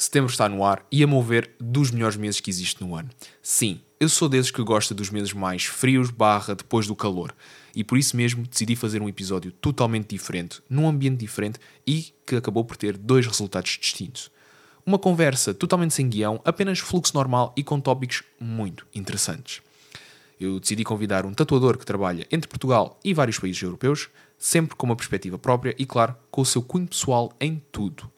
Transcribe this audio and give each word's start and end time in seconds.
Setembro 0.00 0.30
está 0.30 0.48
no 0.48 0.64
ar 0.64 0.86
e, 0.92 1.02
a 1.02 1.08
meu 1.08 1.20
ver, 1.20 1.50
dos 1.58 1.90
melhores 1.90 2.16
meses 2.16 2.38
que 2.38 2.48
existe 2.48 2.80
no 2.84 2.94
ano. 2.94 3.10
Sim, 3.42 3.80
eu 3.98 4.08
sou 4.08 4.28
desses 4.28 4.52
que 4.52 4.62
gosta 4.62 4.94
dos 4.94 5.10
meses 5.10 5.32
mais 5.32 5.64
frios 5.64 6.08
barra 6.08 6.54
depois 6.54 6.86
do 6.86 6.94
calor. 6.94 7.34
E 7.74 7.82
por 7.82 7.98
isso 7.98 8.16
mesmo 8.16 8.46
decidi 8.46 8.76
fazer 8.76 9.02
um 9.02 9.08
episódio 9.08 9.50
totalmente 9.50 10.10
diferente, 10.10 10.62
num 10.70 10.86
ambiente 10.86 11.18
diferente 11.18 11.58
e 11.84 12.14
que 12.24 12.36
acabou 12.36 12.64
por 12.64 12.76
ter 12.76 12.96
dois 12.96 13.26
resultados 13.26 13.76
distintos. 13.80 14.30
Uma 14.86 15.00
conversa 15.00 15.52
totalmente 15.52 15.94
sem 15.94 16.08
guião, 16.08 16.40
apenas 16.44 16.78
fluxo 16.78 17.12
normal 17.12 17.52
e 17.56 17.64
com 17.64 17.80
tópicos 17.80 18.22
muito 18.38 18.86
interessantes. 18.94 19.60
Eu 20.38 20.60
decidi 20.60 20.84
convidar 20.84 21.26
um 21.26 21.34
tatuador 21.34 21.76
que 21.76 21.84
trabalha 21.84 22.24
entre 22.30 22.48
Portugal 22.48 23.00
e 23.02 23.12
vários 23.12 23.40
países 23.40 23.60
europeus, 23.60 24.08
sempre 24.38 24.76
com 24.76 24.86
uma 24.86 24.94
perspectiva 24.94 25.36
própria 25.40 25.74
e, 25.76 25.84
claro, 25.84 26.14
com 26.30 26.42
o 26.42 26.46
seu 26.46 26.62
cunho 26.62 26.86
pessoal 26.86 27.32
em 27.40 27.60
tudo. 27.72 28.08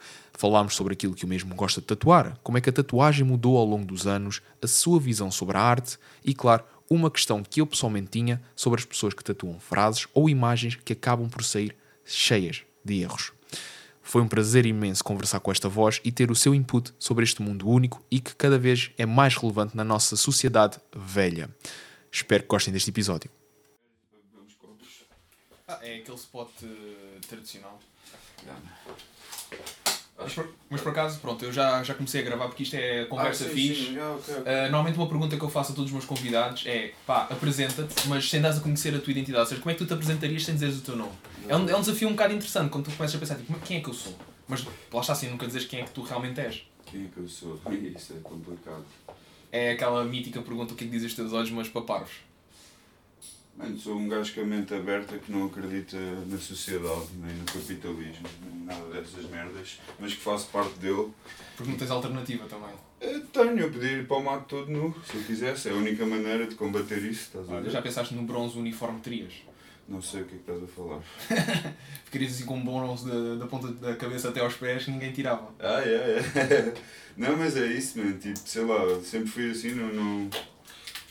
Falámos 0.41 0.75
sobre 0.75 0.95
aquilo 0.95 1.15
que 1.15 1.27
o 1.27 1.29
mesmo 1.29 1.55
gosta 1.55 1.83
de 1.83 1.87
tatuar, 1.87 2.35
como 2.43 2.57
é 2.57 2.63
que 2.63 2.71
a 2.71 2.73
tatuagem 2.73 3.27
mudou 3.27 3.59
ao 3.59 3.65
longo 3.67 3.85
dos 3.85 4.07
anos, 4.07 4.41
a 4.63 4.67
sua 4.67 4.99
visão 4.99 5.31
sobre 5.31 5.59
a 5.59 5.61
arte 5.61 5.99
e, 6.25 6.33
claro, 6.33 6.65
uma 6.89 7.11
questão 7.11 7.43
que 7.43 7.61
eu 7.61 7.67
pessoalmente 7.67 8.09
tinha 8.09 8.41
sobre 8.57 8.81
as 8.81 8.87
pessoas 8.87 9.13
que 9.13 9.23
tatuam 9.23 9.61
frases 9.61 10.09
ou 10.15 10.31
imagens 10.31 10.77
que 10.77 10.95
acabam 10.95 11.29
por 11.29 11.45
sair 11.45 11.77
cheias 12.07 12.63
de 12.83 13.03
erros. 13.03 13.35
Foi 14.03 14.23
um 14.23 14.29
prazer 14.29 14.65
imenso 14.65 15.05
conversar 15.05 15.41
com 15.41 15.53
esta 15.53 15.69
voz 15.69 16.01
e 16.03 16.11
ter 16.11 16.31
o 16.31 16.35
seu 16.35 16.55
input 16.55 16.91
sobre 16.99 17.23
este 17.23 17.43
mundo 17.43 17.69
único 17.69 18.03
e 18.11 18.19
que 18.19 18.35
cada 18.35 18.59
vez 18.59 18.93
é 18.97 19.05
mais 19.05 19.37
relevante 19.37 19.77
na 19.77 19.85
nossa 19.85 20.17
sociedade 20.17 20.79
velha. 20.97 21.51
Espero 22.11 22.45
que 22.45 22.49
gostem 22.49 22.73
deste 22.73 22.89
episódio. 22.89 23.31
Ah, 25.69 25.81
é 25.83 25.97
aquele 25.97 26.17
spot 26.17 26.49
uh, 26.63 27.21
tradicional. 27.29 27.79
Mas 30.23 30.35
por, 30.35 30.49
mas 30.69 30.81
por, 30.81 30.91
acaso, 30.91 31.19
pronto, 31.21 31.45
eu 31.45 31.53
já, 31.53 31.83
já 31.83 31.95
comecei 31.95 32.21
a 32.21 32.25
gravar 32.25 32.47
porque 32.47 32.63
isto 32.63 32.75
é 32.75 33.05
conversa 33.07 33.45
ah, 33.45 33.49
sim, 33.49 33.55
fixe. 33.55 33.87
Sim, 33.87 33.99
okay, 33.99 34.35
okay. 34.37 34.53
Uh, 34.53 34.63
normalmente 34.63 34.97
uma 34.97 35.09
pergunta 35.09 35.37
que 35.37 35.43
eu 35.43 35.49
faço 35.49 35.73
a 35.73 35.75
todos 35.75 35.91
os 35.91 35.93
meus 35.93 36.05
convidados 36.05 36.65
é 36.67 36.93
pá, 37.07 37.27
apresenta-te, 37.31 38.09
mas 38.09 38.29
sem 38.29 38.41
dares 38.41 38.59
a 38.59 38.61
conhecer 38.61 38.95
a 38.95 38.99
tua 38.99 39.11
identidade. 39.11 39.41
Ou 39.41 39.47
seja, 39.47 39.61
como 39.61 39.71
é 39.71 39.75
que 39.75 39.79
tu 39.79 39.87
te 39.87 39.93
apresentarias 39.93 40.45
sem 40.45 40.55
dizeres 40.55 40.79
o 40.79 40.83
teu 40.83 40.97
nome? 40.97 41.13
É 41.49 41.57
um, 41.57 41.69
é 41.69 41.77
um 41.77 41.81
desafio 41.81 42.09
um 42.09 42.13
bocado 42.13 42.35
interessante 42.35 42.71
quando 42.71 42.85
tu 42.85 42.91
começas 42.97 43.17
a 43.17 43.19
pensar, 43.19 43.37
tipo, 43.37 43.59
quem 43.61 43.79
é 43.79 43.81
que 43.81 43.89
eu 43.89 43.95
sou? 43.95 44.17
Mas 44.47 44.65
lá 44.93 45.01
está 45.01 45.13
assim, 45.13 45.29
nunca 45.29 45.47
dizes 45.47 45.65
quem 45.65 45.81
é 45.81 45.85
que 45.85 45.91
tu 45.91 46.03
realmente 46.03 46.41
és. 46.41 46.63
Quem 46.85 47.05
é 47.05 47.09
que 47.09 47.19
eu 47.19 47.29
sou? 47.29 47.61
Isso 47.71 48.15
é 48.15 48.21
complicado. 48.23 48.85
É 49.53 49.73
aquela 49.73 50.05
mítica 50.05 50.41
pergunta, 50.43 50.75
o 50.75 50.77
que 50.77 50.85
é 50.85 50.87
que 50.87 50.93
dizes 50.93 51.11
os 51.11 51.17
teus 51.17 51.33
olhos, 51.33 51.51
mas 51.51 51.69
para 51.69 51.83
parvos? 51.83 52.13
Mano, 53.57 53.79
sou 53.79 53.95
um 53.95 54.09
gajo 54.09 54.35
com 54.35 54.41
a 54.41 54.45
mente 54.45 54.73
aberta 54.73 55.19
que 55.19 55.31
não 55.31 55.47
acredita 55.47 55.97
na 56.27 56.39
sociedade, 56.39 57.09
nem 57.23 57.35
no 57.35 57.45
capitalismo, 57.45 58.27
nem 58.43 58.65
nada 58.65 58.87
dessas 58.91 59.29
merdas, 59.29 59.79
mas 59.99 60.15
que 60.15 60.21
faço 60.21 60.49
parte 60.49 60.79
dele. 60.79 61.09
Porque 61.57 61.71
não 61.71 61.79
tens 61.79 61.91
alternativa 61.91 62.47
também? 62.47 62.71
Eu 63.01 63.21
tenho, 63.27 63.59
eu 63.59 63.71
podia 63.71 63.93
ir 63.93 64.07
para 64.07 64.17
o 64.17 64.25
mato 64.25 64.45
todo 64.47 64.71
nu, 64.71 64.95
se 65.05 65.17
eu 65.17 65.23
quisesse. 65.25 65.69
É 65.69 65.73
a 65.73 65.75
única 65.75 66.07
maneira 66.07 66.47
de 66.47 66.55
combater 66.55 66.99
isso, 66.99 67.23
estás 67.23 67.51
a 67.51 67.61
ver? 67.61 67.71
Já 67.71 67.83
pensaste 67.83 68.15
no 68.15 68.23
bronze 68.23 68.59
uniforme 68.59 69.01
terias? 69.01 69.33
Não 69.91 70.01
sei 70.01 70.23
o 70.23 70.25
que 70.25 70.37
é 70.37 70.39
que 70.39 70.51
estás 70.51 70.63
a 70.63 70.67
falar. 70.69 71.01
Ficarias 72.05 72.35
assim 72.35 72.45
com 72.45 72.57
um 72.57 72.65
bronze 72.65 73.11
da, 73.11 73.35
da 73.35 73.47
ponta 73.47 73.73
da 73.73 73.97
cabeça 73.97 74.29
até 74.29 74.41
aos 74.41 74.55
pés 74.55 74.85
que 74.85 74.91
ninguém 74.93 75.13
tirava. 75.13 75.53
Ah, 75.59 75.83
é, 75.83 76.21
é. 76.21 76.75
Não, 77.17 77.37
mas 77.37 77.57
é 77.57 77.67
isso, 77.67 77.99
mano. 77.99 78.17
Tipo, 78.17 78.39
sei 78.39 78.65
lá, 78.65 78.79
sempre 79.03 79.29
fui 79.29 79.51
assim, 79.51 79.75
não... 79.75 79.93
não 79.93 80.31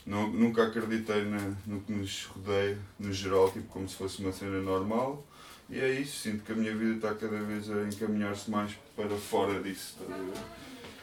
não, 0.10 0.28
nunca 0.28 0.64
acreditei 0.64 1.24
na, 1.24 1.38
no 1.68 1.80
que 1.82 1.92
nos 1.92 2.26
rodeia, 2.26 2.80
no 3.00 3.14
geral, 3.14 3.52
tipo, 3.52 3.68
como 3.68 3.88
se 3.88 3.96
fosse 3.96 4.20
uma 4.22 4.32
cena 4.32 4.60
normal. 4.60 5.24
E 5.70 5.80
é 5.80 5.88
isso, 5.92 6.18
sinto 6.18 6.44
que 6.44 6.52
a 6.52 6.56
minha 6.56 6.76
vida 6.76 6.96
está 6.96 7.14
cada 7.14 7.40
vez 7.44 7.70
a 7.70 7.84
encaminhar-se 7.84 8.50
mais 8.50 8.72
para 8.96 9.16
fora 9.16 9.62
disso. 9.62 9.98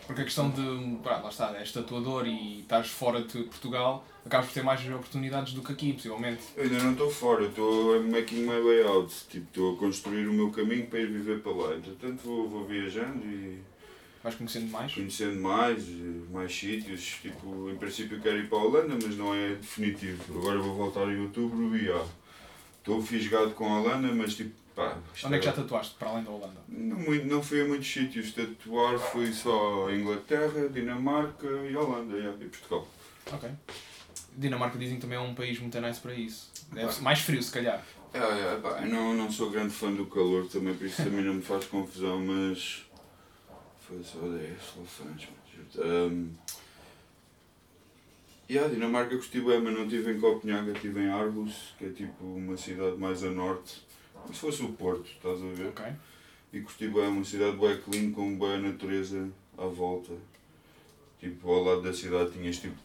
Porque 0.05 0.23
a 0.23 0.25
questão 0.25 0.51
de, 0.51 0.97
pá, 1.05 1.19
lá 1.19 1.29
está, 1.29 1.57
és 1.57 1.71
tatuador 1.71 2.27
e 2.27 2.61
estás 2.61 2.89
fora 2.89 3.23
de 3.23 3.45
Portugal, 3.45 4.05
acabas 4.25 4.47
por 4.47 4.55
ter 4.55 4.65
mais 4.65 4.85
oportunidades 4.85 5.53
do 5.53 5.63
que 5.63 5.73
aqui, 5.73 5.93
possivelmente. 5.93 6.43
Eu 6.57 6.65
ainda 6.65 6.83
não 6.83 6.93
estou 6.93 7.09
fora, 7.09 7.47
estou 7.47 8.03
making 8.03 8.41
my 8.41 8.61
way 8.61 8.83
out, 8.83 9.15
tipo, 9.31 9.47
estou 9.47 9.77
a 9.77 9.79
construir 9.79 10.27
o 10.27 10.33
meu 10.33 10.51
caminho 10.51 10.87
para 10.89 10.99
ir 10.99 11.07
viver 11.07 11.43
para 11.43 11.53
lá. 11.53 11.69
Portanto, 11.69 12.23
vou, 12.25 12.49
vou 12.49 12.65
viajando 12.67 13.25
e 13.25 13.61
Vais 14.27 14.35
conhecendo 14.35 14.69
mais? 14.73 14.93
Conhecendo 14.93 15.41
mais, 15.41 15.85
mais 16.33 16.53
sítios. 16.53 17.17
Tipo, 17.23 17.71
em 17.71 17.77
princípio 17.77 18.21
quero 18.21 18.39
ir 18.39 18.49
para 18.49 18.59
a 18.59 18.63
Holanda, 18.63 18.99
mas 19.01 19.17
não 19.17 19.33
é 19.33 19.51
definitivo. 19.51 20.41
Agora 20.41 20.59
vou 20.59 20.75
voltar 20.75 21.09
em 21.13 21.21
outubro 21.21 21.77
e 21.77 21.89
ah, 21.89 22.05
estou 22.79 23.01
fisgado 23.01 23.53
com 23.53 23.73
a 23.73 23.79
Holanda, 23.81 24.13
mas 24.13 24.35
tipo, 24.35 24.53
pá. 24.75 24.99
Onde 25.23 25.37
é 25.37 25.39
que 25.39 25.45
já 25.45 25.53
tatuaste, 25.53 25.95
para 25.95 26.09
além 26.09 26.25
da 26.25 26.33
Holanda? 26.33 26.61
Não, 26.67 26.97
muito, 26.97 27.25
não 27.25 27.41
fui 27.41 27.61
a 27.61 27.69
muitos 27.69 27.87
sítios. 27.87 28.33
Tatuar 28.33 28.99
fui 28.99 29.33
só 29.33 29.89
Inglaterra, 29.93 30.69
Dinamarca 30.71 31.47
e 31.47 31.77
Holanda, 31.77 32.17
yeah, 32.17 32.37
e 32.45 32.49
Portugal. 32.49 32.89
Ok. 33.31 33.49
Dinamarca 34.37 34.77
dizem 34.77 34.97
que 34.97 35.03
também 35.03 35.19
é 35.19 35.21
um 35.21 35.37
país 35.37 35.61
muito 35.61 35.81
nice 35.81 36.01
para 36.01 36.15
isso. 36.15 36.51
Deve 36.73 36.93
ser 36.93 37.03
mais 37.03 37.21
frio, 37.21 37.41
se 37.41 37.53
calhar. 37.53 37.81
É, 38.13 38.19
é, 38.19 38.61
pá, 38.61 38.81
eu 38.83 38.89
não, 38.89 39.15
não 39.15 39.31
sou 39.31 39.51
grande 39.51 39.73
fã 39.73 39.93
do 39.93 40.07
calor 40.07 40.49
também, 40.49 40.75
por 40.75 40.85
isso 40.85 41.05
também 41.05 41.23
não 41.23 41.35
me 41.35 41.43
faz 41.43 41.67
confusão, 41.67 42.19
mas 42.19 42.86
foi 43.87 44.03
só 44.03 44.19
10 44.21 44.63
soluções. 44.63 45.29
Um, 45.79 46.31
e 48.49 48.59
a 48.59 48.69
Dinamarca 48.69 49.17
gostei 49.17 49.41
bem, 49.41 49.61
mas 49.61 49.75
não 49.75 49.85
estive 49.85 50.13
em 50.13 50.21
Copenhaga, 50.21 50.73
estive 50.73 51.01
em 51.01 51.09
Aarhus, 51.09 51.75
que 51.79 51.87
é 51.87 51.91
tipo 51.91 52.25
uma 52.25 52.57
cidade 52.57 52.97
mais 52.97 53.25
a 53.25 53.31
norte, 53.31 53.83
como 54.13 54.35
se 54.35 54.41
fosse 54.41 54.63
o 54.63 54.73
Porto, 54.73 55.07
estás 55.07 55.43
a 55.43 55.47
ver? 55.47 55.69
Okay. 55.69 55.93
E 56.53 56.61
gostei 56.61 56.89
bem, 56.89 57.09
uma 57.09 57.25
cidade 57.25 57.57
bem 57.57 57.81
clean, 57.81 58.13
com 58.13 58.37
boa 58.37 58.57
natureza 58.59 59.29
à 59.59 59.67
volta. 59.67 60.13
Tipo, 61.19 61.51
ao 61.51 61.65
lado 61.65 61.83
da 61.83 61.93
cidade 61.93 62.33
tinhas 62.33 62.59
tipo 62.59 62.77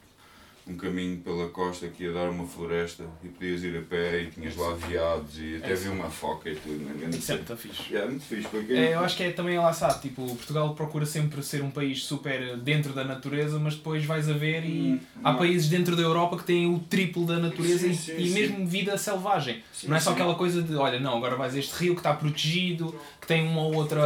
um 0.71 0.77
caminho 0.77 1.17
pela 1.17 1.49
costa 1.49 1.87
que 1.87 2.03
ia 2.03 2.13
dar 2.13 2.29
uma 2.29 2.45
floresta 2.45 3.03
e 3.23 3.27
podias 3.27 3.63
ir 3.63 3.77
a 3.77 3.81
pé 3.81 4.23
e 4.23 4.27
tinhas 4.27 4.55
lá 4.55 4.73
veados 4.73 5.37
e 5.37 5.57
até 5.57 5.73
é 5.73 5.75
vi 5.75 5.89
uma 5.89 6.09
foca 6.09 6.49
e 6.49 6.55
tudo. 6.55 6.79
Né? 6.79 7.09
Isso 7.11 7.31
é 7.31 7.35
muito 7.35 7.57
fixe. 7.57 7.95
É 7.95 8.05
muito 8.05 8.23
fixe. 8.23 8.47
Porque... 8.47 8.73
É, 8.73 8.93
eu 8.93 8.99
acho 8.99 9.17
que 9.17 9.23
é 9.23 9.31
também 9.31 9.57
lá 9.57 9.73
sabe, 9.73 10.01
tipo, 10.01 10.25
Portugal 10.35 10.73
procura 10.73 11.05
sempre 11.05 11.43
ser 11.43 11.61
um 11.61 11.69
país 11.69 12.03
super 12.03 12.57
dentro 12.57 12.93
da 12.93 13.03
natureza, 13.03 13.59
mas 13.59 13.75
depois 13.75 14.05
vais 14.05 14.29
a 14.29 14.33
ver 14.33 14.63
e 14.65 14.93
hum, 14.93 14.99
há 15.23 15.33
países 15.33 15.69
dentro 15.69 15.95
da 15.95 16.01
Europa 16.01 16.37
que 16.37 16.43
têm 16.43 16.73
o 16.73 16.79
triplo 16.79 17.25
da 17.25 17.37
natureza 17.37 17.87
sim, 17.87 17.93
sim, 17.93 18.15
e, 18.17 18.27
sim. 18.27 18.33
mesmo 18.33 18.65
vida 18.65 18.97
selvagem. 18.97 19.61
não 19.87 19.95
é 19.95 19.99
só 19.99 20.11
aquela 20.11 20.35
coisa 20.35 20.61
de, 20.61 20.75
olha, 20.75 20.99
não, 20.99 21.17
agora 21.17 21.35
vais 21.35 21.55
a 21.55 21.59
este 21.59 21.73
rio 21.73 21.93
que 21.93 21.99
está 21.99 22.13
protegido, 22.13 22.95
que 23.19 23.27
tem 23.27 23.47
uma 23.47 23.61
ou 23.61 23.75
outra 23.75 24.01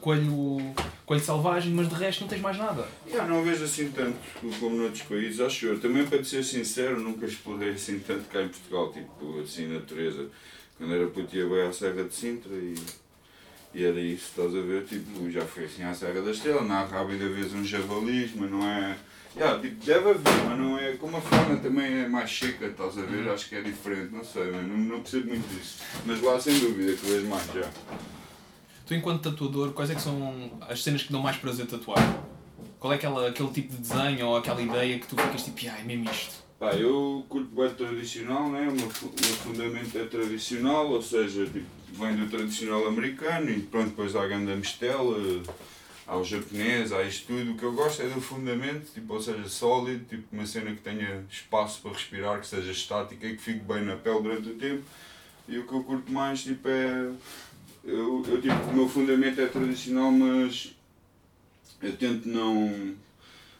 coelho, 0.00 0.74
coelho 1.08 1.24
selvagem, 1.24 1.72
mas 1.72 1.88
de 1.88 1.94
resto 1.94 2.20
não 2.20 2.28
tens 2.28 2.42
mais 2.42 2.58
nada. 2.58 2.86
Yeah, 3.06 3.26
não 3.26 3.42
vejo 3.42 3.64
assim 3.64 3.90
tanto 3.90 4.18
como 4.60 4.76
noutros 4.76 5.02
países, 5.02 5.40
acho 5.40 5.64
eu. 5.64 5.80
Também 5.80 6.06
para 6.06 6.22
ser 6.22 6.44
sincero, 6.44 7.00
nunca 7.00 7.24
explorei 7.24 7.70
assim 7.70 7.98
tanto 7.98 8.28
cá 8.28 8.42
em 8.42 8.48
Portugal, 8.48 8.92
tipo 8.92 9.40
assim, 9.40 9.68
natureza. 9.68 10.26
Quando 10.76 10.94
era 10.94 11.06
puto 11.06 11.34
ia 11.34 11.48
bem 11.48 11.62
à 11.62 11.72
Serra 11.72 12.04
de 12.04 12.14
Sintra 12.14 12.52
e, 12.52 12.74
e 13.72 13.84
era 13.84 13.98
isso, 13.98 14.26
estás 14.28 14.54
a 14.54 14.60
ver? 14.60 14.84
Tipo, 14.84 15.30
já 15.30 15.40
fui 15.46 15.64
assim 15.64 15.82
à 15.82 15.94
Serra 15.94 16.20
da 16.20 16.30
Estrela, 16.30 16.62
na 16.62 16.84
rápida 16.84 17.26
vez 17.26 17.54
um 17.54 17.64
javalis, 17.64 18.32
mas 18.36 18.50
não 18.50 18.62
é. 18.62 18.94
Yeah, 19.34 19.58
tipo, 19.62 19.82
deve 19.82 20.10
haver, 20.10 20.44
mas 20.46 20.58
não 20.58 20.78
é. 20.78 20.92
Como 20.92 21.16
a 21.16 21.20
fauna 21.22 21.56
também 21.56 22.02
é 22.02 22.08
mais 22.08 22.30
seca, 22.30 22.66
estás 22.66 22.98
a 22.98 23.02
ver? 23.02 23.24
Uhum. 23.24 23.32
Acho 23.32 23.48
que 23.48 23.54
é 23.54 23.62
diferente, 23.62 24.12
não 24.12 24.22
sei, 24.22 24.52
não, 24.52 24.62
não 24.62 25.00
percebo 25.00 25.28
muito 25.28 25.48
disso. 25.56 25.78
Mas 26.04 26.20
lá 26.20 26.38
sem 26.38 26.58
dúvida 26.58 26.92
que 26.92 27.06
vejo 27.06 27.26
mais 27.28 27.46
já. 27.46 27.70
Tu, 28.88 28.94
enquanto 28.94 29.30
tatuador, 29.30 29.72
quais 29.72 29.90
é 29.90 29.94
que 29.94 30.00
são 30.00 30.50
as 30.66 30.82
cenas 30.82 31.02
que 31.02 31.12
dão 31.12 31.20
mais 31.20 31.36
prazer 31.36 31.66
tatuar? 31.66 32.24
Qual 32.80 32.90
é 32.90 32.96
aquela, 32.96 33.28
aquele 33.28 33.50
tipo 33.50 33.70
de 33.70 33.82
desenho 33.82 34.28
ou 34.28 34.36
aquela 34.38 34.62
ideia 34.62 34.98
que 34.98 35.06
tu 35.06 35.14
ficas 35.14 35.44
tipo, 35.44 35.58
ah, 35.70 35.78
é 35.78 35.82
mesmo 35.82 36.10
isto? 36.10 36.42
Pá, 36.58 36.72
eu 36.72 37.22
curto 37.28 37.54
bem 37.54 37.68
tradicional, 37.68 38.48
né? 38.48 38.66
o, 38.66 38.72
meu, 38.72 38.88
fundamento 38.88 39.94
é 39.98 40.06
tradicional, 40.06 40.90
ou 40.90 41.02
seja, 41.02 41.44
tipo, 41.44 41.66
vem 41.92 42.16
do 42.16 42.30
tradicional 42.30 42.86
americano 42.86 43.50
e 43.50 43.60
pronto, 43.60 43.90
depois 43.90 44.16
há 44.16 44.22
a 44.22 44.26
ganda 44.26 44.56
mistela, 44.56 45.42
há 46.06 46.16
o 46.16 46.24
japonês, 46.24 46.90
há 46.90 47.02
isto 47.02 47.26
tudo. 47.26 47.52
O 47.52 47.56
que 47.58 47.64
eu 47.64 47.74
gosto 47.74 48.00
é 48.00 48.08
do 48.08 48.22
fundamento, 48.22 48.90
tipo, 48.94 49.12
ou 49.12 49.20
seja, 49.20 49.46
sólido, 49.50 50.06
tipo, 50.06 50.24
uma 50.32 50.46
cena 50.46 50.70
que 50.70 50.80
tenha 50.80 51.26
espaço 51.30 51.82
para 51.82 51.92
respirar, 51.92 52.40
que 52.40 52.46
seja 52.46 52.72
estática 52.72 53.26
e 53.26 53.36
que 53.36 53.42
fique 53.42 53.60
bem 53.60 53.84
na 53.84 53.96
pele 53.96 54.22
durante 54.22 54.48
o 54.48 54.54
tempo. 54.54 54.82
E 55.46 55.58
o 55.58 55.66
que 55.66 55.74
eu 55.74 55.82
curto 55.82 56.10
mais 56.10 56.42
tipo, 56.42 56.68
é. 56.68 57.10
Eu, 57.88 58.22
eu 58.28 58.42
tipo, 58.42 58.54
o 58.54 58.74
meu 58.74 58.86
fundamento 58.86 59.40
é 59.40 59.46
tradicional, 59.46 60.12
mas 60.12 60.76
eu 61.80 61.96
tento 61.96 62.28
não. 62.28 62.94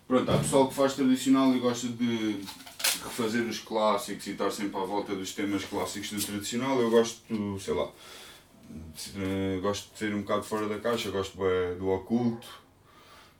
Pronto, 0.06 0.30
há 0.30 0.36
pessoal 0.36 0.68
que 0.68 0.74
faz 0.74 0.92
tradicional 0.92 1.54
e 1.56 1.58
gosta 1.58 1.88
de 1.88 2.40
refazer 3.02 3.46
os 3.46 3.58
clássicos 3.58 4.26
e 4.26 4.32
estar 4.32 4.50
sempre 4.50 4.78
à 4.78 4.84
volta 4.84 5.14
dos 5.14 5.32
temas 5.32 5.64
clássicos 5.64 6.10
do 6.10 6.22
tradicional. 6.22 6.78
Eu 6.78 6.90
gosto, 6.90 7.22
sei 7.58 7.72
lá, 7.72 7.90
de, 8.68 9.60
gosto 9.62 9.92
de 9.92 9.98
ser 9.98 10.14
um 10.14 10.20
bocado 10.20 10.42
fora 10.42 10.68
da 10.68 10.78
caixa, 10.78 11.10
gosto 11.10 11.38
do 11.78 11.88
oculto. 11.88 12.46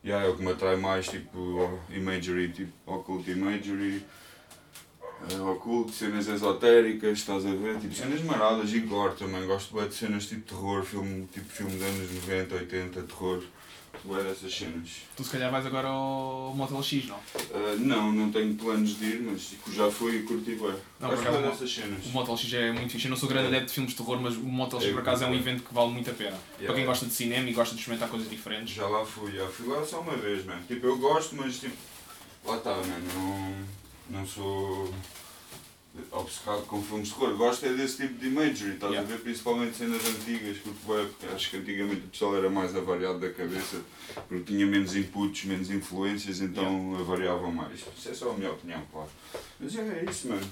Yeah, 0.02 0.26
é 0.26 0.30
o 0.30 0.36
que 0.36 0.42
me 0.42 0.52
atrai 0.52 0.76
mais, 0.76 1.06
tipo, 1.08 1.78
imagery, 1.90 2.50
tipo, 2.50 2.72
occult 2.86 3.28
imagery, 3.28 4.02
uh, 5.32 5.50
oculto, 5.52 5.92
cenas 5.92 6.26
esotéricas, 6.28 7.18
estás 7.18 7.44
a 7.46 7.50
ver? 7.54 7.78
Tipo, 7.78 7.94
cenas 7.94 8.22
maradas 8.22 8.72
e 8.72 8.80
gore 8.80 9.14
também. 9.16 9.46
Gosto 9.46 9.74
bem 9.74 9.88
de 9.88 9.94
cenas 9.94 10.26
tipo 10.26 10.42
terror, 10.42 10.82
filme, 10.84 11.26
tipo 11.32 11.46
filme 11.50 11.72
dos 11.72 11.82
anos 11.82 12.10
90, 12.26 12.54
80, 12.54 13.02
terror. 13.02 13.42
Boa 14.04 14.22
dessas 14.22 14.54
cenas. 14.54 14.88
Tu 15.16 15.24
se 15.24 15.30
calhar 15.30 15.50
vais 15.50 15.66
agora 15.66 15.88
ao 15.88 16.52
Motel 16.54 16.80
X, 16.82 17.06
não? 17.08 17.16
Uh, 17.16 17.76
não, 17.80 18.12
não 18.12 18.30
tenho 18.30 18.54
planos 18.54 18.96
de 18.96 19.04
ir, 19.06 19.20
mas 19.22 19.46
tipo, 19.46 19.72
já 19.72 19.90
fui 19.90 20.18
e 20.18 20.22
curti 20.22 20.54
bem. 20.54 20.72
Não, 21.00 21.08
Gosto 21.10 21.22
por 21.24 21.28
acaso, 21.30 21.42
dessas 21.42 21.74
cenas. 21.74 22.06
O 22.06 22.10
Motel 22.10 22.36
X 22.36 22.52
é 22.54 22.70
muito 22.70 22.92
fixe. 22.92 23.06
Eu 23.06 23.10
não 23.10 23.16
sou 23.16 23.28
grande 23.28 23.48
adepto 23.48 23.66
de 23.66 23.72
filmes 23.72 23.92
de 23.92 23.98
terror, 23.98 24.20
mas 24.20 24.36
o 24.36 24.42
Motel 24.42 24.80
X 24.80 24.90
É, 24.90 24.92
por 24.92 25.00
acaso 25.00 25.24
é 25.24 25.26
um 25.26 25.32
é. 25.34 25.36
evento 25.36 25.64
que 25.64 25.74
vale 25.74 25.90
muito 25.90 26.08
a 26.10 26.14
pena. 26.14 26.30
Para 26.36 26.58
quem 26.58 26.66
Yeah. 26.66 26.86
gosta 26.86 27.06
de 27.06 27.12
cinema 27.12 27.50
e 27.50 27.52
gosta 27.52 27.74
de 27.74 27.80
experimentar 27.80 28.08
coisas 28.08 28.30
diferentes. 28.30 28.72
Já 28.74 28.86
lá 28.86 29.04
fui, 29.04 29.32
já 29.32 29.48
fui 29.48 29.66
lá 29.66 29.84
só 29.84 30.00
uma 30.00 30.16
vez, 30.16 30.44
mano. 30.44 30.62
Tipo, 30.68 30.86
eu 30.86 30.98
gosto, 30.98 31.34
mas 31.34 31.58
tipo, 31.58 31.74
lá 32.44 32.56
está, 32.56 32.76
mano. 32.76 33.04
Não, 33.14 33.54
não 34.08 34.26
sou 34.26 34.92
obcecado 36.12 36.62
com 36.66 36.82
filmes 36.82 37.08
de 37.08 37.14
terror. 37.14 37.36
Gosto 37.36 37.66
é 37.66 37.72
desse 37.72 37.96
tipo 38.06 38.14
de 38.20 38.28
imagery, 38.28 38.74
estás 38.74 38.92
Yeah. 38.92 39.00
a 39.00 39.16
ver? 39.16 39.22
Principalmente 39.22 39.76
cenas 39.76 40.02
antigas, 40.06 40.56
porque, 40.58 40.78
porque 40.80 41.26
acho 41.34 41.50
que 41.50 41.56
antigamente 41.56 42.00
o 42.06 42.08
pessoal 42.08 42.36
era 42.36 42.48
mais 42.48 42.74
avariado 42.76 43.18
da 43.18 43.30
cabeça, 43.30 43.80
porque 44.28 44.44
tinha 44.52 44.66
menos 44.66 44.94
inputs, 44.94 45.44
menos 45.44 45.70
influências, 45.70 46.40
então 46.40 46.96
avariavam 47.00 47.50
mais. 47.50 47.80
Isso 47.96 48.08
é 48.10 48.14
só 48.14 48.30
a 48.30 48.34
minha 48.34 48.52
opinião, 48.52 48.82
claro. 48.92 49.10
Mas 49.58 49.74
é, 49.76 49.80
é 49.80 50.06
isso, 50.08 50.28
mano. 50.28 50.48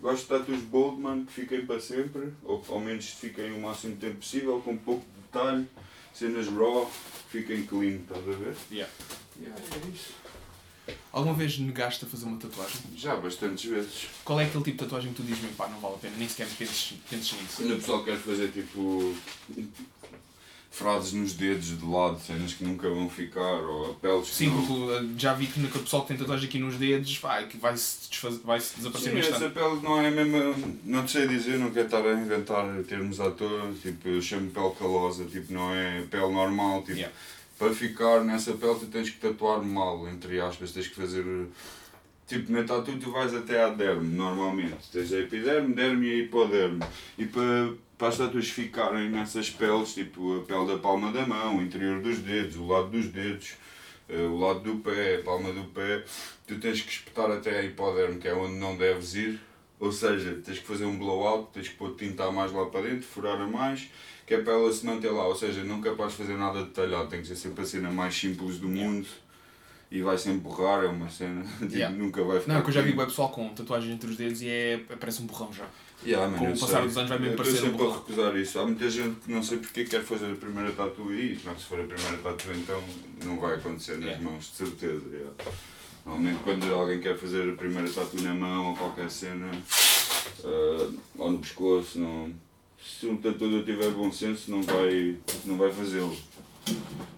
Gosto 0.00 0.22
de 0.22 0.28
tatuas 0.28 0.60
bold, 0.62 1.00
mano, 1.00 1.24
que 1.24 1.32
fiquem 1.32 1.64
para 1.64 1.80
sempre, 1.80 2.32
ou 2.44 2.62
ao 2.68 2.80
menos 2.80 3.06
fiquem 3.08 3.52
o 3.52 3.60
máximo 3.60 3.96
tempo 3.96 4.16
possível, 4.16 4.60
com 4.60 4.76
pouco 4.76 5.04
detalhe, 5.22 5.66
cenas 6.12 6.48
raw, 6.48 6.90
que 7.30 7.38
fiquem 7.38 7.64
clean, 7.64 7.96
estás 8.02 8.18
a 8.28 8.32
ver? 8.32 8.54
Yeah. 8.70 8.92
Yeah, 9.40 9.58
é 9.60 9.88
isso. 9.88 10.12
Alguma 11.12 11.34
vez 11.34 11.58
negaste 11.58 12.04
a 12.04 12.08
fazer 12.08 12.24
uma 12.24 12.38
tatuagem? 12.38 12.80
Já 12.96 13.16
bastantes 13.16 13.64
vezes. 13.64 14.06
Qual 14.24 14.40
é 14.40 14.44
aquele 14.44 14.64
tipo 14.64 14.78
de 14.78 14.84
tatuagem 14.84 15.10
que 15.12 15.16
tu 15.16 15.22
dizes-me, 15.22 15.50
pá, 15.52 15.68
não 15.68 15.78
vale 15.78 15.94
a 15.94 15.98
pena, 15.98 16.14
nem 16.18 16.28
sequer 16.28 16.48
penses, 16.58 16.94
penses 17.08 17.32
nisso? 17.40 17.56
Quando 17.56 17.72
o 17.74 17.76
pessoal 17.76 18.04
quer 18.04 18.16
fazer 18.16 18.48
tipo 18.50 19.14
frases 20.70 21.12
nos 21.12 21.34
dedos 21.34 21.78
de 21.78 21.84
lado, 21.84 22.18
cenas 22.18 22.54
que 22.54 22.64
nunca 22.64 22.88
vão 22.88 23.08
ficar, 23.08 23.40
ou 23.42 23.90
apelos 23.90 24.30
que 24.30 24.34
Sim, 24.34 24.46
não... 24.46 24.66
porque 24.66 25.06
já 25.18 25.34
vi 25.34 25.46
que 25.46 25.60
o 25.60 25.68
pessoal 25.68 26.02
que 26.02 26.08
tem 26.08 26.16
tatuagem 26.16 26.48
aqui 26.48 26.58
nos 26.58 26.76
dedos, 26.76 27.18
pá, 27.18 27.40
é 27.40 27.44
que 27.44 27.58
vai-se 27.58 28.08
desfazer, 28.08 28.40
vai-se 28.42 28.76
desaparecer 28.76 29.12
Sim, 29.12 29.18
essa 29.18 29.30
instante. 29.32 29.52
pele 29.52 29.80
não 29.82 30.00
é 30.00 30.10
mesmo. 30.10 30.78
Não 30.84 31.04
te 31.04 31.12
sei 31.12 31.28
dizer, 31.28 31.58
não 31.58 31.70
quero 31.70 31.84
estar 31.84 32.04
a 32.06 32.14
inventar 32.14 32.64
termos 32.84 33.20
à 33.20 33.30
toa. 33.30 33.70
Tipo, 33.82 34.08
eu 34.08 34.22
chamo 34.22 34.50
pele 34.50 34.70
calosa, 34.78 35.26
tipo, 35.26 35.52
não 35.52 35.74
é 35.74 36.02
pele 36.10 36.32
normal. 36.32 36.80
Tipo, 36.80 36.92
Yeah. 36.92 37.14
Para 37.62 37.72
ficar 37.72 38.24
nessa 38.24 38.54
pele 38.54 38.74
tu 38.74 38.86
tens 38.86 39.08
que 39.08 39.20
tatuar 39.20 39.62
mal, 39.62 40.08
entre 40.08 40.40
aspas, 40.40 40.72
tens 40.72 40.88
que 40.88 40.96
fazer. 40.96 41.24
Tipo, 42.26 42.50
na 42.50 42.64
tatu 42.64 42.98
tu 42.98 43.12
vais 43.12 43.32
até 43.32 43.62
à 43.62 43.68
derme, 43.68 44.08
normalmente. 44.16 44.90
Tens 44.90 45.12
a 45.12 45.20
epiderme, 45.20 45.72
derme 45.72 46.08
e 46.08 46.10
a 46.10 46.24
hipoderme. 46.24 46.80
E 47.16 47.24
para, 47.24 47.72
para 47.96 48.08
as 48.08 48.18
tatuas 48.18 48.48
ficarem 48.48 49.10
nessas 49.10 49.48
peles, 49.48 49.94
tipo 49.94 50.38
a 50.38 50.42
pele 50.42 50.66
da 50.66 50.78
palma 50.78 51.12
da 51.12 51.24
mão, 51.24 51.58
o 51.58 51.62
interior 51.62 52.02
dos 52.02 52.18
dedos, 52.18 52.56
o 52.56 52.66
lado 52.66 52.88
dos 52.88 53.06
dedos, 53.06 53.52
eh, 54.08 54.16
o 54.16 54.38
lado 54.40 54.60
do 54.60 54.76
pé, 54.78 55.20
a 55.20 55.22
palma 55.22 55.52
do 55.52 55.62
pé, 55.66 56.02
tu 56.48 56.58
tens 56.58 56.80
que 56.80 56.90
espetar 56.90 57.30
até 57.30 57.60
a 57.60 57.62
hipoderme, 57.62 58.18
que 58.18 58.26
é 58.26 58.34
onde 58.34 58.56
não 58.56 58.76
deves 58.76 59.14
ir. 59.14 59.38
Ou 59.78 59.92
seja, 59.92 60.40
tens 60.44 60.58
que 60.58 60.66
fazer 60.66 60.84
um 60.84 60.98
blowout, 60.98 61.52
tens 61.52 61.68
que 61.68 61.76
pôr 61.76 61.94
tinta 61.94 62.24
a 62.24 62.32
mais 62.32 62.50
lá 62.50 62.66
para 62.66 62.88
dentro, 62.88 63.06
furar 63.06 63.40
a 63.40 63.46
mais, 63.46 63.88
que 64.26 64.34
é 64.34 64.40
para 64.40 64.52
ela 64.54 64.72
se 64.72 64.84
manter 64.86 65.10
lá. 65.10 65.26
Ou 65.26 65.34
seja, 65.34 65.62
nunca 65.64 65.92
podes 65.92 66.14
fazer 66.14 66.36
nada 66.36 66.62
detalhado, 66.64 67.08
tem 67.08 67.20
que 67.20 67.28
ser 67.28 67.36
sempre 67.36 67.62
a 67.62 67.66
cena 67.66 67.90
mais 67.90 68.14
simples 68.14 68.58
do 68.58 68.68
mundo 68.68 69.06
e 69.90 70.00
vai 70.00 70.16
sempre 70.16 70.40
borrar, 70.40 70.84
é 70.84 70.88
uma 70.88 71.10
cena, 71.10 71.44
tipo, 71.60 71.74
Yeah. 71.74 71.94
nunca 71.96 72.22
vai 72.24 72.40
ficar. 72.40 72.52
Não, 72.54 72.60
é 72.60 72.62
que 72.62 72.68
eu 72.70 72.72
já 72.72 72.80
vi 72.82 72.92
bem 72.92 73.04
pessoal 73.06 73.28
com 73.28 73.48
tatuagens 73.50 73.92
entre 73.92 74.08
os 74.10 74.16
dedos 74.16 74.40
e 74.40 74.48
é, 74.48 74.78
parece 74.98 75.20
um 75.22 75.26
borrão 75.26 75.52
já. 75.52 75.66
Yeah, 76.04 76.28
man, 76.28 76.38
com 76.38 76.46
o 76.46 76.58
passar 76.58 76.78
sei. 76.78 76.86
dos 76.88 76.96
anos 76.96 77.10
vai 77.10 77.18
mesmo 77.18 77.34
Eu 77.34 77.36
parecer 77.36 77.56
estou 77.56 77.68
um 77.68 77.72
sempre 77.78 77.86
a 77.86 77.94
recusar 77.98 78.36
isso. 78.36 78.58
Há 78.58 78.64
muita 78.66 78.90
gente 78.90 79.20
que 79.20 79.30
não 79.32 79.42
sei 79.42 79.58
porque 79.58 79.84
quer 79.84 80.02
fazer 80.02 80.32
a 80.32 80.34
primeira 80.34 80.72
tatu 80.72 81.08
aí. 81.10 81.38
Não, 81.44 81.56
se 81.56 81.64
for 81.66 81.78
a 81.78 81.84
primeira 81.84 82.16
tatu 82.18 82.50
então 82.52 82.82
não 83.24 83.38
vai 83.38 83.54
acontecer 83.54 83.92
nas 83.98 84.06
Yeah. 84.06 84.24
mãos, 84.24 84.50
de 84.50 84.56
certeza. 84.66 85.02
yeah. 85.12 85.30
Normalmente 86.04 86.40
quando 86.42 86.74
alguém 86.74 86.98
quer 86.98 87.16
fazer 87.16 87.48
a 87.50 87.52
primeira 87.54 87.88
tatu 87.88 88.20
na 88.22 88.34
mão 88.34 88.70
ou 88.70 88.76
qualquer 88.76 89.08
cena, 89.10 89.48
ah, 90.44 90.90
ou 91.18 91.30
no 91.32 91.38
pescoço, 91.38 91.98
não... 92.00 92.32
se 92.84 93.06
um 93.06 93.16
tatuador 93.16 93.64
tiver 93.64 93.90
bom 93.90 94.10
senso 94.12 94.50
não 94.50 94.62
vai, 94.62 95.16
não 95.44 95.56
vai 95.56 95.70
fazê-lo. 95.70 96.16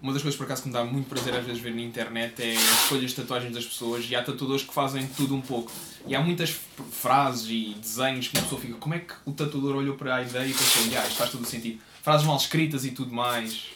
Uma 0.00 0.12
das 0.12 0.22
coisas 0.22 0.36
por 0.36 0.44
acaso 0.44 0.62
que 0.62 0.68
me 0.68 0.74
dá 0.74 0.84
muito 0.84 1.08
prazer 1.08 1.34
às 1.34 1.44
vezes 1.44 1.60
ver 1.60 1.74
na 1.74 1.80
internet 1.80 2.42
é 2.42 2.54
as 2.54 2.82
escolhas 2.82 3.10
de 3.10 3.16
tatuagens 3.16 3.54
das 3.54 3.64
pessoas 3.64 4.06
e 4.08 4.14
há 4.14 4.22
tatuadores 4.22 4.62
que 4.62 4.72
fazem 4.72 5.06
tudo 5.06 5.34
um 5.34 5.40
pouco. 5.40 5.72
E 6.06 6.14
há 6.14 6.20
muitas 6.20 6.50
frases 6.90 7.48
e 7.48 7.74
desenhos 7.80 8.28
que 8.28 8.36
uma 8.36 8.42
pessoa 8.42 8.60
fica, 8.60 8.74
como 8.74 8.94
é 8.94 8.98
que 8.98 9.14
o 9.24 9.32
tatuador 9.32 9.76
olhou 9.76 9.96
para 9.96 10.16
a 10.16 10.22
ideia 10.22 10.46
e 10.46 10.52
pensou, 10.52 10.82
ah, 10.98 11.06
isto 11.06 11.16
faz 11.16 11.30
todo 11.30 11.42
o 11.42 11.46
sentido. 11.46 11.80
Frases 12.02 12.26
mal 12.26 12.36
escritas 12.36 12.84
e 12.84 12.90
tudo 12.90 13.14
mais. 13.14 13.70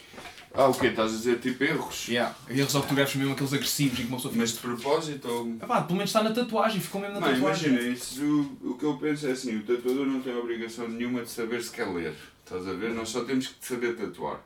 Ah, 0.53 0.67
o 0.67 0.73
quê? 0.73 0.87
Estás 0.87 1.13
a 1.13 1.15
dizer 1.15 1.39
tipo 1.39 1.63
erros? 1.63 2.07
Yeah. 2.07 2.35
Erros 2.49 2.73
ortográficos 2.73 3.19
mesmo 3.19 3.33
aqueles 3.33 3.53
agressivos 3.53 3.99
e 3.99 4.01
que 4.01 4.07
uma 4.07 4.17
pessoa 4.17 4.31
fica. 4.33 4.41
Mas 4.41 4.51
de 4.53 4.59
propósito 4.59 5.27
ou... 5.27 5.55
Epá, 5.55 5.81
pelo 5.81 5.97
menos 5.97 6.09
está 6.09 6.23
na 6.23 6.31
tatuagem, 6.31 6.81
ficou 6.81 6.99
mesmo 6.99 7.19
na 7.19 7.27
Não, 7.27 7.33
tatuagem. 7.33 7.69
imagina, 7.69 7.93
isso, 7.93 8.23
o, 8.63 8.71
o 8.71 8.77
que 8.77 8.83
eu 8.83 8.97
penso 8.97 9.27
é 9.27 9.31
assim, 9.31 9.57
o 9.57 9.63
tatuador 9.63 10.07
não 10.07 10.21
tem 10.21 10.35
obrigação 10.35 10.87
nenhuma 10.87 11.21
de 11.21 11.29
saber 11.29 11.61
se 11.61 11.71
quer 11.71 11.87
ler. 11.87 12.15
Estás 12.43 12.67
a 12.67 12.73
ver? 12.73 12.91
Nós 12.95 13.09
só 13.09 13.23
temos 13.23 13.47
que 13.47 13.65
saber 13.65 13.95
tatuar. 13.95 14.41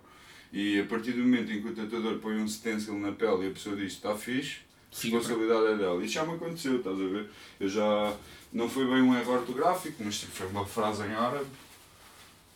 E 0.51 0.79
a 0.81 0.83
partir 0.85 1.13
do 1.13 1.19
momento 1.21 1.51
em 1.51 1.61
que 1.61 1.69
o 1.69 1.73
tatuador 1.73 2.19
põe 2.19 2.35
um 2.35 2.47
stencil 2.47 2.99
na 2.99 3.13
pele 3.13 3.45
e 3.45 3.47
a 3.47 3.51
pessoa 3.51 3.75
diz 3.75 3.93
está 3.93 4.13
fixe, 4.15 4.57
a 4.91 4.95
responsabilidade 5.01 5.65
é 5.67 5.75
dela. 5.77 6.03
Isso 6.03 6.13
já 6.13 6.25
me 6.25 6.33
aconteceu, 6.35 6.77
estás 6.77 6.99
a 6.99 7.05
ver? 7.07 7.29
Eu 7.59 7.69
já. 7.69 8.13
Não 8.51 8.69
foi 8.69 8.85
bem 8.85 9.01
um 9.01 9.17
erro 9.17 9.33
ortográfico, 9.33 10.03
mas 10.03 10.19
tipo, 10.19 10.31
foi 10.33 10.47
uma 10.47 10.65
frase 10.65 11.01
em 11.03 11.13
árabe. 11.13 11.47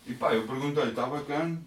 E 0.06 0.14
pá, 0.14 0.34
eu 0.36 0.44
perguntei, 0.44 0.84
está 0.84 1.08
bacana? 1.08 1.60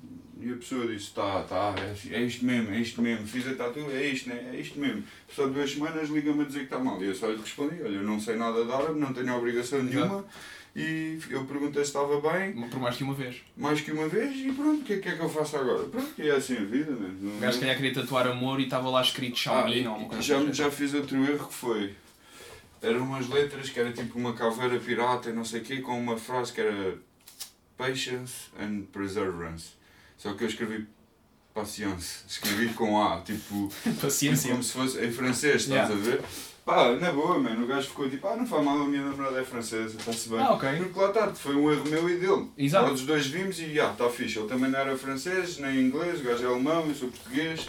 E 0.42 0.52
a 0.52 0.56
pessoa 0.56 0.86
disse, 0.86 1.06
está, 1.06 1.40
está, 1.42 1.74
é, 1.78 2.14
é 2.16 2.22
isto 2.22 2.44
mesmo, 2.44 2.72
é 2.72 2.78
isto 2.80 3.02
mesmo. 3.02 3.26
Fiz 3.26 3.46
a 3.46 3.54
tatu, 3.54 3.80
é 3.90 4.06
isto, 4.06 4.28
né? 4.28 4.50
é 4.54 4.56
isto 4.56 4.78
mesmo. 4.78 5.02
Só 5.34 5.46
duas 5.46 5.70
semanas 5.70 6.08
liga-me 6.08 6.42
a 6.42 6.46
dizer 6.46 6.60
que 6.60 6.64
está 6.64 6.78
mal. 6.78 7.02
E 7.02 7.06
eu 7.06 7.14
só 7.14 7.28
lhe 7.28 7.36
respondi, 7.36 7.82
olha, 7.82 7.96
eu 7.96 8.02
não 8.02 8.18
sei 8.18 8.36
nada 8.36 8.64
de 8.64 8.72
árabe, 8.72 8.98
não 8.98 9.12
tenho 9.12 9.36
obrigação 9.36 9.82
nenhuma. 9.82 10.24
E 10.74 11.18
eu 11.28 11.44
perguntei 11.46 11.82
se 11.82 11.88
estava 11.90 12.20
bem, 12.20 12.52
Por 12.68 12.78
mais 12.78 12.96
que 12.96 13.02
uma 13.02 13.12
vez. 13.12 13.42
mais 13.56 13.80
que 13.80 13.90
uma 13.90 14.08
vez, 14.08 14.36
e 14.36 14.52
pronto, 14.52 14.80
o 14.82 14.84
que 14.84 14.92
é 14.94 14.98
que, 14.98 15.08
é 15.08 15.16
que 15.16 15.20
eu 15.20 15.28
faço 15.28 15.56
agora? 15.56 15.82
Pronto, 15.82 16.12
e 16.16 16.28
é 16.28 16.30
assim 16.32 16.56
a 16.56 16.64
vida, 16.64 16.92
né? 16.92 17.12
Não- 17.20 17.36
O 17.36 17.40
gajo 17.40 17.58
calhar 17.58 17.76
queria 17.76 17.92
tatuar 17.92 18.26
amor 18.28 18.60
e 18.60 18.64
estava 18.64 18.88
lá 18.88 19.02
escrito 19.02 19.36
Xiaomi 19.36 19.84
ah, 19.84 19.90
coisa 20.08 20.18
e 20.18 20.22
já, 20.22 20.52
já 20.52 20.70
fiz 20.70 20.94
outro 20.94 21.16
erro 21.24 21.48
que 21.48 21.54
foi. 21.54 21.94
Eram 22.80 23.02
umas 23.02 23.28
letras 23.28 23.68
que 23.68 23.78
era 23.80 23.92
tipo 23.92 24.16
uma 24.16 24.32
caveira 24.32 24.78
pirata 24.78 25.28
e 25.28 25.32
não 25.32 25.44
sei 25.44 25.60
o 25.60 25.64
quê, 25.64 25.78
com 25.80 25.98
uma 26.00 26.16
frase 26.16 26.52
que 26.52 26.60
era 26.60 26.96
Patience 27.76 28.48
and 28.58 28.82
Perseverance. 28.92 29.79
Só 30.20 30.34
que 30.34 30.44
eu 30.44 30.48
escrevi 30.48 30.86
Patience, 31.54 32.24
escrevi 32.28 32.68
com 32.74 33.02
A, 33.02 33.22
tipo, 33.22 33.72
Paciência. 34.02 34.50
como 34.50 34.62
se 34.62 34.72
fosse 34.74 35.02
em 35.02 35.10
francês, 35.10 35.62
estás 35.62 35.88
Yeah. 35.88 35.94
a 35.94 35.96
ver? 35.96 36.22
Pá, 36.62 36.94
na 36.96 37.10
boa, 37.10 37.38
mano, 37.38 37.64
o 37.64 37.66
gajo 37.66 37.88
ficou 37.88 38.08
tipo, 38.10 38.28
ah, 38.28 38.36
não 38.36 38.46
faz 38.46 38.62
mal, 38.62 38.78
a 38.82 38.84
minha 38.86 39.02
namorada 39.02 39.40
é 39.40 39.44
francesa, 39.44 39.96
está-se 39.98 40.28
bem. 40.28 40.38
Ah, 40.40 40.52
ok. 40.52 40.68
Porque 40.76 41.00
lá 41.00 41.08
está, 41.08 41.34
foi 41.34 41.56
um 41.56 41.72
erro 41.72 41.88
meu 41.88 42.06
e 42.10 42.18
dele. 42.18 42.50
Exato. 42.58 42.90
Nós 42.90 43.00
os 43.00 43.06
dois 43.06 43.26
vimos 43.26 43.58
e, 43.60 43.72
já, 43.74 43.90
está 43.92 44.10
fixe. 44.10 44.38
Ele 44.38 44.46
também 44.46 44.70
não 44.70 44.78
era 44.78 44.94
francês, 44.96 45.56
nem 45.56 45.80
inglês, 45.80 46.20
o 46.20 46.24
gajo 46.24 46.44
é 46.44 46.46
alemão, 46.46 46.86
eu 46.86 46.94
sou 46.94 47.08
português. 47.08 47.66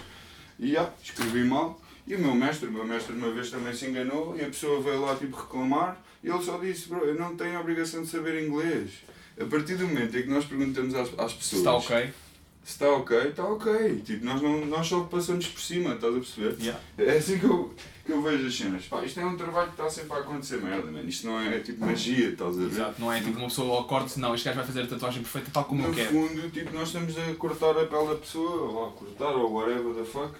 E, 0.59 0.73
já, 0.73 0.89
escrevi 1.01 1.45
mal. 1.45 1.79
E 2.05 2.15
o 2.15 2.19
meu 2.19 2.35
mestre, 2.35 2.67
o 2.67 2.71
meu 2.71 2.85
mestre 2.85 3.15
uma 3.15 3.31
vez 3.31 3.49
também 3.49 3.73
se 3.73 3.85
enganou 3.85 4.35
e 4.37 4.41
a 4.41 4.47
pessoa 4.47 4.81
veio 4.81 4.99
lá, 5.01 5.15
tipo, 5.15 5.37
reclamar. 5.37 5.97
E 6.21 6.27
ele 6.27 6.43
só 6.43 6.57
disse, 6.57 6.89
bro, 6.89 6.99
eu 7.05 7.15
não 7.15 7.35
tenho 7.37 7.57
a 7.57 7.61
obrigação 7.61 8.01
de 8.03 8.09
saber 8.09 8.45
inglês. 8.45 8.91
A 9.39 9.45
partir 9.45 9.75
do 9.77 9.87
momento 9.87 10.15
em 10.17 10.23
que 10.23 10.29
nós 10.29 10.43
perguntamos 10.45 10.93
às, 10.93 11.07
às 11.17 11.33
pessoas 11.33 11.61
está 11.61 11.73
ok. 11.73 12.13
Se 12.63 12.73
está 12.73 12.89
ok, 12.91 13.17
está 13.29 13.43
ok. 13.43 14.01
Tipo, 14.05 14.23
nós, 14.25 14.41
não, 14.41 14.65
nós 14.65 14.87
só 14.87 15.01
passamos 15.01 15.47
por 15.47 15.59
cima, 15.61 15.95
estás 15.95 16.13
a 16.15 16.19
perceber? 16.19 16.55
Yeah. 16.61 16.79
É 16.97 17.17
assim 17.17 17.39
que 17.39 17.45
eu, 17.45 17.73
que 18.05 18.11
eu 18.11 18.21
vejo 18.21 18.47
as 18.47 18.55
cenas. 18.55 18.85
Pá, 18.85 19.03
isto 19.03 19.19
é 19.19 19.25
um 19.25 19.35
trabalho 19.35 19.67
que 19.67 19.73
está 19.73 19.89
sempre 19.89 20.13
a 20.13 20.19
acontecer 20.19 20.57
merda, 20.61 20.91
mano. 20.91 21.09
Isto 21.09 21.27
não 21.27 21.39
é 21.39 21.59
tipo 21.59 21.83
magia, 21.85 22.29
estás 22.29 22.55
a 22.55 22.59
ver? 22.59 22.67
Exato, 22.67 23.01
não 23.01 23.11
é 23.11 23.19
tipo 23.19 23.37
uma 23.39 23.47
pessoa 23.47 23.77
ao 23.77 23.85
corte, 23.85 24.19
não, 24.19 24.35
este 24.35 24.45
gajo 24.45 24.57
vai 24.57 24.67
fazer 24.67 24.81
a 24.83 24.87
tatuagem 24.87 25.23
perfeita 25.23 25.49
tal 25.51 25.65
como 25.65 25.81
eu 25.83 25.89
No 25.89 25.93
quero. 25.95 26.09
fundo, 26.11 26.49
tipo, 26.51 26.73
nós 26.73 26.87
estamos 26.89 27.17
a 27.17 27.33
cortar 27.35 27.71
a 27.71 27.85
pele 27.85 28.07
da 28.09 28.15
pessoa, 28.15 28.71
ou 28.71 28.87
a 28.87 28.91
cortar, 28.91 29.31
ou 29.35 29.53
whatever 29.53 29.93
the 29.95 30.03
fuck. 30.03 30.33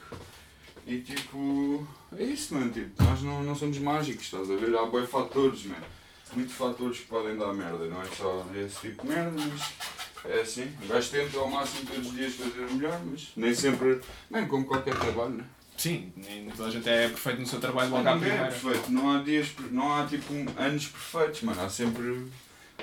E 0.88 1.00
tipo, 1.00 1.88
é 2.18 2.24
isso, 2.24 2.54
mano. 2.54 2.72
Tipo, 2.72 3.04
nós 3.04 3.22
não, 3.22 3.44
não 3.44 3.56
somos 3.56 3.78
mágicos, 3.80 4.26
estás 4.26 4.50
a 4.50 4.56
ver? 4.56 4.76
Há 4.76 4.86
boi 4.86 5.06
fatores, 5.06 5.66
mano. 5.66 5.86
Muitos 6.34 6.54
fatores 6.56 7.00
que 7.00 7.06
podem 7.08 7.36
dar 7.38 7.54
merda, 7.54 7.86
não 7.88 8.02
é 8.02 8.06
só 8.06 8.46
esse 8.56 8.80
tipo 8.90 9.04
de 9.04 9.10
merda, 9.10 9.32
mas 9.36 10.01
é 10.26 10.42
assim. 10.42 10.72
O 10.84 10.88
gajo 10.88 11.10
tenta 11.10 11.38
ao 11.38 11.50
máximo 11.50 11.86
todos 11.86 12.08
os 12.08 12.16
dias 12.16 12.34
fazer 12.36 12.66
o 12.66 12.74
melhor, 12.74 13.00
mas 13.06 13.32
nem 13.36 13.54
sempre, 13.54 14.00
nem 14.30 14.48
como 14.48 14.66
qualquer 14.66 14.98
trabalho, 14.98 15.32
né? 15.32 15.44
Sim, 15.78 16.14
nem 16.16 16.50
toda 16.52 16.70
a 16.70 16.72
gente 16.72 16.88
é 16.88 17.08
perfeito 17.08 17.42
no 17.42 17.48
seu 17.48 17.60
trabalho 17.60 17.90
logo 17.90 18.08
à 18.08 18.12
é 18.12 18.20
primeira. 18.20 18.44
perfeito, 18.46 18.92
não 18.92 19.12
há 19.12 19.22
dias, 19.24 19.48
não 19.72 19.94
há 19.94 20.06
tipo 20.06 20.34
anos 20.58 20.86
perfeitos, 20.88 21.42
mano. 21.42 21.62
Há 21.62 21.70
sempre, 21.70 22.28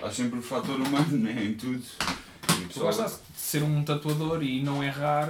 há 0.03 0.11
sempre 0.11 0.39
o 0.39 0.43
fator 0.43 0.81
humano, 0.81 1.07
né? 1.17 1.45
Em 1.45 1.55
tudo. 1.55 1.83
E 2.59 2.69
Tu 2.69 2.81
de 2.81 3.41
ser 3.41 3.63
um 3.63 3.83
tatuador 3.83 4.43
e 4.43 4.63
não 4.63 4.83
errar, 4.83 5.29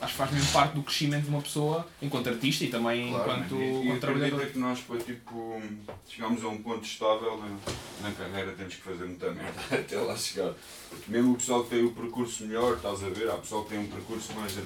acho 0.00 0.12
que 0.12 0.18
faz 0.18 0.30
mesmo 0.32 0.52
parte 0.52 0.74
do 0.74 0.82
crescimento 0.82 1.24
de 1.24 1.28
uma 1.28 1.40
pessoa 1.40 1.86
enquanto 2.02 2.28
artista 2.28 2.64
e 2.64 2.68
também 2.68 3.10
Claro, 3.10 3.30
enquanto, 3.30 3.54
e, 3.54 3.64
e 3.64 3.82
enquanto 3.84 4.00
trabalhador. 4.00 4.36
acredita 4.36 4.52
que 4.52 4.58
nós, 4.58 4.80
para 4.80 4.98
tipo, 4.98 5.62
chegamos 6.08 6.42
a 6.44 6.48
um 6.48 6.62
ponto 6.62 6.84
estável 6.84 7.38
na, 7.38 8.08
na 8.08 8.14
carreira, 8.14 8.52
temos 8.52 8.74
que 8.74 8.82
fazer 8.82 9.04
muita 9.04 9.30
merda 9.30 9.60
até 9.70 9.96
lá 10.00 10.16
chegar. 10.16 10.52
Porque 10.90 11.10
mesmo 11.10 11.32
o 11.32 11.36
pessoal 11.36 11.64
que 11.64 11.70
tem 11.70 11.84
o 11.84 11.92
percurso 11.92 12.44
melhor, 12.44 12.76
estás 12.76 13.04
a 13.04 13.08
ver, 13.08 13.30
há 13.30 13.36
pessoal 13.36 13.64
que 13.64 13.70
tem 13.70 13.78
um 13.78 13.86
percurso 13.86 14.32
mais, 14.34 14.56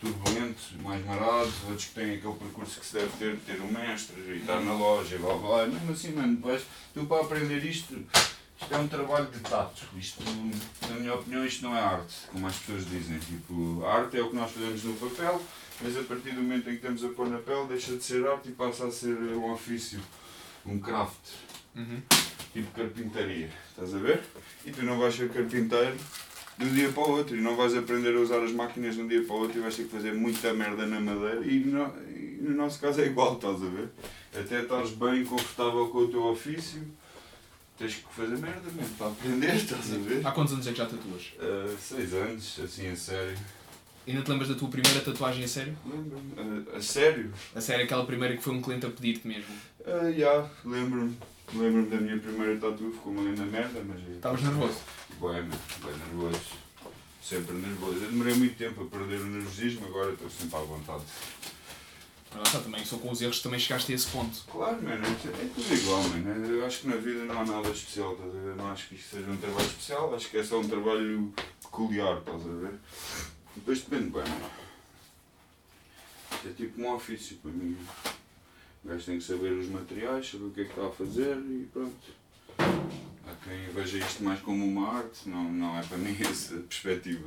turbulento, 0.00 0.62
mais 0.82 1.04
marado, 1.04 1.50
outros 1.68 1.86
que 1.86 1.94
têm 1.94 2.14
aquele 2.14 2.34
percurso 2.34 2.80
que 2.80 2.86
se 2.86 2.94
deve 2.94 3.10
ter, 3.18 3.36
ter 3.38 3.60
um 3.60 3.72
mestre 3.72 4.14
e 4.28 4.38
estar 4.38 4.60
na 4.60 4.72
loja 4.72 5.16
e 5.16 5.18
blá 5.18 5.34
blá. 5.34 5.66
Mesmo 5.66 5.92
assim, 5.92 6.12
mano, 6.12 6.38
vais, 6.40 6.62
tu 6.94 7.04
para 7.06 7.22
aprender 7.22 7.64
isto, 7.64 7.96
isto 8.60 8.74
é 8.74 8.78
um 8.78 8.88
trabalho 8.88 9.26
de 9.26 9.40
tato. 9.40 9.82
Isto, 9.96 10.22
na 10.88 10.96
minha 10.96 11.14
opinião, 11.14 11.44
isto 11.44 11.62
não 11.62 11.76
é 11.76 11.80
arte, 11.80 12.14
como 12.32 12.46
as 12.46 12.56
pessoas 12.56 12.84
dizem. 12.86 13.18
Tipo, 13.18 13.84
a 13.84 13.94
arte 13.94 14.18
é 14.18 14.22
o 14.22 14.30
que 14.30 14.36
nós 14.36 14.50
fazemos 14.50 14.82
no 14.84 14.94
papel, 14.94 15.40
mas 15.80 15.96
a 15.96 16.02
partir 16.02 16.30
do 16.32 16.42
momento 16.42 16.68
em 16.68 16.72
que 16.72 16.86
estamos 16.86 17.04
a 17.04 17.08
pôr 17.08 17.28
na 17.28 17.38
pele, 17.38 17.66
deixa 17.68 17.96
de 17.96 18.02
ser 18.02 18.26
arte 18.26 18.48
e 18.48 18.52
passa 18.52 18.86
a 18.86 18.90
ser 18.90 19.16
um 19.16 19.52
ofício, 19.52 20.00
um 20.66 20.78
craft. 20.78 21.14
Uhum. 21.76 22.02
Tipo 22.52 22.70
carpintaria, 22.72 23.50
estás 23.70 23.94
a 23.94 23.98
ver? 23.98 24.22
E 24.66 24.72
tu 24.72 24.82
não 24.82 24.98
vais 24.98 25.14
ser 25.14 25.30
carpinteiro 25.30 25.96
de 26.58 26.64
um 26.64 26.74
dia 26.74 26.90
para 26.90 27.02
o 27.02 27.10
outro 27.12 27.36
e 27.36 27.40
não 27.40 27.54
vais 27.54 27.76
aprender 27.76 28.16
a 28.16 28.20
usar 28.20 28.42
as 28.42 28.50
máquinas 28.50 28.96
de 28.96 29.02
um 29.02 29.06
dia 29.06 29.22
para 29.22 29.36
o 29.36 29.38
outro 29.40 29.58
e 29.58 29.60
vais 29.60 29.76
ter 29.76 29.84
que 29.84 29.90
fazer 29.90 30.12
muita 30.12 30.52
merda 30.52 30.84
na 30.86 30.98
madeira 30.98 31.46
e 31.46 31.60
no, 31.60 31.86
e 32.08 32.38
no 32.40 32.56
nosso 32.56 32.80
caso 32.80 33.00
é 33.00 33.06
igual, 33.06 33.34
estás 33.34 33.62
a 33.62 33.66
ver? 33.66 33.88
Até 34.34 34.62
estares 34.62 34.90
bem 34.90 35.24
confortável 35.24 35.88
com 35.88 35.98
o 35.98 36.08
teu 36.08 36.24
ofício, 36.24 36.82
tens 37.78 37.94
que 37.94 38.14
fazer 38.14 38.36
merda 38.36 38.70
mesmo 38.74 38.94
para 38.96 39.06
aprender, 39.08 39.54
estás 39.54 39.92
a 39.92 39.98
ver? 39.98 40.26
Há 40.26 40.32
quantos 40.32 40.52
anos 40.52 40.66
é 40.66 40.72
que 40.72 40.78
já 40.78 40.86
tatuas? 40.86 41.32
Uh, 41.36 41.78
seis 41.78 42.12
anos, 42.12 42.60
assim 42.62 42.88
a 42.88 42.96
sério. 42.96 43.38
Ainda 44.06 44.22
te 44.22 44.30
lembras 44.30 44.48
da 44.48 44.54
tua 44.54 44.68
primeira 44.68 45.00
tatuagem 45.00 45.44
a 45.44 45.48
sério? 45.48 45.76
Lembro-me. 45.84 46.32
Uh, 46.32 46.76
a 46.76 46.80
sério? 46.80 47.32
A 47.54 47.60
sério, 47.60 47.84
aquela 47.84 48.04
primeira 48.04 48.36
que 48.36 48.42
foi 48.42 48.54
um 48.54 48.60
cliente 48.62 48.86
a 48.86 48.90
pedir-te 48.90 49.28
mesmo. 49.28 49.54
Uh, 49.80 50.08
yeah, 50.08 50.48
lembro-me. 50.64 51.16
Lembro-me 51.54 51.88
da 51.88 51.96
minha 51.96 52.18
primeira 52.18 52.56
tatu, 52.58 52.90
ficou 52.90 53.12
uma 53.12 53.22
linda 53.22 53.44
merda, 53.44 53.82
mas. 53.86 54.00
Estavas 54.16 54.42
nervoso? 54.42 54.78
Bem, 55.20 55.42
bem 55.42 55.96
nervoso. 56.06 56.40
Sempre 57.22 57.54
nervoso. 57.56 58.04
Eu 58.04 58.10
demorei 58.10 58.34
muito 58.34 58.56
tempo 58.56 58.82
a 58.82 58.86
perder 58.86 59.20
o 59.20 59.26
nervosismo, 59.26 59.86
agora 59.86 60.12
estou 60.12 60.28
sempre 60.28 60.56
à 60.56 60.60
vontade. 60.60 61.04
Mas 62.34 62.52
lá 62.52 62.60
também 62.60 62.84
só 62.84 62.98
com 62.98 63.10
os 63.10 63.20
erros 63.22 63.40
também 63.40 63.58
chegaste 63.58 63.92
a 63.92 63.94
esse 63.94 64.06
ponto. 64.08 64.44
Claro, 64.50 64.82
mano, 64.82 65.04
é 65.04 65.08
é 65.08 65.48
tudo 65.54 65.74
igual, 65.74 66.02
mano. 66.02 66.46
Eu 66.46 66.66
acho 66.66 66.80
que 66.80 66.88
na 66.88 66.96
vida 66.96 67.24
não 67.24 67.40
há 67.40 67.44
nada 67.44 67.68
especial, 67.70 68.12
estás 68.12 68.34
a 68.34 68.38
ver? 68.38 68.56
Não 68.56 68.70
acho 68.70 68.88
que 68.88 68.94
isto 68.96 69.16
seja 69.16 69.30
um 69.30 69.36
trabalho 69.36 69.66
especial, 69.66 70.14
acho 70.14 70.30
que 70.30 70.36
é 70.38 70.44
só 70.44 70.60
um 70.60 70.68
trabalho 70.68 71.32
peculiar, 71.62 72.18
estás 72.18 72.42
a 72.42 72.54
ver? 72.54 72.74
Depois 73.56 73.80
depende, 73.80 74.10
bem, 74.10 74.22
mano. 74.22 74.50
É 76.44 76.52
tipo 76.52 76.80
um 76.80 76.94
ofício 76.94 77.36
para 77.38 77.50
mim. 77.50 77.76
O 78.84 78.88
gajo 78.88 79.04
tem 79.06 79.18
que 79.18 79.24
saber 79.24 79.52
os 79.52 79.68
materiais, 79.68 80.30
saber 80.30 80.44
o 80.44 80.50
que 80.50 80.60
é 80.60 80.64
que 80.64 80.70
está 80.70 80.86
a 80.86 80.90
fazer 80.90 81.36
e 81.36 81.68
pronto. 81.72 83.07
Quem 83.44 83.68
veja 83.74 83.98
isto 83.98 84.22
mais 84.22 84.40
como 84.40 84.64
uma 84.64 84.98
arte, 84.98 85.28
não, 85.28 85.44
não 85.44 85.78
é 85.78 85.82
para 85.82 85.96
mim 85.96 86.16
essa 86.20 86.56
perspectiva? 86.56 87.24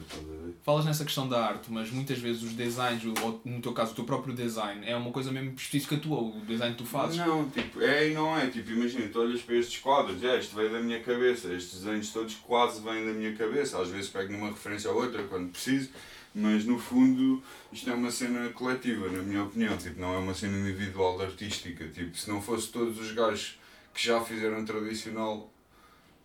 Falas 0.64 0.86
nessa 0.86 1.04
questão 1.06 1.28
da 1.28 1.46
arte, 1.46 1.72
mas 1.72 1.92
muitas 1.92 2.20
vezes 2.20 2.44
os 2.44 2.54
designs, 2.54 3.04
ou 3.24 3.42
no 3.46 3.62
teu 3.62 3.74
caso 3.74 3.92
o 3.92 3.96
teu 3.96 4.04
próprio 4.04 4.34
design, 4.34 4.86
é 4.86 4.96
uma 4.96 5.12
coisa 5.12 5.32
mesmo 5.32 5.54
específica 5.56 5.98
tua, 5.98 6.20
o 6.20 6.42
design 6.46 6.76
que 6.76 6.84
tu 6.84 6.88
fazes. 6.88 7.18
Não, 7.18 7.50
tipo, 7.50 7.82
é 7.82 8.10
e 8.10 8.14
não 8.14 8.38
é. 8.38 8.48
Tipo, 8.48 8.72
imagina, 8.72 9.08
tu 9.10 9.20
olhas 9.20 9.42
para 9.42 9.56
estes 9.56 9.80
quadros, 9.82 10.24
é, 10.24 10.40
isto 10.40 10.56
veio 10.56 10.72
da 10.72 10.80
minha 10.80 11.00
cabeça, 11.02 11.54
estes 11.54 11.82
desenhos 11.82 12.12
todos 12.12 12.36
quase 12.36 12.82
vêm 12.82 13.06
da 13.06 13.14
minha 13.14 13.36
cabeça. 13.36 13.82
Às 13.82 13.90
vezes 13.90 14.10
pego 14.10 14.32
numa 14.32 14.50
referência 14.50 14.92
ou 14.92 15.02
outra 15.02 15.24
quando 15.24 15.50
preciso, 15.50 15.90
mas 16.34 16.66
no 16.66 16.80
fundo 16.80 17.42
isto 17.72 17.90
é 17.90 17.94
uma 17.94 18.12
cena 18.12 18.50
coletiva, 18.50 19.10
na 19.10 19.22
minha 19.22 19.44
opinião. 19.44 19.78
Tipo, 19.78 20.00
não 20.00 20.14
é 20.14 20.18
uma 20.18 20.34
cena 20.34 20.58
individual 20.58 21.20
artística. 21.22 21.88
Tipo, 21.88 22.18
se 22.18 22.30
não 22.30 22.42
fosse 22.42 22.70
todos 22.70 23.00
os 23.00 23.12
gajos 23.12 23.60
que 23.94 24.06
já 24.06 24.22
fizeram 24.22 24.64
tradicional 24.64 25.51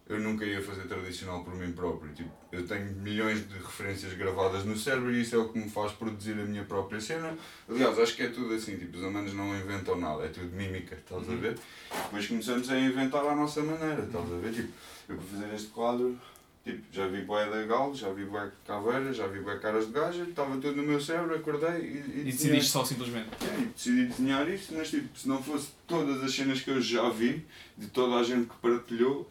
eu 0.09 0.21
nunca 0.21 0.45
ia 0.45 0.63
fazer 0.63 0.83
tradicional 0.87 1.43
por 1.43 1.55
mim 1.57 1.73
próprio. 1.73 2.13
Tipo, 2.15 2.31
eu 2.53 2.65
tenho 2.67 2.93
milhões 2.97 3.47
de 3.49 3.55
referências 3.55 4.13
gravadas 4.15 4.65
no 4.65 4.77
cérebro 4.77 5.13
e 5.13 5.21
isso 5.23 5.35
é 5.35 5.39
o 5.39 5.49
que 5.49 5.59
me 5.59 5.69
faz 5.69 5.93
produzir 5.93 6.33
a 6.33 6.45
minha 6.45 6.65
própria 6.65 7.01
cena. 7.01 7.37
Aliás, 7.69 7.99
acho 7.99 8.15
que 8.15 8.23
é 8.23 8.29
tudo 8.29 8.55
assim, 8.55 8.77
tipo, 8.77 8.97
os 8.97 9.03
humanos 9.03 9.35
não 9.35 9.57
inventam 9.59 9.99
nada, 9.99 10.25
é 10.25 10.29
tudo 10.29 10.55
mímica, 10.55 10.95
estás 10.95 11.29
a 11.29 11.35
ver? 11.35 11.59
Depois 11.91 12.27
começamos 12.27 12.71
a 12.71 12.79
inventar 12.79 13.27
à 13.27 13.35
nossa 13.35 13.63
maneira, 13.63 14.03
estás 14.05 14.33
a 14.33 14.37
ver? 14.37 14.53
Tipo, 14.53 14.69
eu 15.09 15.17
para 15.17 15.27
fazer 15.27 15.55
este 15.55 15.69
quadro, 15.69 16.17
tipo, 16.65 16.83
já 16.93 17.09
vi 17.09 17.23
boé 17.23 17.51
da 17.51 17.63
galo, 17.65 17.93
já 17.93 18.13
vi 18.13 18.25
boé 18.27 18.49
caveira, 18.65 19.13
já 19.13 19.27
vi 19.27 19.41
boé 19.41 19.59
caras 19.59 19.87
de 19.89 19.93
gaja, 19.93 20.23
estava 20.23 20.53
tudo 20.53 20.77
no 20.77 20.83
meu 20.85 21.01
cérebro, 21.01 21.35
acordei 21.35 21.81
e, 21.81 22.19
e, 22.19 22.21
E 22.21 22.25
decidiste 22.27 22.71
só 22.71 22.85
simplesmente. 22.85 23.29
é, 23.43 23.61
e 23.61 23.67
decidi 23.67 24.07
desenhar 24.07 24.49
isto, 24.49 24.73
mas 24.73 24.89
tipo, 24.89 25.19
se 25.19 25.29
não 25.29 25.43
fosse 25.43 25.71
todas 25.85 26.23
as 26.23 26.33
cenas 26.33 26.61
que 26.61 26.71
eu 26.71 26.81
já 26.81 27.09
vi, 27.11 27.45
de 27.77 27.89
toda 27.89 28.15
a 28.17 28.23
gente 28.23 28.47
que 28.47 28.57
partilhou, 28.63 29.29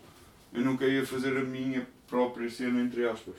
eu 0.55 0.61
nunca 0.63 0.85
ia 0.85 1.05
fazer 1.05 1.35
a 1.37 1.41
minha 1.43 1.85
própria 2.07 2.49
cena, 2.49 2.81
entre 2.81 3.07
aspas. 3.07 3.35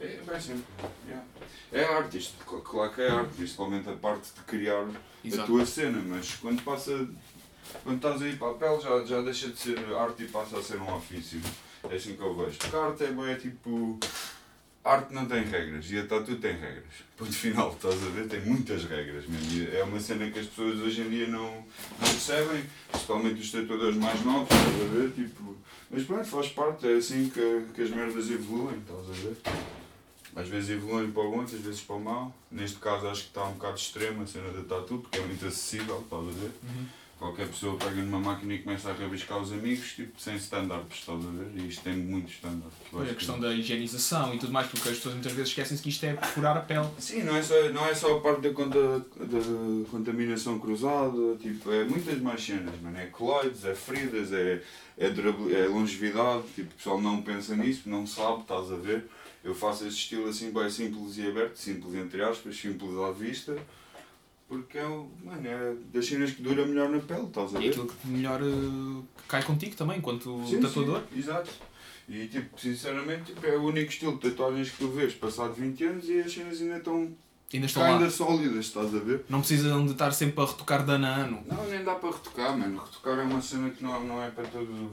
É 0.00 0.20
bem 0.26 0.40
simples. 0.40 0.64
Yeah. 1.06 1.24
É 1.72 1.84
arte 1.84 2.18
isto, 2.18 2.34
cl- 2.48 2.62
claro 2.62 2.92
que 2.92 3.00
é 3.00 3.10
arte, 3.10 3.34
principalmente 3.36 3.88
a 3.88 3.92
parte 3.92 4.32
de 4.34 4.40
criar 4.42 4.82
a 4.84 5.26
Exato. 5.26 5.46
tua 5.46 5.64
cena, 5.64 6.02
mas 6.06 6.34
quando 6.36 6.62
passa. 6.62 7.08
Quando 7.82 7.96
estás 7.96 8.20
aí 8.22 8.36
para 8.36 8.50
a 8.50 8.54
pele 8.54 8.80
já, 8.80 9.04
já 9.04 9.22
deixa 9.22 9.48
de 9.48 9.58
ser 9.58 9.78
arte 9.94 10.24
e 10.24 10.28
passa 10.28 10.58
a 10.58 10.62
ser 10.62 10.78
um 10.80 10.94
ofício. 10.94 11.40
É 11.88 11.94
assim 11.96 12.14
que 12.16 12.22
eu 12.22 12.34
vejo. 12.36 12.58
Porque 12.58 12.76
a 12.76 12.84
arte 12.86 13.04
é 13.04 13.12
bem 13.12 13.36
tipo. 13.36 13.98
Arte 14.84 15.14
não 15.14 15.24
tem 15.24 15.42
regras 15.44 15.90
e 15.90 15.98
a 15.98 16.06
tatu 16.06 16.36
tem 16.36 16.52
regras. 16.52 16.92
Ponto 17.16 17.32
final, 17.32 17.72
estás 17.72 17.94
a 18.02 18.10
ver? 18.10 18.28
Tem 18.28 18.40
muitas 18.42 18.84
regras 18.84 19.24
mesmo. 19.26 19.74
É 19.74 19.82
uma 19.82 19.98
cena 19.98 20.30
que 20.30 20.38
as 20.38 20.46
pessoas 20.46 20.78
hoje 20.80 21.00
em 21.00 21.08
dia 21.08 21.26
não, 21.26 21.50
não 21.54 21.64
percebem, 22.00 22.64
principalmente 22.90 23.40
os 23.40 23.50
tatuadores 23.50 23.96
mais 23.96 24.22
novos, 24.22 24.50
estás 24.50 24.82
a 24.82 24.94
ver? 24.94 25.10
Tipo, 25.12 25.56
mas 25.94 26.02
pronto, 26.02 26.24
faz 26.24 26.48
parte, 26.48 26.88
é 26.88 26.96
assim 26.96 27.30
que, 27.30 27.66
que 27.72 27.82
as 27.82 27.90
merdas 27.90 28.28
evoluem, 28.28 28.78
estás 28.78 29.08
a 29.08 29.12
ver? 29.12 29.36
Às 30.34 30.48
vezes 30.48 30.70
evoluem 30.70 31.12
para 31.12 31.22
o 31.22 31.30
bom, 31.30 31.42
às 31.42 31.52
vezes 31.52 31.80
para 31.82 31.94
o 31.94 32.00
mau. 32.00 32.34
Neste 32.50 32.78
caso 32.78 33.06
acho 33.06 33.22
que 33.22 33.28
está 33.28 33.44
um 33.44 33.52
bocado 33.52 33.76
extrema 33.76 34.24
a 34.24 34.26
cena 34.26 34.50
da 34.50 34.62
tatu, 34.62 34.98
porque 34.98 35.18
é 35.18 35.24
muito 35.24 35.46
acessível, 35.46 36.00
estás 36.00 36.20
a 36.20 36.32
ver? 36.32 36.50
Uhum. 36.64 36.86
Qualquer 37.24 37.48
pessoa 37.48 37.74
pega 37.78 38.02
numa 38.02 38.18
máquina 38.20 38.52
e 38.52 38.58
começa 38.58 38.90
a 38.90 38.92
rabiscar 38.92 39.40
os 39.40 39.50
amigos, 39.50 39.92
tipo, 39.94 40.20
sem 40.20 40.36
standards, 40.36 40.98
estás 40.98 41.24
a 41.24 41.30
ver? 41.30 41.52
E 41.58 41.68
isto 41.68 41.82
tem 41.82 41.96
muitos 41.96 42.34
standards. 42.34 42.76
Eu 42.82 42.86
Pois, 42.90 43.04
a 43.04 43.08
que- 43.12 43.14
questão 43.16 43.40
da 43.40 43.50
higienização 43.54 44.34
e 44.34 44.38
tudo 44.38 44.52
mais, 44.52 44.66
porque 44.66 44.90
as 44.90 44.96
pessoas 44.96 45.14
muitas 45.14 45.32
vezes 45.32 45.48
esquecem-se 45.48 45.82
que 45.82 45.88
isto 45.88 46.04
é 46.04 46.14
furar 46.18 46.54
a 46.54 46.60
pele. 46.60 46.86
Sim, 46.98 47.22
não 47.22 47.34
é 47.34 47.42
só, 47.42 47.54
não 47.70 47.86
é 47.86 47.94
só 47.94 48.18
a 48.18 48.20
parte 48.20 48.42
da, 48.42 48.50
conta, 48.52 48.98
da 48.98 49.90
contaminação 49.90 50.58
cruzada, 50.58 51.36
tipo, 51.40 51.72
é 51.72 51.84
muitas 51.84 52.18
mais 52.20 52.44
cenas, 52.44 52.78
mano. 52.82 52.98
É 52.98 53.06
coloides, 53.06 53.64
é 53.64 53.74
feridas, 53.74 54.30
é, 54.30 54.62
é, 54.98 55.06
é 55.06 55.66
longevidade, 55.66 56.42
tipo, 56.54 56.72
o 56.74 56.76
pessoal 56.76 57.00
não 57.00 57.22
pensa 57.22 57.56
nisso, 57.56 57.88
não 57.88 58.06
sabe, 58.06 58.42
estás 58.42 58.70
a 58.70 58.76
ver? 58.76 59.02
Eu 59.42 59.54
faço 59.54 59.86
esse 59.86 59.96
estilo 59.96 60.28
assim, 60.28 60.50
bem 60.52 60.68
simples 60.68 61.16
e 61.16 61.26
aberto, 61.26 61.56
simples 61.56 61.94
entre 61.94 62.22
aspas, 62.22 62.54
simples 62.54 62.98
à 62.98 63.10
vista, 63.12 63.56
porque 64.62 64.78
é, 64.78 64.82
mano, 64.86 65.46
é 65.46 65.74
das 65.92 66.06
cenas 66.06 66.30
que 66.32 66.42
dura 66.42 66.64
melhor 66.66 66.88
na 66.90 66.98
pele, 67.00 67.24
estás 67.24 67.54
a 67.54 67.58
E 67.58 67.62
ver? 67.64 67.68
aquilo 67.70 67.86
que 67.88 68.06
melhor 68.08 68.40
eh, 68.42 69.02
cai 69.28 69.42
contigo 69.42 69.74
também, 69.76 69.98
enquanto 69.98 70.44
Sim, 70.46 70.60
tatuador. 70.60 71.02
sim, 71.12 71.18
exato. 71.18 71.50
E 72.08 72.26
tipo, 72.28 72.60
sinceramente, 72.60 73.32
tipo, 73.32 73.46
é 73.46 73.56
o 73.56 73.62
único 73.64 73.90
estilo 73.90 74.12
de 74.18 74.30
tatuagens 74.30 74.70
que 74.70 74.78
tu 74.78 74.88
vês 74.88 75.14
passado 75.14 75.54
20 75.54 75.84
anos 75.84 76.08
e 76.08 76.20
as 76.20 76.32
cenas 76.32 76.60
ainda 76.60 76.76
estão 76.76 77.10
Ainda 77.52 77.66
estão 77.66 77.84
ainda 77.84 78.04
lá. 78.04 78.10
sólidas, 78.10 78.66
estás 78.66 78.92
a 78.94 78.98
ver? 78.98 79.24
Não 79.28 79.38
precisam 79.40 79.84
de 79.86 79.92
estar 79.92 80.12
sempre 80.12 80.42
a 80.42 80.46
retocar 80.46 80.84
de 80.84 80.90
ano 80.90 81.06
a 81.06 81.08
ano. 81.10 81.42
Não, 81.46 81.66
nem 81.68 81.84
dá 81.84 81.94
para 81.94 82.10
retocar, 82.10 82.56
mano. 82.56 82.82
Retocar 82.84 83.18
é 83.18 83.22
uma 83.22 83.40
cena 83.40 83.70
que 83.70 83.82
não, 83.84 84.04
não 84.04 84.22
é 84.22 84.30
para 84.30 84.44
todo. 84.48 84.90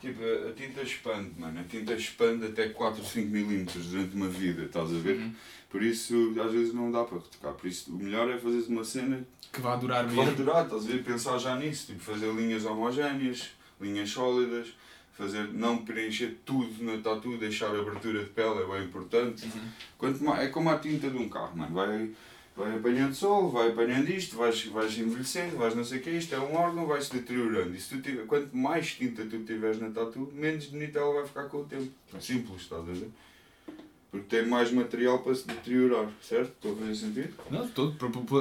Tipo, 0.00 0.20
a 0.48 0.52
tinta 0.52 0.82
expande, 0.82 1.30
mano. 1.38 1.58
A 1.60 1.64
tinta 1.64 1.94
expande 1.94 2.44
até 2.46 2.68
4 2.68 3.00
ou 3.00 3.06
5 3.08 3.28
milímetros 3.30 3.86
durante 3.86 4.14
uma 4.16 4.28
vida, 4.28 4.64
estás 4.64 4.90
a 4.90 4.98
ver? 4.98 5.16
Uhum. 5.16 5.34
Por 5.70 5.82
isso, 5.82 6.34
às 6.44 6.52
vezes 6.52 6.74
não 6.74 6.90
dá 6.92 7.04
para 7.04 7.18
retocar. 7.18 7.52
Por 7.54 7.66
isso, 7.66 7.90
o 7.90 7.96
melhor 7.98 8.30
é 8.30 8.36
fazeres 8.38 8.68
uma 8.68 8.84
cena 8.84 9.26
Que 9.52 9.60
vai 9.62 9.78
durar 9.78 10.06
que 10.06 10.14
vai 10.14 10.26
mesmo. 10.26 10.44
durar, 10.44 10.64
estás 10.64 10.84
a 10.84 10.88
ver? 10.88 11.02
Pensar 11.04 11.38
já 11.38 11.56
nisso. 11.56 11.86
Tipo, 11.86 12.00
fazer 12.00 12.30
linhas 12.34 12.66
homogéneas, 12.66 13.48
linhas 13.80 14.10
sólidas, 14.10 14.68
fazer, 15.14 15.48
não 15.52 15.84
preencher 15.84 16.36
tudo 16.44 16.84
na 16.84 16.98
tatu, 17.00 17.36
deixar 17.38 17.68
abertura 17.68 18.24
de 18.24 18.30
pele 18.30 18.62
é 18.62 18.66
bem 18.66 18.84
importante. 18.84 19.44
Uhum. 19.44 19.68
Quanto 19.96 20.22
mais, 20.22 20.44
é 20.44 20.48
como 20.48 20.68
a 20.70 20.78
tinta 20.78 21.08
de 21.08 21.16
um 21.16 21.28
carro, 21.28 21.56
mano. 21.56 21.74
Vai, 21.74 22.10
vai 22.56 22.76
apanhando 22.76 23.14
sol, 23.14 23.50
vai 23.50 23.70
apanhando 23.70 24.08
isto, 24.10 24.36
vais, 24.36 24.64
vais 24.66 24.98
envelhecendo, 24.98 25.56
vais 25.56 25.74
não 25.74 25.84
sei 25.84 25.98
o 25.98 26.02
que, 26.02 26.10
isto 26.10 26.34
é 26.34 26.38
um 26.38 26.54
órgão, 26.54 26.86
vai-se 26.86 27.12
deteriorando. 27.12 27.74
E 27.74 27.80
se 27.80 27.96
tu 27.96 28.02
tiver, 28.02 28.26
quanto 28.26 28.56
mais 28.56 28.94
tinta 28.94 29.24
tu 29.24 29.44
tiveres 29.44 29.80
na 29.80 29.90
tatu, 29.90 30.30
menos 30.34 30.66
bonita 30.66 30.98
ela 30.98 31.14
vai 31.14 31.26
ficar 31.26 31.44
com 31.44 31.58
o 31.58 31.64
tempo. 31.64 31.90
Simples, 32.20 32.62
estás 32.62 32.82
a 32.82 32.92
ver? 32.92 33.10
Porque 34.14 34.36
tem 34.36 34.46
mais 34.46 34.70
material 34.70 35.18
para 35.18 35.34
se 35.34 35.44
deteriorar, 35.44 36.08
certo? 36.22 36.52
Estou 36.52 36.72
a 36.72 36.76
fazer 36.76 36.94
sentido? 36.94 37.34
Não, 37.50 37.66
todo, 37.66 37.96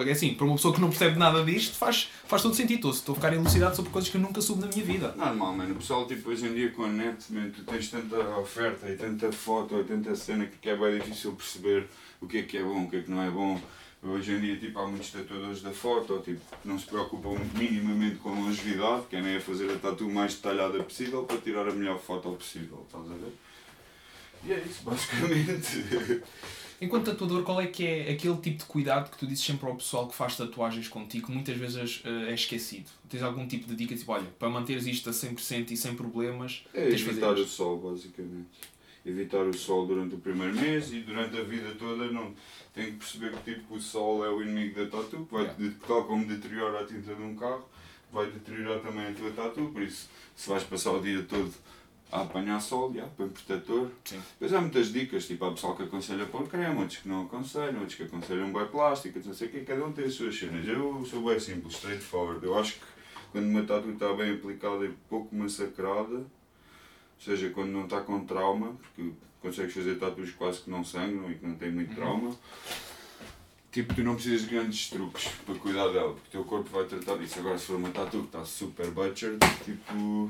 é 0.07 0.11
assim, 0.11 0.35
para 0.35 0.45
uma 0.45 0.55
pessoa 0.55 0.71
que 0.71 0.79
não 0.79 0.89
percebe 0.89 1.17
nada 1.17 1.43
disto, 1.43 1.75
faz, 1.75 2.11
faz 2.27 2.43
todo 2.43 2.53
sentido. 2.53 2.75
Estou- 2.75 2.91
Estou 2.91 3.13
a 3.13 3.15
ficar 3.15 3.33
elucidado 3.33 3.75
sobre 3.75 3.89
coisas 3.89 4.07
que 4.11 4.17
eu 4.17 4.21
nunca 4.21 4.39
soube 4.39 4.61
na 4.61 4.67
minha 4.67 4.85
vida. 4.85 5.15
Normal, 5.17 5.53
mano. 5.55 5.71
O 5.73 5.77
pessoal, 5.77 6.05
tipo, 6.05 6.29
hoje 6.29 6.45
em 6.45 6.53
dia 6.53 6.69
com 6.69 6.83
a 6.83 6.89
net, 6.89 7.25
man, 7.33 7.49
tu 7.49 7.63
tens 7.63 7.89
tanta 7.89 8.17
oferta 8.37 8.87
e 8.87 8.95
tanta 8.95 9.31
foto 9.31 9.79
e 9.79 9.83
tanta 9.83 10.15
cena 10.15 10.45
que 10.45 10.69
é 10.69 10.77
bem 10.77 10.99
difícil 10.99 11.31
perceber 11.31 11.87
o 12.21 12.27
que 12.27 12.37
é 12.37 12.43
que 12.43 12.55
é 12.59 12.61
bom, 12.63 12.83
o 12.83 12.87
que 12.91 12.97
é 12.97 13.01
que 13.01 13.09
não 13.09 13.23
é 13.23 13.31
bom. 13.31 13.59
Hoje 14.03 14.31
em 14.33 14.41
dia, 14.41 14.57
tipo, 14.57 14.77
há 14.77 14.85
muitos 14.87 15.09
tatuadores 15.09 15.63
da 15.63 15.71
foto, 15.71 16.21
tipo, 16.23 16.39
que 16.61 16.67
não 16.67 16.77
se 16.77 16.85
preocupam 16.85 17.35
minimamente 17.57 18.17
com 18.17 18.29
a 18.29 18.33
longevidade, 18.35 19.05
querem 19.09 19.33
é 19.33 19.39
fazer 19.39 19.71
a 19.71 19.79
tatu 19.79 20.07
mais 20.07 20.35
detalhada 20.35 20.83
possível 20.83 21.23
para 21.23 21.37
tirar 21.37 21.67
a 21.67 21.71
melhor 21.71 21.97
foto 21.99 22.29
possível, 22.33 22.85
estás 22.85 23.05
a 23.09 23.15
ver? 23.15 23.33
E 24.45 24.51
é 24.51 24.59
isso, 24.59 24.83
basicamente. 24.83 26.21
Enquanto 26.83 27.05
tatuador, 27.05 27.43
qual 27.43 27.61
é 27.61 27.67
que 27.67 27.85
é 27.85 28.11
aquele 28.11 28.35
tipo 28.37 28.57
de 28.57 28.65
cuidado 28.65 29.09
que 29.09 29.17
tu 29.17 29.25
dizes 29.25 29.45
sempre 29.45 29.67
ao 29.67 29.75
pessoal 29.75 30.07
que 30.07 30.15
faz 30.15 30.35
tatuagens 30.35 30.89
contigo, 30.89 31.27
que 31.27 31.31
muitas 31.31 31.55
vezes 31.55 32.03
uh, 32.03 32.27
é 32.27 32.33
esquecido? 32.33 32.89
Tens 33.07 33.23
algum 33.23 33.47
tipo 33.47 33.65
de 33.67 33.75
dica, 33.75 33.95
tipo, 33.95 34.11
olha, 34.11 34.27
para 34.37 34.49
manteres 34.49 34.85
isto 34.85 35.09
a 35.09 35.13
100% 35.13 35.71
e 35.71 35.77
sem 35.77 35.95
problemas, 35.95 36.65
é 36.73 36.89
evitar 36.89 37.31
o 37.33 37.45
sol, 37.45 37.77
basicamente. 37.77 38.73
Evitar 39.05 39.45
o 39.45 39.53
sol 39.53 39.85
durante 39.85 40.15
o 40.15 40.17
primeiro 40.17 40.55
mês 40.55 40.91
e 40.91 40.99
durante 41.01 41.37
a 41.37 41.43
vida 41.43 41.73
toda 41.77 42.11
não 42.11 42.33
tem 42.73 42.85
que 42.85 42.97
perceber 42.97 43.31
que 43.31 43.53
tipo, 43.53 43.75
o 43.75 43.79
sol 43.79 44.25
é 44.25 44.29
o 44.29 44.41
inimigo 44.41 44.83
da 44.83 44.97
tatu, 44.97 45.27
vai, 45.31 45.43
yeah. 45.43 45.75
tal 45.87 46.03
como 46.05 46.25
deteriora 46.25 46.81
a 46.81 46.85
tinta 46.85 47.15
de 47.15 47.21
um 47.21 47.35
carro, 47.35 47.67
vai 48.11 48.29
deteriorar 48.29 48.79
também 48.79 49.07
a 49.07 49.13
tua 49.13 49.31
tatu, 49.31 49.69
por 49.73 49.81
isso 49.81 50.09
se 50.35 50.49
vais 50.49 50.63
passar 50.63 50.91
o 50.91 51.01
dia 51.01 51.21
todo 51.23 51.53
a 52.13 52.21
apanhar 52.21 52.61
sol, 52.61 52.91
yeah, 52.91 53.11
põe 53.17 53.27
protetor. 53.27 53.89
Sim. 54.05 54.21
Depois 54.39 54.53
há 54.53 54.61
muitas 54.61 54.93
dicas, 54.93 55.25
tipo, 55.25 55.43
há 55.45 55.51
pessoal 55.51 55.75
que 55.75 55.81
aconselha 55.81 56.27
pôr 56.27 56.47
creme, 56.47 56.79
outros 56.79 56.99
que 56.99 57.09
não 57.09 57.23
aconselham, 57.23 57.79
outros 57.79 57.95
que 57.95 58.03
aconselham 58.03 58.53
bem 58.53 58.67
plástico, 58.67 59.19
não 59.25 59.33
sei 59.33 59.47
o 59.47 59.51
quê, 59.51 59.61
cada 59.61 59.83
um 59.83 59.91
tem 59.91 60.05
as 60.05 60.13
suas 60.13 60.37
cenas. 60.37 60.67
Eu 60.67 61.03
sou 61.09 61.23
bem 61.23 61.39
simples, 61.39 61.73
straightforward. 61.73 62.45
Eu 62.45 62.57
acho 62.57 62.73
que 62.73 62.85
quando 63.31 63.47
uma 63.47 63.63
tatu 63.63 63.89
está 63.89 64.13
bem 64.13 64.35
aplicada 64.35 64.85
e 64.85 64.89
pouco 65.09 65.35
massacrada, 65.35 66.17
ou 66.17 66.27
seja, 67.19 67.49
quando 67.49 67.71
não 67.71 67.85
está 67.85 67.99
com 68.01 68.23
trauma, 68.25 68.75
porque 68.81 69.11
consegues 69.41 69.73
fazer 69.73 69.95
tatus 69.95 70.31
quase 70.31 70.61
que 70.61 70.69
não 70.69 70.85
sangram 70.85 71.31
e 71.31 71.35
que 71.35 71.45
não 71.45 71.55
têm 71.55 71.71
muito 71.71 71.89
uhum. 71.89 71.95
trauma, 71.95 72.35
tipo, 73.71 73.91
tu 73.95 74.03
não 74.03 74.13
precisas 74.13 74.41
de 74.41 74.55
grandes 74.55 74.87
truques 74.87 75.29
para 75.43 75.55
cuidar 75.55 75.87
dela, 75.87 76.13
porque 76.13 76.27
o 76.27 76.31
teu 76.31 76.43
corpo 76.43 76.69
vai 76.69 76.85
tratar 76.85 77.17
disso. 77.17 77.39
Agora, 77.39 77.57
se 77.57 77.65
for 77.65 77.77
uma 77.77 77.89
tatu 77.89 78.19
que 78.19 78.25
está 78.25 78.45
super 78.45 78.91
butchered, 78.91 79.39
tipo 79.65 80.29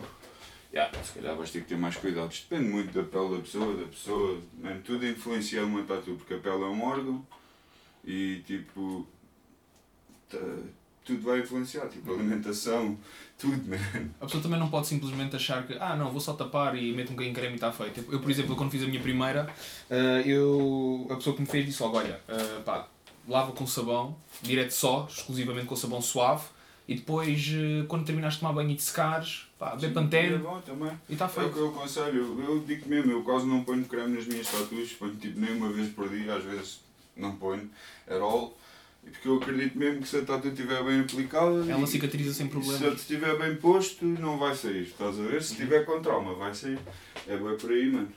Yeah, 0.73 0.91
se 1.03 1.13
calhar 1.13 1.35
vais 1.35 1.51
ter 1.51 1.61
que 1.61 1.67
ter 1.67 1.77
mais 1.77 1.95
cuidados. 1.95 2.47
Depende 2.49 2.69
muito 2.69 2.91
da 2.91 3.03
pele 3.03 3.35
da 3.35 3.41
pessoa, 3.43 3.77
da 3.77 3.85
pessoa. 3.85 4.41
Tudo 4.83 5.07
influencia 5.07 5.63
uma 5.63 5.83
tatu, 5.83 6.15
porque 6.15 6.33
a 6.33 6.39
pele 6.39 6.63
é 6.63 6.67
um 6.67 6.83
órgão 6.83 7.23
e 8.03 8.41
tipo. 8.45 9.07
tudo 11.05 11.21
vai 11.21 11.41
influenciar, 11.41 11.87
tipo 11.89 12.11
alimentação, 12.11 12.97
tudo, 13.37 13.69
man. 13.69 13.77
A 14.19 14.25
pessoa 14.25 14.41
também 14.41 14.59
não 14.59 14.69
pode 14.69 14.87
simplesmente 14.87 15.35
achar 15.35 15.67
que, 15.67 15.77
ah 15.79 15.95
não, 15.95 16.11
vou 16.11 16.19
só 16.19 16.33
tapar 16.33 16.75
e 16.75 16.91
meto 16.91 17.09
um 17.09 17.13
bocadinho 17.13 17.35
de 17.35 17.39
creme 17.39 17.53
e 17.53 17.55
está 17.55 17.71
feito. 17.71 18.03
Eu, 18.11 18.19
por 18.19 18.31
exemplo, 18.31 18.55
quando 18.55 18.71
fiz 18.71 18.81
a 18.81 18.87
minha 18.87 19.01
primeira, 19.01 19.47
uh, 19.91 20.27
eu, 20.27 21.05
a 21.11 21.15
pessoa 21.15 21.35
que 21.35 21.41
me 21.43 21.47
fez 21.47 21.65
disse 21.65 21.83
logo, 21.83 21.97
olha, 21.97 22.19
uh, 22.27 22.63
pá, 22.63 22.87
lava 23.27 23.51
com 23.51 23.67
sabão, 23.67 24.15
direto 24.41 24.71
só, 24.71 25.07
exclusivamente 25.07 25.67
com 25.67 25.75
sabão 25.75 26.01
suave, 26.01 26.45
e 26.87 26.95
depois, 26.95 27.47
uh, 27.49 27.85
quando 27.87 28.05
terminaste 28.05 28.37
de 28.37 28.41
tomar 28.41 28.53
banho 28.53 28.71
e 28.71 28.75
de 28.75 28.81
secares, 28.81 29.47
Pá, 29.63 29.77
bem 29.77 29.93
pantene. 29.93 30.35
É 30.35 30.37
bom 30.37 30.59
também. 30.59 30.91
E 31.07 31.13
está 31.13 31.29
feito. 31.29 31.47
É 31.47 31.49
o 31.49 31.53
que 31.53 31.59
eu 31.59 31.69
aconselho. 31.69 32.43
Eu 32.45 32.59
digo 32.59 32.89
mesmo, 32.89 33.11
eu 33.13 33.23
quase 33.23 33.45
não 33.45 33.63
ponho 33.63 33.85
creme 33.85 34.17
nas 34.17 34.27
minhas 34.27 34.47
tatuas, 34.47 34.91
ponho 34.91 35.15
tipo 35.15 35.39
nem 35.39 35.55
uma 35.55 35.71
vez 35.71 35.89
por 35.93 36.09
dia, 36.09 36.35
às 36.35 36.43
vezes 36.43 36.81
não 37.15 37.37
ponho, 37.37 37.69
at 38.05 38.19
all. 38.19 38.57
Porque 39.01 39.27
eu 39.27 39.35
acredito 39.37 39.77
mesmo 39.77 40.01
que 40.01 40.07
se 40.07 40.17
a 40.17 40.21
tatu 40.25 40.49
estiver 40.49 40.83
bem 40.83 41.01
aplicada. 41.01 41.71
Ela 41.71 41.87
cicatriza 41.87 42.33
sem 42.33 42.47
problema. 42.47 42.77
Se 42.77 42.87
estiver 42.87 43.37
bem 43.37 43.55
posto, 43.55 44.05
não 44.05 44.37
vai 44.37 44.55
sair. 44.55 44.83
Estás 44.83 45.17
a 45.19 45.23
ver? 45.23 45.41
Se 45.41 45.53
estiver 45.53 45.85
com 45.85 46.01
trauma, 46.01 46.33
vai 46.35 46.53
sair. 46.53 46.79
É 47.27 47.37
bem 47.37 47.57
por 47.57 47.71
aí, 47.71 47.89
mano. 47.89 48.09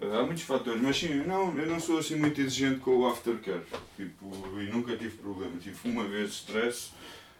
Há 0.00 0.22
muitos 0.22 0.44
fatores, 0.44 0.80
mas 0.80 0.96
sim, 0.96 1.22
não, 1.26 1.58
eu 1.58 1.66
não 1.66 1.80
sou 1.80 1.98
assim 1.98 2.14
muito 2.14 2.40
exigente 2.40 2.78
com 2.80 2.98
o 2.98 3.06
aftercare. 3.06 3.62
Tipo, 3.96 4.30
e 4.60 4.70
nunca 4.70 4.96
tive 4.96 5.16
problema. 5.16 5.52
Tive 5.60 5.76
uma 5.88 6.04
vez 6.04 6.30
stress, 6.30 6.90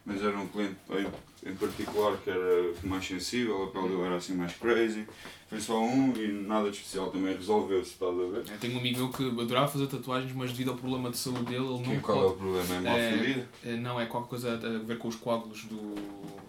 mas 0.08 0.22
era 0.22 0.36
um 0.38 0.48
cliente 0.48 0.76
em 1.46 1.54
particular 1.54 2.16
que 2.16 2.30
era 2.30 2.72
mais 2.82 3.06
sensível, 3.06 3.64
a 3.64 3.66
pele 3.68 3.88
dele 3.88 4.02
era 4.02 4.16
assim 4.16 4.34
mais 4.34 4.54
crazy. 4.54 5.06
Foi 5.48 5.60
só 5.60 5.80
um 5.80 6.12
e 6.16 6.28
nada 6.28 6.70
de 6.70 6.76
especial 6.76 7.10
também 7.10 7.34
resolveu-se, 7.34 7.92
estás 7.92 8.12
a 8.12 8.14
ver? 8.14 8.52
Eu 8.52 8.58
tenho 8.58 8.74
um 8.74 8.78
amigo 8.78 8.98
meu 8.98 9.08
que 9.10 9.40
adorava 9.40 9.68
fazer 9.68 9.86
tatuagens, 9.86 10.32
mas 10.34 10.50
devido 10.50 10.72
ao 10.72 10.76
problema 10.76 11.10
de 11.10 11.16
saúde 11.16 11.44
dele, 11.44 11.64
ele 11.64 11.86
não 11.86 11.94
e 11.94 12.00
qual 12.00 12.18
pode... 12.18 12.26
é 12.26 12.30
o 12.30 12.36
problema? 12.36 12.74
É 12.74 12.80
mal 12.80 12.96
é, 12.96 13.46
é, 13.64 13.76
Não, 13.76 14.00
é 14.00 14.06
qualquer 14.06 14.28
coisa 14.28 14.54
a 14.54 14.84
ver 14.84 14.98
com 14.98 15.08
os 15.08 15.16
coágulos 15.16 15.64
do. 15.64 15.94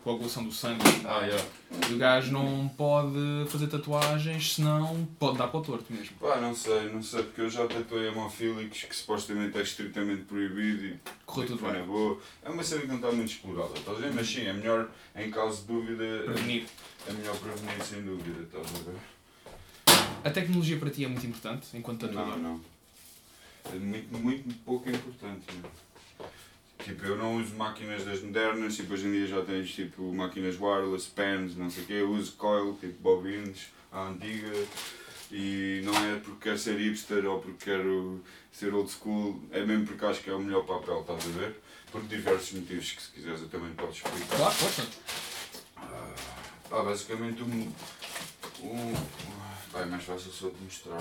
Coagulação 0.03 0.44
do 0.44 0.51
sangue. 0.51 0.81
Ah, 1.05 1.22
yeah. 1.22 1.46
E 1.90 1.94
o 1.94 1.98
gajo 1.98 2.31
não 2.31 2.68
pode 2.70 3.46
fazer 3.48 3.68
tatuagens, 3.68 4.55
senão 4.55 5.07
pode 5.18 5.38
dar 5.38 5.48
para 5.48 5.59
o 5.59 5.64
torto 5.64 5.92
mesmo. 5.92 6.16
Pá, 6.20 6.38
não 6.38 6.55
sei, 6.55 6.92
não 6.92 7.01
sei, 7.01 7.24
porque 7.24 7.42
eu 7.42 7.50
já 7.50 7.68
tatuei 7.68 8.07
hemofílicos 8.07 8.83
que 8.83 8.96
supostamente 8.96 9.57
é 9.57 9.62
estritamente 9.62 10.24
proibido 10.24 10.85
e. 10.85 11.00
Correu 11.25 11.48
tudo 11.50 11.72
bem. 11.72 11.81
É, 11.81 11.83
boa. 11.83 12.20
é 12.44 12.50
uma 12.50 12.64
cena 12.64 12.81
que 12.81 12.88
não 12.88 12.96
está 12.96 13.12
muito 13.12 13.31
explorada, 13.31 13.74
estás 13.77 13.98
a 13.98 14.01
ver? 14.01 14.14
Mas 14.14 14.27
sim, 14.27 14.46
é 14.46 14.53
melhor, 14.53 14.90
em 15.16 15.29
caso 15.29 15.62
de 15.62 15.68
dúvida. 15.68 16.24
Prevenir. 16.25 16.66
É 17.07 17.14
melhor 17.14 17.35
prevenir 17.38 17.83
sem 17.83 18.01
dúvida, 18.03 18.44
estás 18.44 18.68
a 18.68 18.92
ver? 18.92 19.00
A 20.24 20.29
tecnologia 20.29 20.77
para 20.77 20.90
ti 20.90 21.05
é 21.05 21.07
muito 21.07 21.25
importante 21.25 21.68
enquanto 21.75 22.07
tatuador? 22.07 22.38
Não, 22.38 22.53
não. 22.53 22.62
É 23.72 23.75
muito, 23.77 24.18
muito 24.18 24.55
pouco 24.66 24.90
importante. 24.90 25.46
Né? 25.53 25.70
Tipo, 26.83 27.05
eu 27.05 27.18
não 27.18 27.35
uso 27.35 27.55
máquinas 27.55 28.05
das 28.05 28.22
modernas, 28.22 28.75
tipo, 28.75 28.94
hoje 28.94 29.07
em 29.07 29.11
dia 29.11 29.27
já 29.27 29.42
tens 29.44 29.72
tipo 29.74 30.13
máquinas 30.13 30.59
wireless, 30.59 31.09
pens, 31.09 31.55
não 31.55 31.70
sei 31.70 31.83
o 31.83 31.85
quê, 31.85 31.94
eu 31.94 32.09
uso 32.11 32.33
coil, 32.33 32.77
tipo 32.79 33.01
bobines, 33.01 33.68
a 33.92 34.07
antiga, 34.07 34.51
e 35.31 35.81
não 35.83 35.94
é 35.94 36.20
porque 36.20 36.50
quero 36.50 36.57
ser 36.57 36.79
hipster 36.79 37.25
ou 37.25 37.39
porque 37.42 37.65
quero 37.65 38.24
ser 38.51 38.74
old 38.74 38.89
school, 38.89 39.42
é 39.51 39.63
mesmo 39.63 39.85
porque 39.85 40.05
acho 40.05 40.22
que 40.22 40.29
é 40.29 40.33
o 40.33 40.39
melhor 40.39 40.65
papel, 40.65 41.01
estás 41.01 41.25
a 41.25 41.39
ver? 41.39 41.59
Por 41.92 42.01
diversos 42.03 42.53
motivos 42.53 42.92
que 42.92 43.01
se 43.01 43.11
quiseres 43.11 43.42
eu 43.42 43.50
também 43.50 43.72
posso 43.74 44.03
explicar. 44.05 44.37
Claro, 44.37 44.53
força. 44.53 44.87
Ah, 46.72 46.83
basicamente 46.83 47.42
um, 47.42 47.72
um, 48.63 48.94
Vai, 49.72 49.83
é 49.83 49.85
mais 49.85 50.03
fácil 50.03 50.31
só 50.31 50.50
de 50.50 50.63
mostrar. 50.63 51.00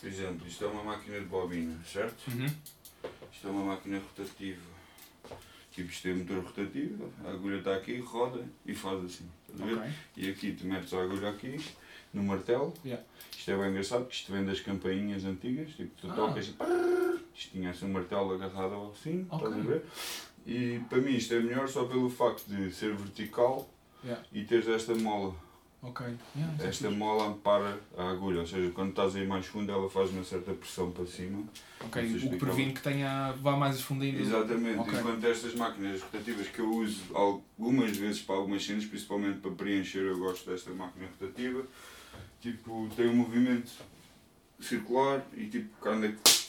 Por 0.00 0.08
exemplo, 0.08 0.46
isto 0.46 0.64
é 0.64 0.68
uma 0.68 0.82
máquina 0.82 1.18
de 1.18 1.26
bobina, 1.26 1.78
certo? 1.84 2.30
Uhum. 2.30 2.46
Isto 3.32 3.48
é 3.48 3.50
uma 3.50 3.64
máquina 3.64 3.98
rotativa. 3.98 4.80
Tipo, 5.72 5.90
isto 5.90 6.08
é 6.08 6.14
motor 6.14 6.42
rotativo, 6.42 7.12
a 7.24 7.30
agulha 7.30 7.58
está 7.58 7.76
aqui, 7.76 7.98
roda 7.98 8.44
e 8.66 8.74
faz 8.74 9.04
assim. 9.04 9.28
Okay. 9.54 9.92
E 10.16 10.30
aqui 10.30 10.52
tu 10.52 10.66
metes 10.66 10.92
a 10.92 11.02
agulha 11.02 11.30
aqui, 11.30 11.60
no 12.12 12.22
martelo. 12.22 12.74
Yeah. 12.84 13.04
Isto 13.36 13.50
é 13.52 13.56
bem 13.56 13.70
engraçado, 13.70 14.00
porque 14.02 14.16
isto 14.16 14.32
vem 14.32 14.44
das 14.44 14.60
campainhas 14.60 15.24
antigas, 15.24 15.70
tipo, 15.70 15.90
tu 16.00 16.10
ah. 16.10 16.14
tocas 16.14 16.48
e 16.48 16.54
isto 17.34 17.52
tinha 17.52 17.70
assim 17.70 17.86
um 17.86 17.92
martelo 17.92 18.34
agarrado 18.34 18.74
ao 18.74 18.90
assim, 18.90 19.26
okay. 19.30 19.48
estás 19.48 19.54
a 19.54 19.68
ver? 19.68 19.84
E 20.46 20.80
para 20.88 20.98
mim 20.98 21.12
isto 21.12 21.34
é 21.34 21.40
melhor 21.40 21.68
só 21.68 21.84
pelo 21.84 22.10
facto 22.10 22.46
de 22.46 22.70
ser 22.72 22.94
vertical 22.94 23.70
yeah. 24.02 24.22
e 24.32 24.44
teres 24.44 24.68
esta 24.68 24.94
mola. 24.94 25.34
Ok. 25.82 26.06
Yeah, 26.36 26.68
esta 26.68 26.90
mola 26.90 27.28
ampara 27.28 27.80
a 27.96 28.10
agulha, 28.10 28.40
ou 28.40 28.46
seja, 28.46 28.70
quando 28.72 28.90
estás 28.90 29.16
aí 29.16 29.26
mais 29.26 29.46
fundo 29.46 29.72
ela 29.72 29.88
faz 29.88 30.10
uma 30.10 30.22
certa 30.22 30.52
pressão 30.52 30.90
para 30.90 31.06
cima. 31.06 31.42
Ok, 31.80 32.16
o 32.16 32.30
que 32.30 32.36
previne 32.36 32.74
que 32.74 32.82
tenha, 32.82 33.32
vá 33.40 33.56
mais 33.56 33.80
fundo 33.80 34.04
ainda. 34.04 34.20
Exatamente, 34.20 34.78
okay. 34.78 34.98
enquanto 34.98 35.24
estas 35.24 35.54
máquinas 35.54 36.02
rotativas 36.02 36.48
que 36.48 36.58
eu 36.58 36.70
uso 36.70 37.00
algumas 37.14 37.96
vezes 37.96 38.20
para 38.20 38.34
algumas 38.34 38.62
cenas, 38.62 38.84
principalmente 38.84 39.38
para 39.38 39.52
preencher, 39.52 40.02
eu 40.02 40.18
gosto 40.18 40.50
desta 40.50 40.70
máquina 40.70 41.06
rotativa, 41.18 41.64
tipo, 42.42 42.88
tem 42.94 43.08
um 43.08 43.16
movimento 43.16 43.72
circular 44.60 45.26
e 45.34 45.46
tipo, 45.46 45.70
quando 45.80 46.04
é 46.04 46.08
que 46.08 46.39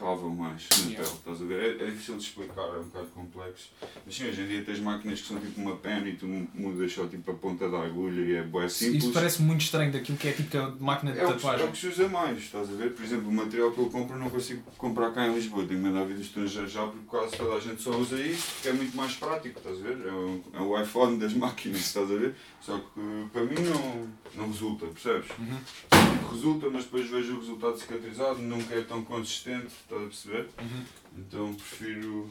cavam 0.00 0.30
mais 0.30 0.66
na 0.70 0.90
yeah. 0.90 0.96
pele, 0.96 1.16
estás 1.18 1.42
a 1.42 1.44
ver? 1.44 1.62
É, 1.62 1.82
é, 1.84 1.90
difícil 1.90 2.16
de 2.16 2.22
explicar, 2.22 2.62
é 2.62 2.78
um 2.78 2.84
bocado 2.84 3.06
complexo. 3.08 3.70
Mas 4.06 4.14
sim, 4.14 4.28
hoje 4.28 4.40
em 4.40 4.46
dia 4.46 4.64
tens 4.64 4.80
máquinas 4.80 5.20
que 5.20 5.28
são 5.28 5.38
tipo 5.38 5.60
uma 5.60 5.76
pen 5.76 6.08
e 6.08 6.14
tu 6.14 6.26
mudas 6.26 6.90
só 6.90 7.06
tipo 7.06 7.30
a 7.30 7.34
ponta 7.34 7.68
da 7.68 7.82
agulha 7.82 8.20
e 8.22 8.34
é 8.36 8.42
boé 8.42 8.68
simples. 8.68 9.04
Isso 9.04 9.12
parece 9.12 9.42
muito 9.42 9.60
estranho 9.60 9.92
daquilo 9.92 10.16
que 10.16 10.28
é 10.28 10.32
tipo 10.32 10.56
a 10.56 10.70
máquina 10.80 11.12
de 11.12 11.20
é 11.20 11.26
tatuagem. 11.26 11.66
É 11.66 11.68
o 11.68 11.72
que 11.72 11.78
se 11.78 11.88
usa 11.88 12.08
mais, 12.08 12.38
estás 12.38 12.70
a 12.70 12.72
ver? 12.72 12.94
Por 12.94 13.04
exemplo, 13.04 13.28
o 13.28 13.32
material 13.32 13.70
que 13.72 13.78
eu 13.78 13.90
compro 13.90 14.18
não 14.18 14.30
consigo 14.30 14.62
comprar 14.78 15.12
cá 15.12 15.26
em 15.26 15.34
Lisboa, 15.34 15.66
tenho 15.66 15.80
que 15.80 15.86
mandar 15.86 16.06
vir 16.06 16.14
do 16.14 16.22
estrangeiro 16.22 16.68
já 16.68 16.86
porque 16.86 17.06
quase 17.06 17.36
toda 17.36 17.54
a 17.54 17.60
gente 17.60 17.82
só 17.82 17.90
usa 17.90 18.18
isso 18.18 18.50
porque 18.54 18.68
é 18.68 18.72
muito 18.72 18.96
mais 18.96 19.14
prático, 19.14 19.58
estás 19.58 19.78
a 19.78 19.82
ver? 19.82 20.06
É 20.06 20.12
o, 20.12 20.42
é 20.54 20.60
o 20.60 20.82
iPhone 20.82 21.18
das 21.18 21.34
máquinas, 21.34 21.80
estás 21.80 22.10
a 22.10 22.14
ver? 22.14 22.34
Só 22.62 22.78
que 22.78 23.28
para 23.32 23.42
mim 23.42 23.56
não, 23.58 24.08
não 24.34 24.50
resulta, 24.50 24.86
percebes? 24.86 25.28
Uhum 25.38 26.19
resulta, 26.30 26.70
mas 26.70 26.84
depois 26.84 27.08
vejo 27.08 27.34
o 27.34 27.40
resultado 27.40 27.78
cicatrizado, 27.78 28.40
nunca 28.40 28.74
é 28.74 28.82
tão 28.82 29.02
consistente, 29.02 29.66
estás 29.66 30.02
a 30.02 30.06
perceber? 30.06 30.48
Uhum. 30.60 30.84
Então 31.18 31.54
prefiro 31.54 32.30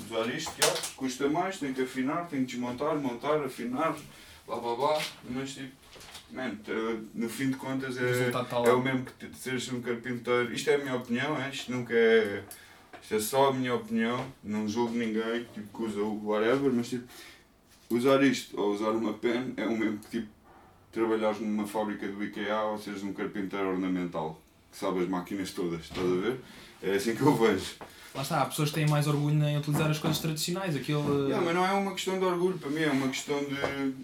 usar 0.00 0.34
isto, 0.34 0.52
já, 0.60 0.72
custa 0.96 1.28
mais, 1.28 1.58
tenho 1.58 1.74
que 1.74 1.82
afinar, 1.82 2.28
tenho 2.28 2.44
que 2.44 2.52
desmontar, 2.52 2.96
montar, 2.96 3.42
afinar, 3.44 3.96
blá 4.46 4.56
blá 4.56 4.74
blá, 4.74 5.02
mas 5.30 5.54
tipo, 5.54 5.72
man, 6.30 6.56
no 7.14 7.28
fim 7.28 7.50
de 7.50 7.56
contas 7.56 7.96
é, 7.96 8.30
tá 8.30 8.46
é 8.64 8.72
o 8.72 8.82
mesmo 8.82 9.04
que 9.04 9.36
seres 9.36 9.70
um 9.72 9.80
carpinteiro. 9.80 10.52
Isto 10.52 10.70
é 10.70 10.74
a 10.74 10.78
minha 10.78 10.96
opinião, 10.96 11.40
é? 11.40 11.50
isto 11.50 11.70
nunca 11.72 11.94
é. 11.94 12.44
Isto 13.02 13.14
é 13.16 13.20
só 13.20 13.48
a 13.48 13.52
minha 13.52 13.74
opinião, 13.74 14.24
não 14.44 14.68
julgo 14.68 14.96
ninguém 14.96 15.44
tipo, 15.52 15.76
que 15.76 15.82
usa 15.84 16.00
o 16.00 16.24
whatever, 16.24 16.72
mas 16.72 16.88
tipo, 16.88 17.04
usar 17.90 18.22
isto 18.22 18.58
ou 18.58 18.72
usar 18.72 18.90
uma 18.90 19.12
pen 19.14 19.54
é 19.56 19.66
o 19.66 19.76
mesmo 19.76 19.98
que 19.98 20.20
tipo 20.20 20.41
trabalhares 20.92 21.40
numa 21.40 21.66
fábrica 21.66 22.06
do 22.06 22.22
IKEA 22.22 22.60
ou 22.62 22.78
seres 22.78 23.02
um 23.02 23.12
carpinteiro 23.12 23.68
ornamental, 23.68 24.40
que 24.70 24.78
sabe 24.78 25.00
as 25.00 25.08
máquinas 25.08 25.50
todas, 25.50 25.80
estás 25.80 26.06
a 26.06 26.16
ver? 26.16 26.40
É 26.82 26.94
assim 26.94 27.16
que 27.16 27.22
eu 27.22 27.34
vejo. 27.34 27.76
Lá 28.14 28.20
está, 28.20 28.42
há 28.42 28.46
pessoas 28.46 28.68
que 28.68 28.74
têm 28.74 28.86
mais 28.86 29.06
orgulho 29.06 29.42
em 29.42 29.56
utilizar 29.56 29.90
as 29.90 29.98
coisas 29.98 30.18
tradicionais, 30.18 30.76
aquele... 30.76 30.98
Yeah, 30.98 31.40
mas 31.40 31.54
não 31.54 31.66
é 31.66 31.72
uma 31.72 31.92
questão 31.92 32.18
de 32.18 32.24
orgulho, 32.26 32.58
para 32.58 32.68
mim 32.68 32.82
é 32.82 32.90
uma 32.90 33.08
questão 33.08 33.42
de 33.42 33.56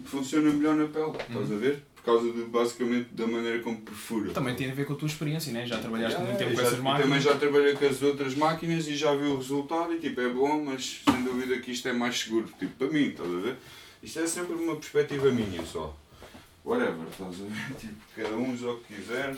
funciona 0.05 0.49
melhor 0.51 0.75
na 0.75 0.87
pele, 0.87 1.11
estás 1.11 1.51
a 1.51 1.55
ver? 1.55 1.83
Porque 1.93 2.09
causa 2.09 2.31
de, 2.31 2.41
basicamente 2.45 3.09
da 3.11 3.27
maneira 3.27 3.59
como 3.61 3.77
perfura. 3.81 4.31
Também 4.31 4.55
tem 4.55 4.71
a 4.71 4.73
ver 4.73 4.85
com 4.87 4.93
a 4.93 4.95
tua 4.95 5.07
experiência, 5.07 5.53
né? 5.53 5.67
já 5.67 5.77
trabalhaste 5.77 6.17
Yeah, 6.17 6.25
muito 6.27 6.39
tempo 6.39 6.59
com 6.59 6.67
essas 6.67 6.79
máquinas. 6.79 7.07
Também 7.07 7.21
já 7.21 7.35
trabalhei 7.37 7.73
com 7.75 7.85
as 7.85 8.01
outras 8.01 8.35
máquinas 8.35 8.87
e 8.87 8.95
já 8.95 9.13
vi 9.13 9.27
o 9.27 9.37
resultado 9.37 9.93
e 9.93 9.99
tipo, 9.99 10.19
é 10.21 10.29
bom, 10.29 10.63
mas 10.63 11.01
sem 11.05 11.23
dúvida 11.23 11.59
que 11.59 11.71
isto 11.71 11.87
é 11.87 11.93
mais 11.93 12.17
seguro. 12.17 12.47
Tipo, 12.57 12.71
para 12.77 12.87
mim, 12.87 13.09
estás 13.09 13.29
a 13.29 13.37
ver? 13.37 13.57
Isto 14.01 14.19
é 14.21 14.27
sempre 14.27 14.55
uma 14.55 14.75
perspectiva 14.75 15.29
minha 15.29 15.63
só. 15.63 15.95
Whatever, 16.65 17.07
estás 17.09 17.35
a 17.41 17.43
ver? 17.45 17.75
Tipo, 17.79 17.95
cada 18.15 18.35
um 18.35 18.53
usa 18.53 18.69
o 18.71 18.79
que 18.79 18.95
quiser. 18.95 19.35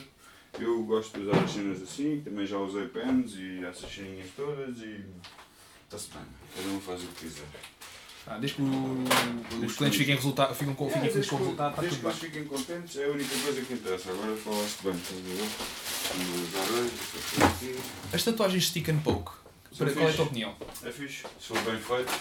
Eu 0.59 0.83
gosto 0.83 1.17
de 1.17 1.25
usar 1.27 1.37
as 1.43 1.51
cenas 1.51 1.81
assim, 1.81 2.21
também 2.25 2.45
já 2.45 2.57
usei 2.57 2.85
pens 2.87 3.33
e 3.35 3.63
essas 3.63 3.89
ceninhas 3.89 4.27
todas 4.35 4.77
e 4.79 5.05
está-se 5.85 6.09
bem. 6.09 6.21
Cada 6.55 6.67
um 6.69 6.81
faz 6.81 7.01
o 7.03 7.07
que 7.07 7.25
quiser. 7.25 7.45
Ah, 8.27 8.37
desde 8.37 8.57
que 8.57 8.61
o- 8.61 9.65
os 9.65 9.75
clientes 9.77 9.97
fiquem, 9.97 10.15
resulta 10.15 10.53
ficam 10.53 10.75
com, 10.75 10.87
fiquem 10.89 11.03
É, 11.07 11.09
felizes 11.09 11.29
com 11.29 11.37
o 11.37 11.39
resultado, 11.39 11.69
está 11.71 11.81
Desde 11.81 11.99
tudo 11.99 12.11
que 12.13 12.19
bem. 12.19 12.29
fiquem 12.29 12.45
contentes 12.45 12.97
é 12.97 13.05
a 13.05 13.09
única 13.09 13.35
coisa 13.43 13.61
que 13.61 13.73
interessa. 13.73 14.11
Agora 14.11 14.35
falaste 14.37 14.81
bem, 14.83 14.91
estás 14.93 15.19
a 15.19 15.23
ver? 15.23 15.49
As 18.13 18.23
tatuagens 18.23 18.67
stick 18.67 18.89
and 18.89 18.99
poke, 18.99 19.31
São 19.71 19.87
para, 19.87 19.95
qual 19.95 20.07
é 20.07 20.11
a 20.11 20.15
tua 20.15 20.25
opinião? 20.25 20.55
É 20.83 20.91
fixe, 20.91 21.23
se 21.39 21.47
for 21.47 21.59
bem 21.61 21.79
feito, 21.79 22.11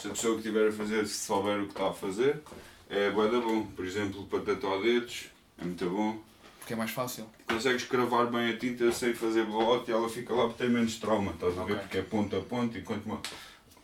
se 0.00 0.08
a 0.08 0.10
pessoa 0.10 0.32
que 0.34 0.40
estiver 0.40 0.68
a 0.68 0.72
fazer 0.72 1.06
se 1.06 1.14
souber 1.26 1.60
o 1.60 1.66
que 1.66 1.72
está 1.72 1.88
a 1.88 1.92
fazer, 1.94 2.42
é 2.90 3.10
bué 3.10 3.28
da 3.28 3.40
bom. 3.40 3.64
Por 3.64 3.84
exemplo, 3.84 4.26
para 4.26 4.40
tatuar 4.40 4.80
dedos, 4.82 5.26
é 5.58 5.64
muito 5.64 5.88
bom. 5.88 6.18
Porque 6.58 6.74
é 6.74 6.76
mais 6.76 6.90
fácil. 6.90 7.26
Consegues 7.48 7.84
cravar 7.84 8.26
bem 8.26 8.50
a 8.50 8.56
tinta 8.56 8.90
sem 8.92 9.14
fazer 9.14 9.46
blowout 9.46 9.90
e 9.90 9.94
ela 9.94 10.08
fica 10.08 10.34
lá 10.34 10.46
porque 10.46 10.64
tem 10.64 10.72
menos 10.72 10.96
trauma, 10.96 11.32
estás 11.32 11.58
a 11.58 11.64
ver? 11.64 11.78
Porque 11.78 11.98
é 11.98 12.02
ponto 12.02 12.36
a 12.36 12.40
ponto, 12.40 12.76
enquanto 12.76 13.06
uma, 13.06 13.20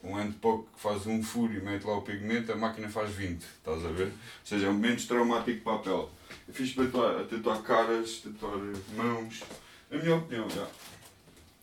um 0.05 0.15
handpoke 0.15 0.69
que 0.75 0.81
faz 0.81 1.07
um 1.07 1.23
furo 1.23 1.53
e 1.55 1.61
mete 1.61 1.85
lá 1.85 1.97
o 1.97 2.03
pigmento, 2.03 2.53
a 2.53 2.57
máquina 2.57 2.89
faz 2.89 3.11
20, 3.11 3.43
estás 3.43 3.85
a 3.85 3.89
ver? 3.89 4.07
Ou 4.07 4.13
seja, 4.45 4.67
é 4.67 4.73
menos 4.73 5.07
traumático 5.07 5.63
para 5.63 5.75
a 5.75 5.79
pele. 5.79 6.07
Fixe 6.53 6.75
para 6.75 6.85
tatuar, 6.85 7.21
a 7.21 7.25
tatuar 7.25 7.63
caras, 7.63 8.23
tatuar 8.23 8.59
mãos. 8.97 9.43
Na 9.91 9.99
minha 9.99 10.17
opinião, 10.17 10.49
já. 10.51 10.67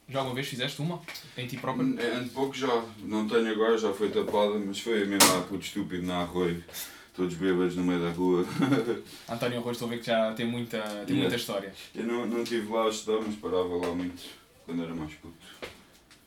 Já 0.10 0.20
alguma 0.20 0.36
vez 0.36 0.48
fizeste 0.48 0.82
uma? 0.82 1.02
Em 1.38 1.48
ti 1.48 1.58
próprio? 1.58 1.98
É, 2.00 2.16
ando 2.16 2.30
pouco 2.32 2.54
já, 2.54 2.84
não 3.00 3.28
tenho 3.28 3.50
agora, 3.50 3.78
já 3.78 3.94
foi 3.94 4.10
tapada, 4.10 4.60
mas 4.60 4.80
foi 4.80 5.06
mesmo 5.06 5.32
lá 5.32 5.42
puto 5.42 5.64
estúpido 5.64 6.06
na 6.06 6.22
arroio, 6.22 6.62
todos 7.16 7.34
bêbados 7.36 7.76
no 7.76 7.84
meio 7.84 8.00
da 8.02 8.10
rua. 8.10 8.46
António 9.30 9.60
Arroz, 9.60 9.76
estou 9.78 9.88
a 9.88 9.92
ver 9.92 10.00
que 10.00 10.08
já 10.08 10.34
tem 10.34 10.46
muita, 10.48 10.80
tem 11.06 11.16
muita 11.16 11.36
Yeah. 11.36 11.36
história. 11.36 11.74
Eu 11.96 12.04
não, 12.06 12.26
não 12.26 12.42
estive 12.44 12.72
lá 12.72 12.86
a 12.86 12.90
estudar, 12.90 13.22
mas 13.26 13.36
parava 13.36 13.76
lá 13.76 13.94
muito 13.94 14.24
quando 14.66 14.84
era 14.84 14.94
mais 14.96 15.14
puto. 15.16 15.34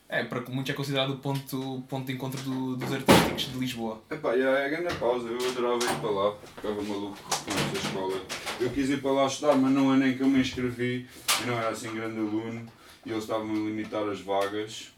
É, 0.09 0.23
para 0.23 0.41
que 0.41 0.53
muitos 0.53 0.71
é 0.73 0.77
considerado 0.77 1.15
o 1.15 1.19
ponto, 1.19 1.83
ponto 1.89 2.07
de 2.07 2.13
encontro 2.13 2.41
do- 2.43 2.77
dos 2.77 2.93
artísticos 2.93 3.53
de 3.53 3.59
Lisboa. 3.59 4.01
Epá, 4.09 4.37
já 4.39 4.51
é 4.61 4.69
grande 4.71 4.95
pausa, 4.95 5.27
eu 5.29 5.51
adorava 5.51 5.85
ir 5.85 6.01
para 6.01 6.11
lá, 6.11 6.37
ficava 6.55 6.81
maluco 6.83 7.17
com 7.29 7.51
essa 7.51 7.89
escola. 7.89 8.21
Eu 8.61 8.71
quis 8.71 8.89
ir 8.89 9.03
para 9.03 9.11
lá 9.11 9.27
estudar, 9.27 9.57
mas 9.57 9.73
não 9.73 9.93
é 9.93 9.97
nem 9.97 10.17
que 10.17 10.23
eu 10.23 10.29
me 10.29 10.41
inscrevi, 10.41 11.09
eu 11.41 11.47
não 11.49 11.55
era 11.59 11.71
assim 11.71 11.93
grande 11.93 12.19
aluno 12.19 12.65
e 13.05 13.11
eles 13.11 13.25
estavam 13.25 13.51
a 13.51 13.55
limitar 13.55 14.09
as 14.09 14.21
vagas 14.21 14.93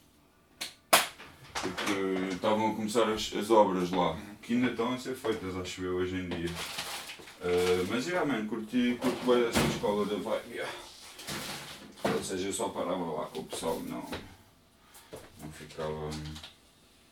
porque 1.61 2.35
estavam 2.35 2.73
a 2.73 2.75
começar 2.75 3.09
as, 3.09 3.33
as 3.35 3.51
obras 3.51 3.91
lá, 3.91 4.17
que 4.43 4.55
ainda 4.55 4.71
estão 4.71 4.93
a 4.93 4.99
ser 4.99 5.15
feitas, 5.15 5.57
acho 5.57 5.83
eu, 5.83 5.97
hoje 5.97 6.17
em 6.17 6.29
dia. 6.29 6.51
Ah, 7.41 7.87
mas 7.89 8.05
já, 8.05 8.25
man, 8.25 8.47
curti, 8.47 8.99
curti 9.01 9.25
bem 9.25 9.47
essa 9.47 9.61
escola 9.61 10.05
da 10.07 10.17
vibe, 10.17 10.55
yeah. 10.55 10.73
Ou 12.05 12.23
seja, 12.23 12.49
eu 12.49 12.53
só 12.53 12.69
parava 12.69 13.05
lá 13.05 13.27
com 13.27 13.41
o 13.41 13.45
pessoal, 13.45 13.81
não, 13.81 14.09
não 15.41 15.53
ficava. 15.53 16.11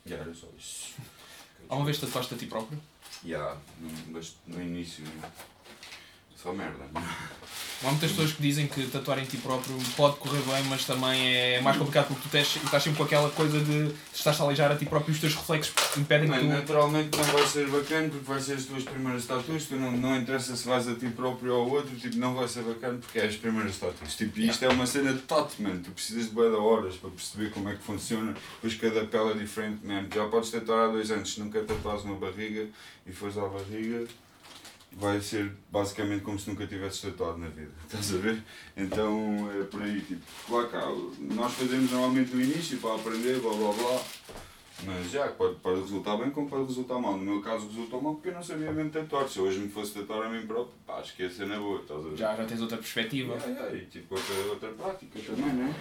Já 0.05 0.17
era 0.17 0.35
só 0.35 0.47
isso. 0.59 0.95
Alguma 1.69 1.87
vez 1.87 1.99
tatuaste 1.99 2.35
a 2.35 2.37
ti 2.37 2.47
próprio? 2.47 2.81
Já, 3.25 3.57
no, 3.81 3.91
mas 4.13 4.37
no 4.47 4.63
início. 4.63 5.05
Só 6.37 6.53
merda. 6.53 6.85
Há 7.85 7.90
muitas 7.90 8.11
pessoas 8.11 8.33
que 8.33 8.40
dizem 8.42 8.66
que 8.66 8.87
tatuar 8.87 9.18
em 9.18 9.25
ti 9.27 9.37
próprio 9.37 9.77
pode 9.96 10.16
correr 10.16 10.40
bem, 10.40 10.64
mas 10.64 10.87
também 10.87 11.37
é 11.37 11.61
mais 11.61 11.77
complicado 11.77 12.09
porque 12.09 12.22
tu 12.22 12.29
tens, 12.31 12.57
estás 12.57 12.83
sempre 12.83 12.96
com 12.96 13.05
aquela 13.05 13.29
coisa 13.31 13.61
de 13.61 13.92
estás 14.14 14.40
a 14.40 14.44
aleijar 14.44 14.72
a 14.72 14.77
ti 14.77 14.87
próprio 14.87 15.12
e 15.12 15.14
os 15.14 15.20
teus 15.20 15.35
reflexos 15.35 15.75
impedem 15.96 16.29
que 16.29 16.35
Mano, 16.35 16.49
tu. 16.49 16.55
naturalmente 16.57 17.16
não 17.16 17.25
vai 17.25 17.46
ser 17.46 17.68
bacana 17.68 18.09
porque 18.09 18.25
vai 18.25 18.40
ser 18.40 18.55
as 18.55 18.64
tuas 18.64 18.83
primeiras 18.83 19.27
tatuas, 19.27 19.66
tu 19.66 19.77
não, 19.77 19.92
não 19.92 20.16
interessa 20.16 20.57
se 20.57 20.66
vais 20.66 20.88
a 20.88 20.94
ti 20.94 21.07
próprio 21.11 21.55
ou 21.55 21.61
ao 21.64 21.70
outro, 21.70 21.94
tipo, 21.94 22.16
não 22.16 22.35
vai 22.35 22.49
ser 22.49 22.62
bacana 22.62 22.99
porque 22.99 23.18
é 23.18 23.27
as 23.27 23.37
primeiras 23.37 23.77
tatuas. 23.77 24.16
Tipo, 24.16 24.40
isto 24.40 24.64
é 24.64 24.68
uma 24.68 24.87
cena 24.87 25.12
de 25.12 25.20
tato, 25.20 25.62
man. 25.62 25.77
Tu 25.79 25.90
precisas 25.90 26.31
de 26.31 26.35
de 26.35 26.40
horas 26.40 26.96
para 26.96 27.11
perceber 27.11 27.51
como 27.51 27.68
é 27.68 27.75
que 27.75 27.83
funciona, 27.83 28.35
depois 28.55 28.75
cada 28.75 29.05
pele 29.05 29.33
é 29.33 29.35
diferente, 29.35 29.87
man. 29.87 30.07
Já 30.12 30.27
podes 30.29 30.51
tatuar 30.51 30.88
há 30.88 30.92
dois 30.92 31.11
anos, 31.11 31.35
se 31.35 31.40
nunca 31.40 31.61
tatuares 31.62 32.05
uma 32.05 32.16
barriga 32.16 32.66
e 33.07 33.12
fores 33.12 33.37
à 33.37 33.46
barriga, 33.46 34.07
vai 34.97 35.21
ser 35.21 35.53
basicamente 35.71 36.23
como 36.23 36.39
se 36.39 36.49
nunca 36.49 36.67
tivesses 36.67 37.01
tatuado 37.01 37.39
na 37.39 37.49
vida, 37.49 37.71
estás 37.87 38.15
a 38.15 38.19
ver? 38.19 38.43
Então 38.77 39.49
é 39.53 39.65
por 39.65 39.83
aí, 39.83 40.01
tipo, 40.01 40.23
lá 40.51 40.67
cá, 40.67 40.87
nós 41.21 41.53
fazemos 41.53 41.91
normalmente 41.91 42.35
no 42.35 42.41
início 42.41 42.79
para 42.79 42.95
aprender, 42.95 43.39
blá 43.41 43.53
blá 43.53 43.73
blá, 43.73 44.03
mas 44.85 45.11
já, 45.11 45.29
pode, 45.29 45.57
pode 45.57 45.81
resultar 45.81 46.17
bem 46.19 46.31
como 46.31 46.49
pode 46.49 46.65
resultar 46.65 46.99
mal. 46.99 47.17
No 47.17 47.25
meu 47.25 47.41
caso 47.41 47.67
resultou 47.67 48.01
mal 48.03 48.15
porque 48.15 48.29
eu 48.29 48.35
não 48.35 48.43
sabia 48.43 48.71
mesmo 48.73 48.91
tatuar. 48.91 49.27
Se 49.27 49.41
hoje 49.41 49.59
me 49.59 49.69
fosse 49.71 49.95
tatuar 49.95 50.27
a 50.27 50.29
mim 50.29 50.47
próprio, 50.47 50.75
pá, 50.87 50.97
acho 50.97 51.17
que 51.17 51.23
ia 51.23 51.31
ser 51.31 51.47
na 51.47 51.59
boa, 51.59 51.81
estás 51.81 52.05
a 52.05 52.09
ver? 52.11 52.17
Já, 52.17 52.37
já 52.37 52.45
tens 52.45 52.61
outra 52.61 52.77
perspectiva. 52.77 53.35
Yeah, 53.37 53.63
yeah, 53.63 53.77
e 53.77 53.87
tipo 53.87 54.15
outra, 54.15 54.35
outra 54.51 54.69
prática 54.71 55.19
também, 55.21 55.53
não 55.55 55.69
é? 55.69 55.75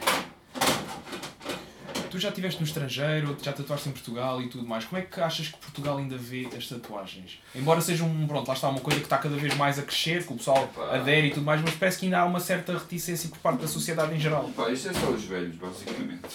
Tu 2.16 2.20
já 2.22 2.30
estiveste 2.30 2.62
no 2.62 2.66
estrangeiro, 2.66 3.36
já 3.42 3.52
tatuaste 3.52 3.90
em 3.90 3.92
Portugal 3.92 4.42
e 4.42 4.48
tudo 4.48 4.66
mais. 4.66 4.86
Como 4.86 5.02
é 5.02 5.04
que 5.04 5.20
achas 5.20 5.50
que 5.50 5.58
Portugal 5.58 5.98
ainda 5.98 6.16
vê 6.16 6.48
as 6.58 6.66
tatuagens? 6.66 7.40
Embora 7.54 7.82
seja 7.82 8.06
um, 8.06 8.26
pronto, 8.26 8.48
lá 8.48 8.54
está 8.54 8.70
uma 8.70 8.80
coisa 8.80 9.02
que 9.02 9.06
está 9.06 9.18
cada 9.18 9.36
vez 9.36 9.54
mais 9.56 9.78
a 9.78 9.82
crescer, 9.82 10.26
que 10.26 10.32
o 10.32 10.38
pessoal 10.38 10.64
Epá. 10.64 10.96
adere 10.96 11.28
e 11.28 11.32
tudo 11.32 11.46
mais, 11.46 11.62
mas 11.62 11.76
parece 11.76 12.00
que 12.00 12.06
ainda 12.06 12.20
há 12.20 12.26
uma 12.26 12.40
certa 12.40 12.72
reticência 12.72 13.28
por 13.28 13.40
parte 13.40 13.64
da 13.64 13.68
sociedade 13.68 14.16
em 14.16 14.20
geral. 14.22 14.50
Pá, 14.56 14.70
isto 14.70 14.88
é 14.88 14.94
só 14.94 15.10
os 15.10 15.26
velhos, 15.26 15.58
basicamente. 15.58 16.30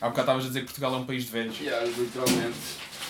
Há 0.00 0.08
bocado 0.08 0.20
estavas 0.20 0.44
a 0.44 0.48
dizer 0.48 0.60
que 0.60 0.66
Portugal 0.66 0.94
é 0.94 0.96
um 0.96 1.04
país 1.04 1.24
de 1.24 1.30
velhos. 1.30 1.60
Yeah, 1.60 1.86
literalmente. 1.86 2.56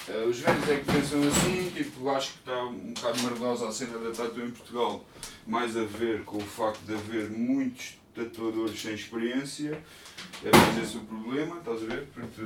Eh, 0.08 0.24
os 0.28 0.40
velhos 0.40 0.68
é 0.70 0.76
que 0.76 0.92
pensam 0.92 1.20
assim, 1.22 1.70
tipo, 1.70 2.10
acho 2.10 2.32
que 2.32 2.38
está 2.38 2.64
um 2.64 2.94
bocado 2.94 3.22
merdosa 3.22 3.68
a 3.68 3.72
cena 3.72 3.96
da 3.96 4.10
tatu 4.10 4.40
em 4.40 4.50
Portugal. 4.50 5.04
Mais 5.46 5.76
a 5.76 5.84
ver 5.84 6.24
com 6.24 6.38
o 6.38 6.40
facto 6.40 6.80
de 6.80 6.94
haver 6.94 7.30
muitos 7.30 7.97
tatuadores 8.24 8.80
sem 8.80 8.94
experiência. 8.94 9.82
É 10.44 10.82
esse 10.82 10.96
o 10.96 11.00
problema, 11.00 11.56
estás 11.58 11.82
a 11.82 11.86
ver? 11.86 12.06
Porque 12.12 12.42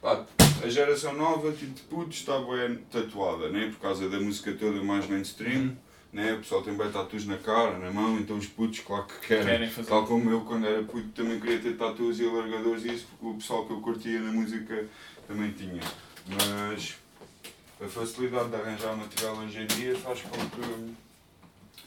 pá, 0.00 0.26
a 0.62 0.68
geração 0.68 1.14
nova, 1.14 1.52
tipo 1.52 1.74
de 1.74 1.82
putos, 1.82 2.18
está 2.18 2.38
bem 2.38 2.76
tatuada, 2.90 3.48
né? 3.48 3.70
por 3.70 3.80
causa 3.80 4.08
da 4.08 4.20
música 4.20 4.52
toda 4.52 4.82
mais 4.82 5.06
mainstream. 5.08 5.76
Né? 6.12 6.34
O 6.34 6.38
pessoal 6.38 6.62
tem 6.62 6.76
bem 6.76 6.90
tatus 6.90 7.24
na 7.24 7.38
cara, 7.38 7.78
na 7.78 7.90
mão, 7.92 8.18
então 8.18 8.36
os 8.36 8.46
putos, 8.46 8.80
claro 8.80 9.06
que 9.06 9.28
querem. 9.28 9.46
Querem 9.46 9.70
fazer. 9.70 9.88
Tal 9.88 10.06
como 10.06 10.28
eu, 10.28 10.40
quando 10.40 10.66
era 10.66 10.82
puto, 10.82 11.08
também 11.08 11.38
queria 11.38 11.60
ter 11.60 11.76
tatus 11.76 12.18
e 12.18 12.26
alargadores 12.26 12.84
e 12.84 12.94
isso, 12.94 13.06
porque 13.10 13.26
o 13.26 13.34
pessoal 13.34 13.64
que 13.66 13.72
eu 13.72 13.80
curtia 13.80 14.20
na 14.20 14.32
música 14.32 14.86
também 15.28 15.52
tinha. 15.52 15.80
Mas 16.26 16.96
a 17.80 17.86
facilidade 17.86 18.48
de 18.48 18.56
arranjar 18.56 18.96
material 18.96 19.36
hoje 19.36 19.58
em 19.60 19.66
dia 19.66 19.96
faz 19.96 20.20
com 20.22 20.30
que 20.30 20.94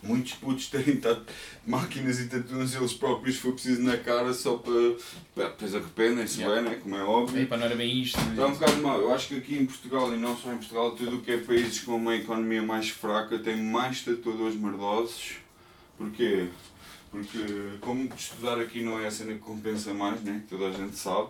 muitos 0.03 0.33
putos 0.33 0.69
tatu- 0.69 1.25
máquinas 1.65 2.19
e 2.19 2.27
tatuas 2.27 2.75
eles 2.75 2.93
próprios, 2.93 3.37
for 3.37 3.53
preciso, 3.53 3.81
na 3.81 3.97
cara, 3.97 4.33
só 4.33 4.57
para. 4.57 4.73
Depois 5.35 5.73
arrependem-se, 5.75 6.41
Yeah. 6.41 6.61
bem, 6.61 6.69
né? 6.71 6.79
como 6.81 6.95
é 6.95 7.03
óbvio. 7.03 7.39
Ei, 7.39 7.45
pá, 7.45 7.57
não 7.57 7.65
era 7.65 7.75
bem 7.75 8.01
isto. 8.01 8.19
Está 8.19 8.45
um 8.47 8.51
bocado 8.53 8.81
mal. 8.81 8.99
Eu 8.99 9.13
acho 9.13 9.29
que 9.29 9.37
aqui 9.37 9.55
em 9.57 9.65
Portugal, 9.65 10.13
e 10.13 10.17
não 10.17 10.35
só 10.37 10.51
em 10.51 10.57
Portugal, 10.57 10.91
tudo 10.91 11.17
o 11.17 11.21
que 11.21 11.31
é 11.31 11.37
países 11.37 11.79
com 11.81 11.95
uma 11.95 12.15
economia 12.15 12.61
mais 12.61 12.89
fraca 12.89 13.39
tem 13.39 13.57
mais 13.57 14.01
tatuadores 14.01 14.55
merdosos. 14.55 15.35
Porquê? 15.97 16.47
Porque, 17.11 17.37
como 17.79 18.09
estudar 18.17 18.59
aqui 18.59 18.81
não 18.83 18.99
é 18.99 19.05
a 19.07 19.11
cena 19.11 19.33
que 19.33 19.39
compensa 19.39 19.93
mais, 19.93 20.21
né? 20.23 20.41
que 20.43 20.55
toda 20.57 20.69
a 20.69 20.71
gente 20.71 20.95
sabe, 20.95 21.29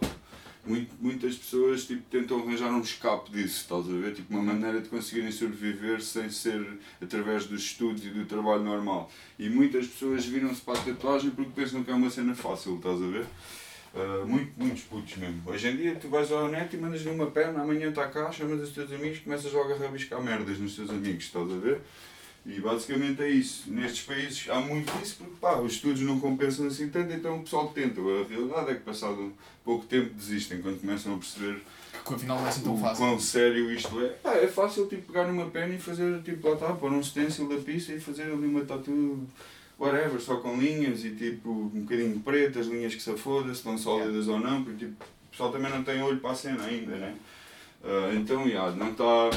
muito- 0.65 0.95
muitas 0.99 1.35
pessoas 1.35 1.85
tipo, 1.85 2.01
tentam 2.09 2.39
arranjar 2.39 2.71
um 2.71 2.81
escape 2.81 3.31
disso, 3.31 3.61
estás 3.61 3.85
a 3.87 3.91
ver? 3.91 4.13
Tipo, 4.13 4.33
uma 4.33 4.43
maneira 4.53 4.81
de 4.81 4.89
conseguirem 4.89 5.31
sobreviver 5.31 6.01
sem 6.01 6.29
ser 6.29 6.65
através 7.01 7.45
dos 7.45 7.61
estudos 7.61 8.05
e 8.05 8.09
do 8.09 8.25
trabalho 8.25 8.63
normal. 8.63 9.11
E 9.37 9.49
muitas 9.49 9.87
pessoas 9.87 10.25
viram-se 10.25 10.61
para 10.61 10.79
a 10.79 10.81
tatuagem 10.81 11.31
porque 11.31 11.51
pensam 11.55 11.83
que 11.83 11.91
é 11.91 11.93
uma 11.93 12.09
cena 12.09 12.33
fácil, 12.35 12.77
estás 12.77 13.01
a 13.01 13.07
ver? 13.07 13.25
Uh, 13.93 14.25
muito, 14.25 14.51
muitos 14.57 14.81
putos 14.83 15.17
mesmo. 15.17 15.43
Hoje 15.45 15.67
em 15.67 15.77
dia 15.77 15.95
tu 15.95 16.07
vais 16.07 16.31
ao 16.31 16.47
net 16.47 16.75
e 16.75 16.79
mandas-lhe 16.79 17.11
uma 17.11 17.27
perna, 17.29 17.61
amanhã 17.61 17.89
está 17.89 18.07
cá, 18.07 18.31
chamas 18.31 18.59
os 18.61 18.71
teus 18.73 18.91
amigos, 18.91 19.19
começas 19.19 19.53
logo 19.53 19.71
a 19.71 19.77
rabiscar 19.77 20.19
merdas 20.19 20.57
nos 20.57 20.75
teus 20.75 20.89
amigos, 20.89 21.25
estás 21.25 21.51
a 21.51 21.55
ver? 21.57 21.79
E 22.45 22.59
basicamente 22.59 23.21
é 23.21 23.29
isso. 23.29 23.71
Nestes 23.71 24.01
países 24.05 24.49
há 24.49 24.59
muito 24.59 24.91
isso 25.01 25.15
porque 25.17 25.33
pá, 25.39 25.55
os 25.59 25.73
estudos 25.73 26.01
não 26.01 26.19
compensam 26.19 26.67
assim 26.67 26.89
tanto, 26.89 27.13
então 27.13 27.37
o 27.37 27.43
pessoal 27.43 27.69
tenta. 27.69 28.01
A 28.01 28.27
realidade 28.27 28.71
é 28.71 28.75
que 28.75 28.81
passado 28.81 29.31
pouco 29.63 29.85
tempo 29.85 30.13
desistem 30.13 30.61
quando 30.61 30.81
começam 30.81 31.13
a 31.15 31.17
perceber 31.17 31.61
Que 32.05 32.13
afinal 32.13 32.37
não 32.39 32.45
é 32.45 32.49
assim 32.49 32.63
tão 32.63 32.75
o 32.75 32.77
fácil. 32.77 32.97
quão 32.97 33.17
sério 33.19 33.71
isto 33.71 33.97
é. 34.01 34.09
Pá, 34.09 34.33
é 34.33 34.47
fácil 34.47 34.87
tipo, 34.87 35.03
pegar 35.13 35.25
numa 35.25 35.49
pena 35.49 35.73
e 35.73 35.79
fazer, 35.79 36.21
tipo, 36.21 36.45
lá 36.45 36.55
está, 36.55 36.73
pôr 36.73 36.91
um 36.91 37.01
stencil 37.01 37.47
da 37.47 37.55
pista 37.57 37.93
e 37.93 37.99
fazer 37.99 38.23
ali 38.23 38.45
uma 38.45 38.65
tatu, 38.65 39.25
whatever, 39.79 40.19
só 40.19 40.35
com 40.37 40.57
linhas 40.57 41.05
e 41.05 41.11
tipo, 41.11 41.49
um 41.49 41.81
bocadinho 41.81 42.19
pretas, 42.19 42.67
linhas 42.67 42.93
que 42.93 43.01
se 43.01 43.15
foda, 43.15 43.47
se 43.47 43.53
estão 43.59 43.77
sólidas 43.77 44.27
ou 44.27 44.39
não, 44.39 44.65
porque 44.65 44.85
tipo, 44.85 45.01
o 45.01 45.31
pessoal 45.31 45.49
também 45.49 45.71
não 45.71 45.81
tem 45.81 46.01
olho 46.03 46.19
para 46.19 46.31
a 46.31 46.35
cena 46.35 46.61
ainda, 46.65 46.93
né? 46.97 47.15
Ah, 47.83 48.11
então, 48.13 48.49
já, 48.49 48.71
não 48.71 48.91
está. 48.91 49.29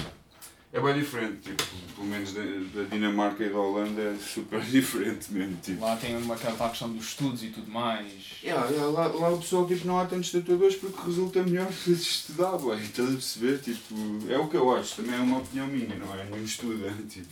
É 0.77 0.81
bem 0.81 0.95
diferente, 1.01 1.39
tipo, 1.41 1.65
pelo 1.95 2.07
menos 2.07 2.35
da, 2.35 2.43
da 2.43 2.89
Dinamarca 2.91 3.43
e 3.43 3.49
da 3.49 3.59
Holanda 3.59 4.03
é 4.03 4.17
super 4.17 4.61
diferente 4.69 5.33
mesmo. 5.33 5.57
Tipo. 5.63 5.81
Lá 5.81 5.97
tem 5.97 6.15
uma 6.15 6.35
aquela 6.35 6.69
questão 6.69 6.93
dos 6.93 7.07
estudos 7.07 7.43
e 7.43 7.49
tudo 7.49 7.71
mais. 7.71 8.13
Yeah, 8.43 8.69
yeah, 8.69 8.87
lá, 8.87 9.07
lá 9.07 9.31
o 9.31 9.39
pessoal 9.39 9.67
tipo, 9.67 9.87
não 9.87 9.99
há 9.99 10.05
tantos 10.05 10.31
tatuadores 10.31 10.77
porque 10.77 11.01
resulta 11.03 11.43
melhor 11.43 11.73
de 11.87 11.93
estudar, 11.93 12.59
boy. 12.59 12.79
estás 12.79 13.09
a 13.09 13.13
perceber? 13.13 13.59
Tipo, 13.61 13.95
é 14.29 14.39
o 14.39 14.49
que 14.49 14.57
eu 14.57 14.77
acho, 14.77 14.97
também 14.97 15.15
é 15.15 15.19
uma 15.19 15.39
opinião 15.39 15.67
minha, 15.67 15.97
não 15.97 16.15
é 16.15 16.25
nenhum 16.25 16.45
estudo, 16.45 16.85
tipo, 17.09 17.27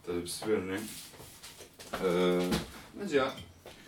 estás 0.00 0.18
a 0.18 0.20
perceber, 0.20 0.60
não 0.60 0.74
é? 0.74 0.78
Uh, 1.96 2.60
mas 2.94 3.10
já, 3.10 3.16
yeah, 3.16 3.36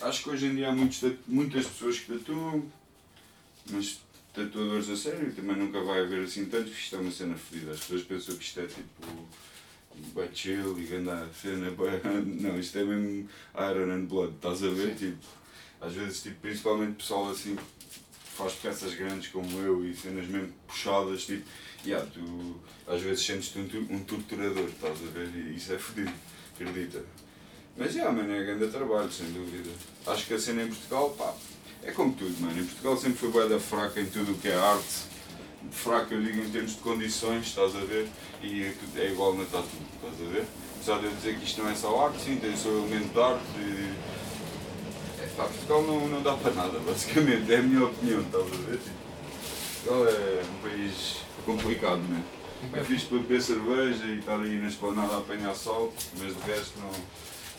acho 0.01 0.23
que 0.23 0.31
hoje 0.31 0.47
em 0.47 0.55
dia 0.55 0.71
há 0.71 0.73
muitos, 0.73 1.03
muitas 1.27 1.67
pessoas 1.67 1.99
que 1.99 2.15
tatuam, 2.15 2.65
mas 3.71 4.01
tatuadores 4.45 4.89
a 4.89 4.97
sério 4.97 5.33
também 5.33 5.57
nunca 5.57 5.81
vai 5.81 6.01
haver 6.01 6.25
assim 6.25 6.47
tanto, 6.47 6.71
isto 6.71 6.97
é 6.97 6.99
uma 6.99 7.11
cena 7.11 7.37
fedida. 7.37 7.73
As 7.73 7.81
pessoas 7.81 8.03
pensam 8.03 8.37
que 8.37 8.45
isto 8.45 8.61
é 8.61 8.67
tipo 8.67 9.29
bem 10.15 10.29
chill 10.33 10.79
e 10.79 10.85
a 10.85 11.29
cena, 11.33 11.73
não, 12.41 12.59
isto 12.59 12.79
é 12.79 12.85
mesmo 12.85 13.29
Iron 13.55 13.93
and 13.93 14.05
Blood, 14.05 14.35
estás 14.35 14.63
a 14.63 14.69
ver? 14.69 14.95
Tipo, 14.95 15.27
às 15.81 15.93
vezes, 15.93 16.23
tipo, 16.23 16.41
principalmente 16.41 16.97
pessoal 16.97 17.31
assim 17.31 17.57
faz 18.37 18.53
peças 18.55 18.95
grandes 18.95 19.29
como 19.29 19.59
eu 19.59 19.85
e 19.85 19.95
cenas 19.95 20.29
mesmo 20.29 20.53
puxadas, 20.69 21.25
tipo, 21.25 21.45
yeah, 21.85 22.09
tu 22.13 22.61
às 22.87 23.03
vezes 23.03 23.25
sentes-te 23.25 23.59
um, 23.59 23.97
um 23.97 24.05
torturador, 24.05 24.69
estás 24.69 24.99
a 25.03 25.11
ver? 25.11 25.29
E 25.35 25.57
isso 25.57 25.73
é 25.73 25.79
fedido, 25.79 26.13
acredita. 26.55 27.05
Mas 27.77 27.95
yeah, 27.95 28.15
mano, 28.15 28.33
é 28.33 28.45
grande 28.45 28.69
trabalho, 28.69 29.11
sem 29.11 29.33
dúvida. 29.33 29.71
Acho 30.07 30.27
que 30.27 30.35
a 30.35 30.39
cena 30.39 30.63
em 30.63 30.69
Portugal, 30.69 31.11
pá, 31.11 31.35
é 31.83 31.91
como 31.93 32.13
tudo, 32.13 32.35
mano. 32.41 32.59
Em 32.59 32.65
Portugal 32.65 32.97
sempre 32.97 33.19
foi 33.19 33.31
boeda 33.31 33.59
fraca 33.59 34.01
em 34.01 34.07
tudo 34.07 34.33
o 34.33 34.39
que 34.39 34.49
é 34.49 34.55
arte. 34.55 35.09
Fraca, 35.71 36.15
eu 36.15 36.23
digo, 36.23 36.41
em 36.41 36.51
termos 36.51 36.73
de 36.73 36.79
condições, 36.79 37.47
estás 37.47 37.75
a 37.77 37.81
ver? 37.81 38.09
E 38.43 38.63
é, 38.63 38.75
é 38.97 39.11
igual 39.11 39.35
na 39.35 39.45
tatu, 39.45 39.69
estás 39.95 40.29
a 40.29 40.33
ver? 40.33 40.47
Apesar 40.77 40.99
de 40.99 41.07
eu 41.07 41.11
dizer 41.13 41.39
que 41.39 41.45
isto 41.45 41.63
não 41.63 41.71
é 41.71 41.75
só 41.75 42.07
arte, 42.07 42.23
sim, 42.23 42.37
tem 42.37 42.53
o 42.53 42.57
seu 42.57 42.79
elemento 42.79 43.13
de 43.13 43.21
arte. 43.21 43.45
E... 43.59 43.95
É, 45.21 45.27
pá, 45.37 45.45
Portugal 45.45 45.83
não, 45.83 46.09
não 46.09 46.23
dá 46.23 46.35
para 46.35 46.53
nada, 46.53 46.79
basicamente. 46.87 47.53
É 47.53 47.59
a 47.59 47.63
minha 47.63 47.85
opinião, 47.85 48.21
estás 48.23 48.45
a 48.45 48.57
ver? 48.57 48.81
Portugal 49.83 50.09
é 50.09 50.43
um 50.45 50.69
país 50.69 51.17
complicado, 51.45 52.01
né? 52.09 52.23
É 52.73 52.83
fixe 52.83 53.07
para 53.07 53.19
beber 53.19 53.41
cerveja 53.41 54.05
e 54.05 54.19
estar 54.19 54.41
aí 54.41 54.59
na 54.59 54.69
esplanada 54.69 55.15
a 55.15 55.19
apanhar 55.19 55.55
sol, 55.55 55.93
mas 56.19 56.35
de 56.35 56.51
resto 56.51 56.73
não 56.81 56.91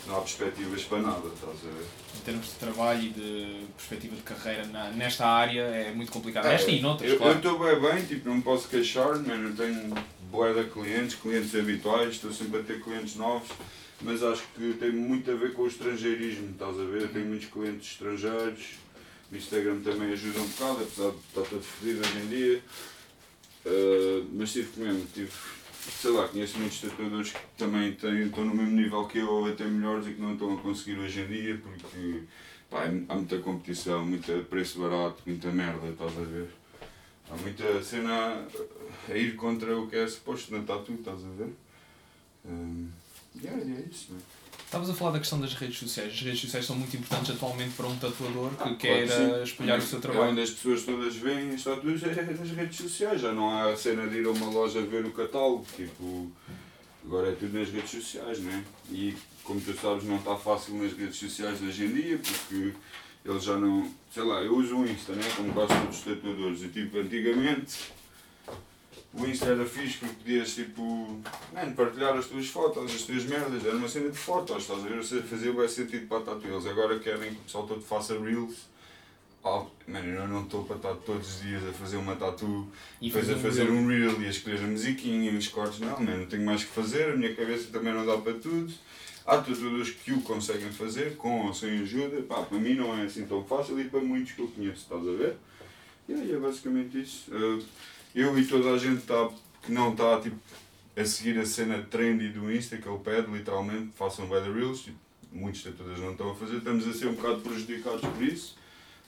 não 0.06 0.16
há 0.16 0.20
perspectivas 0.20 0.82
para 0.84 1.02
nada, 1.02 1.28
estás 1.28 1.56
a 1.64 1.76
ver? 1.76 1.86
Em 2.16 2.20
termos 2.20 2.46
de 2.46 2.52
trabalho 2.52 3.02
e 3.02 3.08
de 3.10 3.66
perspectiva 3.76 4.16
de 4.16 4.22
carreira 4.22 4.66
na, 4.66 4.90
nesta 4.90 5.26
área 5.26 5.62
é 5.62 5.92
muito 5.92 6.10
complicado. 6.12 6.46
É, 6.46 6.50
Nesta 6.50 6.70
e 6.70 6.80
noutras, 6.80 7.10
eu, 7.10 7.16
claro. 7.18 7.32
Eu 7.32 7.36
estou 7.36 7.58
bem 7.58 7.80
bem, 7.80 8.04
tipo, 8.06 8.28
não 8.28 8.40
posso 8.40 8.68
queixar-me, 8.68 9.28
não 9.28 9.54
tenho 9.54 9.94
boa 10.30 10.52
de 10.52 10.70
clientes, 10.70 11.16
clientes 11.16 11.54
habituais, 11.54 12.10
estou 12.10 12.32
sempre 12.32 12.60
a 12.60 12.62
ter 12.62 12.82
clientes 12.82 13.16
novos, 13.16 13.48
mas 14.00 14.22
acho 14.22 14.42
que 14.56 14.74
tem 14.74 14.92
muito 14.92 15.30
a 15.30 15.34
ver 15.34 15.52
com 15.52 15.62
o 15.62 15.66
estrangeirismo, 15.66 16.50
estás 16.52 16.78
a 16.78 16.84
ver? 16.84 17.02
Eu 17.02 17.08
tenho 17.08 17.26
muitos 17.26 17.48
clientes 17.48 17.92
estrangeiros, 17.92 18.64
o 19.30 19.36
Instagram 19.36 19.80
também 19.80 20.12
ajuda 20.12 20.40
um 20.40 20.46
bocado, 20.46 20.82
apesar 20.82 21.10
de 21.10 21.16
estar 21.28 21.42
todo 21.42 21.62
fodido 21.62 22.00
hoje 22.00 22.18
em 22.18 22.26
dia. 22.28 22.62
Uh, 23.66 24.26
mas 24.32 24.52
tive 24.52 24.80
mesmo, 24.80 25.06
tive 25.12 25.30
sei 25.80 26.10
lá, 26.10 26.28
conheço 26.28 26.58
muitos 26.58 26.80
tatuadores 26.80 27.32
que 27.32 27.38
também 27.56 27.92
têm, 27.94 28.26
estão 28.26 28.44
no 28.44 28.54
mesmo 28.54 28.76
nível 28.76 29.06
que 29.06 29.18
eu 29.18 29.28
ou 29.28 29.46
até 29.46 29.64
melhores 29.64 30.06
e 30.06 30.12
que 30.12 30.20
não 30.20 30.34
estão 30.34 30.54
a 30.54 30.60
conseguir 30.60 30.98
hoje 30.98 31.20
em 31.20 31.26
dia 31.26 31.58
porque 31.58 32.22
pá, 32.68 32.84
há 33.08 33.14
muita 33.14 33.38
competição, 33.38 34.04
muito 34.04 34.44
preço 34.48 34.80
barato, 34.80 35.22
muita 35.26 35.50
merda, 35.50 35.88
estás 35.88 36.16
a 36.18 36.22
ver? 36.22 36.50
Há 37.30 37.36
muita 37.36 37.82
cena 37.82 38.46
a 39.08 39.16
ir 39.16 39.36
contra 39.36 39.78
o 39.78 39.88
que 39.88 39.96
é 39.96 40.06
suposto 40.06 40.52
na 40.52 40.62
tatu, 40.62 40.92
estás 40.92 41.24
a 41.24 41.28
ver? 41.28 41.52
Um, 42.44 42.88
yeah, 43.42 43.60
é 43.62 43.84
isso, 43.90 44.12
né? 44.12 44.20
Estavas 44.70 44.88
a 44.88 44.94
falar 44.94 45.10
da 45.10 45.18
questão 45.18 45.40
das 45.40 45.52
redes 45.54 45.78
sociais. 45.80 46.12
As 46.12 46.20
redes 46.20 46.42
sociais 46.42 46.64
são 46.64 46.76
muito 46.76 46.96
importantes 46.96 47.34
atualmente 47.34 47.72
para 47.72 47.88
um 47.88 47.96
tatuador 47.96 48.50
que 48.50 48.76
quer 48.76 49.04
claro 49.08 49.42
espelhar 49.42 49.78
o 49.80 49.82
seu 49.82 50.00
trabalho. 50.00 50.28
É 50.28 50.30
onde 50.30 50.42
as 50.42 50.50
pessoas 50.50 50.84
todas 50.84 51.16
veem 51.16 51.50
as 51.50 51.64
tatuas 51.64 52.00
é 52.04 52.22
nas 52.22 52.50
redes 52.52 52.76
sociais. 52.76 53.20
Já 53.20 53.32
não 53.32 53.50
há 53.50 53.72
a 53.72 53.76
cena 53.76 54.06
de 54.06 54.18
ir 54.18 54.26
a 54.26 54.30
uma 54.30 54.46
loja 54.48 54.80
ver 54.82 55.04
o 55.04 55.10
catálogo. 55.10 55.66
Tipo, 55.74 56.30
agora 57.04 57.30
é 57.30 57.32
tudo 57.32 57.58
nas 57.58 57.68
redes 57.68 57.90
sociais, 57.90 58.38
né? 58.38 58.64
E 58.92 59.16
como 59.42 59.60
tu 59.60 59.74
sabes, 59.74 60.04
não 60.04 60.18
está 60.18 60.36
fácil 60.36 60.74
nas 60.80 60.92
redes 60.92 61.16
sociais 61.16 61.60
hoje 61.60 61.86
em 61.86 61.92
dia 61.92 62.20
porque 62.22 62.72
eles 63.24 63.42
já 63.42 63.56
não. 63.56 63.92
Sei 64.14 64.22
lá, 64.22 64.40
eu 64.40 64.56
uso 64.56 64.76
o 64.76 64.88
Insta, 64.88 65.14
né? 65.14 65.28
Como 65.34 65.52
quase 65.52 65.74
todos 65.80 65.98
os 65.98 66.04
tatuadores. 66.04 66.62
E 66.62 66.68
tipo, 66.68 66.96
antigamente 66.96 67.90
o 69.12 69.26
Insta 69.26 69.46
era 69.46 69.64
fixe 69.66 69.98
porque 69.98 70.14
podias 70.14 70.54
tipo, 70.54 71.20
man, 71.52 71.72
partilhar 71.72 72.16
as 72.16 72.26
tuas 72.26 72.46
fotos, 72.46 72.94
as 72.94 73.02
tuas 73.02 73.24
merdas, 73.24 73.64
era 73.64 73.76
uma 73.76 73.88
cena 73.88 74.10
de 74.10 74.16
fotos, 74.16 74.62
estás 74.62 74.84
a 74.84 74.88
ver? 74.88 75.02
Você 75.02 75.20
fazia 75.22 75.52
bem 75.52 75.68
sentido 75.68 76.06
para 76.06 76.18
a 76.18 76.20
tatu. 76.20 76.46
Eles 76.46 76.66
agora 76.66 76.98
querem 76.98 77.34
que 77.34 77.40
o 77.40 77.44
pessoal 77.44 77.66
todo 77.66 77.80
faça 77.80 78.18
reels. 78.18 78.68
Oh, 79.42 79.64
man, 79.88 80.00
eu 80.00 80.28
não 80.28 80.42
estou 80.42 80.64
para 80.64 80.76
estar 80.76 80.94
todos 80.96 81.36
os 81.36 81.42
dias 81.42 81.66
a 81.66 81.72
fazer 81.72 81.96
uma 81.96 82.14
tatu, 82.14 82.68
e 83.00 83.08
depois 83.08 83.30
a 83.30 83.36
fazer 83.36 83.70
um 83.70 83.88
reel 83.88 84.20
e 84.20 84.26
a 84.26 84.28
escolher 84.28 84.58
a 84.58 84.66
musiquinha 84.66 85.30
e 85.30 85.36
os 85.36 85.48
cortes. 85.48 85.80
Não, 85.80 85.98
não 85.98 86.26
tenho 86.26 86.44
mais 86.44 86.62
que 86.62 86.70
fazer, 86.70 87.10
a 87.12 87.16
minha 87.16 87.34
cabeça 87.34 87.68
também 87.72 87.92
não 87.92 88.04
dá 88.04 88.18
para 88.18 88.34
tudo. 88.34 88.72
Há 89.26 89.38
tatuadores 89.38 89.90
que 89.90 90.12
o 90.12 90.20
conseguem 90.20 90.70
fazer, 90.70 91.16
com 91.16 91.46
ou 91.46 91.54
sem 91.54 91.80
ajuda. 91.80 92.22
Pá, 92.22 92.42
para 92.42 92.58
mim 92.58 92.74
não 92.74 92.96
é 92.96 93.04
assim 93.04 93.26
tão 93.26 93.42
fácil 93.44 93.80
e 93.80 93.84
para 93.84 94.00
muitos 94.00 94.32
que 94.32 94.40
eu 94.40 94.48
conheço, 94.48 94.82
estás 94.82 95.08
a 95.08 95.12
ver? 95.12 95.36
E 96.08 96.12
aí 96.12 96.32
é 96.32 96.36
basicamente 96.36 97.00
isso. 97.00 97.30
Uh, 97.34 97.62
eu 98.14 98.38
e 98.38 98.46
toda 98.46 98.70
a 98.70 98.78
gente 98.78 99.02
tá, 99.02 99.28
que 99.62 99.72
não 99.72 99.92
está 99.92 100.20
tipo, 100.20 100.36
a 100.96 101.04
seguir 101.04 101.38
a 101.38 101.46
cena 101.46 101.82
trendy 101.90 102.28
do 102.28 102.52
Insta, 102.52 102.76
que 102.76 102.88
ele 102.88 102.98
pede 102.98 103.30
literalmente, 103.30 103.90
façam 103.96 104.28
weather 104.28 104.52
reels, 104.52 104.80
tipo, 104.82 104.98
muitos 105.32 105.62
tatuadores 105.62 106.00
não 106.00 106.12
estão 106.12 106.30
a 106.30 106.34
fazer, 106.34 106.56
estamos 106.56 106.86
a 106.86 106.92
ser 106.92 107.06
um 107.08 107.14
bocado 107.14 107.40
prejudicados 107.40 108.00
por 108.00 108.22
isso. 108.22 108.60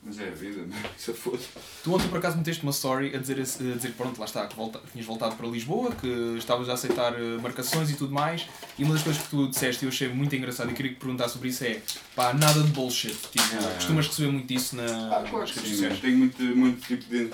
Mas 0.04 0.18
é 0.18 0.28
a 0.28 0.30
vida, 0.32 0.62
não 0.66 0.76
é? 0.76 0.80
Isso 0.98 1.12
é 1.12 1.14
foda. 1.14 1.38
Tu 1.84 1.94
ontem 1.94 2.08
por 2.08 2.18
acaso 2.18 2.36
meteste 2.36 2.64
uma 2.64 2.72
story 2.72 3.14
a 3.14 3.18
dizer, 3.18 3.38
a 3.38 3.42
dizer 3.42 3.78
que 3.88 3.92
pronto, 3.92 4.18
lá 4.18 4.24
está, 4.24 4.44
que, 4.48 4.56
volta, 4.56 4.80
tinhas 4.90 5.06
voltado 5.06 5.36
para 5.36 5.46
Lisboa, 5.46 5.92
que 5.92 6.08
estavas 6.36 6.68
a 6.68 6.72
aceitar 6.72 7.14
eh, 7.14 7.38
marcações 7.40 7.88
e 7.88 7.94
tudo 7.94 8.12
mais. 8.12 8.48
E 8.76 8.82
uma 8.82 8.94
das 8.94 9.04
coisas 9.04 9.22
que 9.22 9.28
tu 9.28 9.46
disseste 9.46 9.84
e 9.84 9.86
eu 9.86 9.90
achei 9.90 10.08
muito 10.08 10.34
engraçado 10.34 10.72
e 10.72 10.74
queria 10.74 10.92
que 10.92 10.98
perguntar 10.98 11.28
sobre 11.28 11.50
isso 11.50 11.62
é 11.62 11.80
pá, 12.16 12.34
nada 12.34 12.64
de 12.64 12.70
bullshit. 12.70 13.14
Tipo, 13.14 13.44
ah, 13.60 13.74
costumas 13.76 14.08
receber 14.08 14.32
muito 14.32 14.52
isso 14.52 14.74
na, 14.74 14.84
ah, 14.86 15.22
claro 15.22 15.38
nas 15.38 15.50
redes 15.52 15.70
sociais. 15.70 16.00
Tenho 16.00 16.18
muito, 16.18 16.42
muito 16.42 16.84
tipo 16.84 17.04
de 17.04 17.30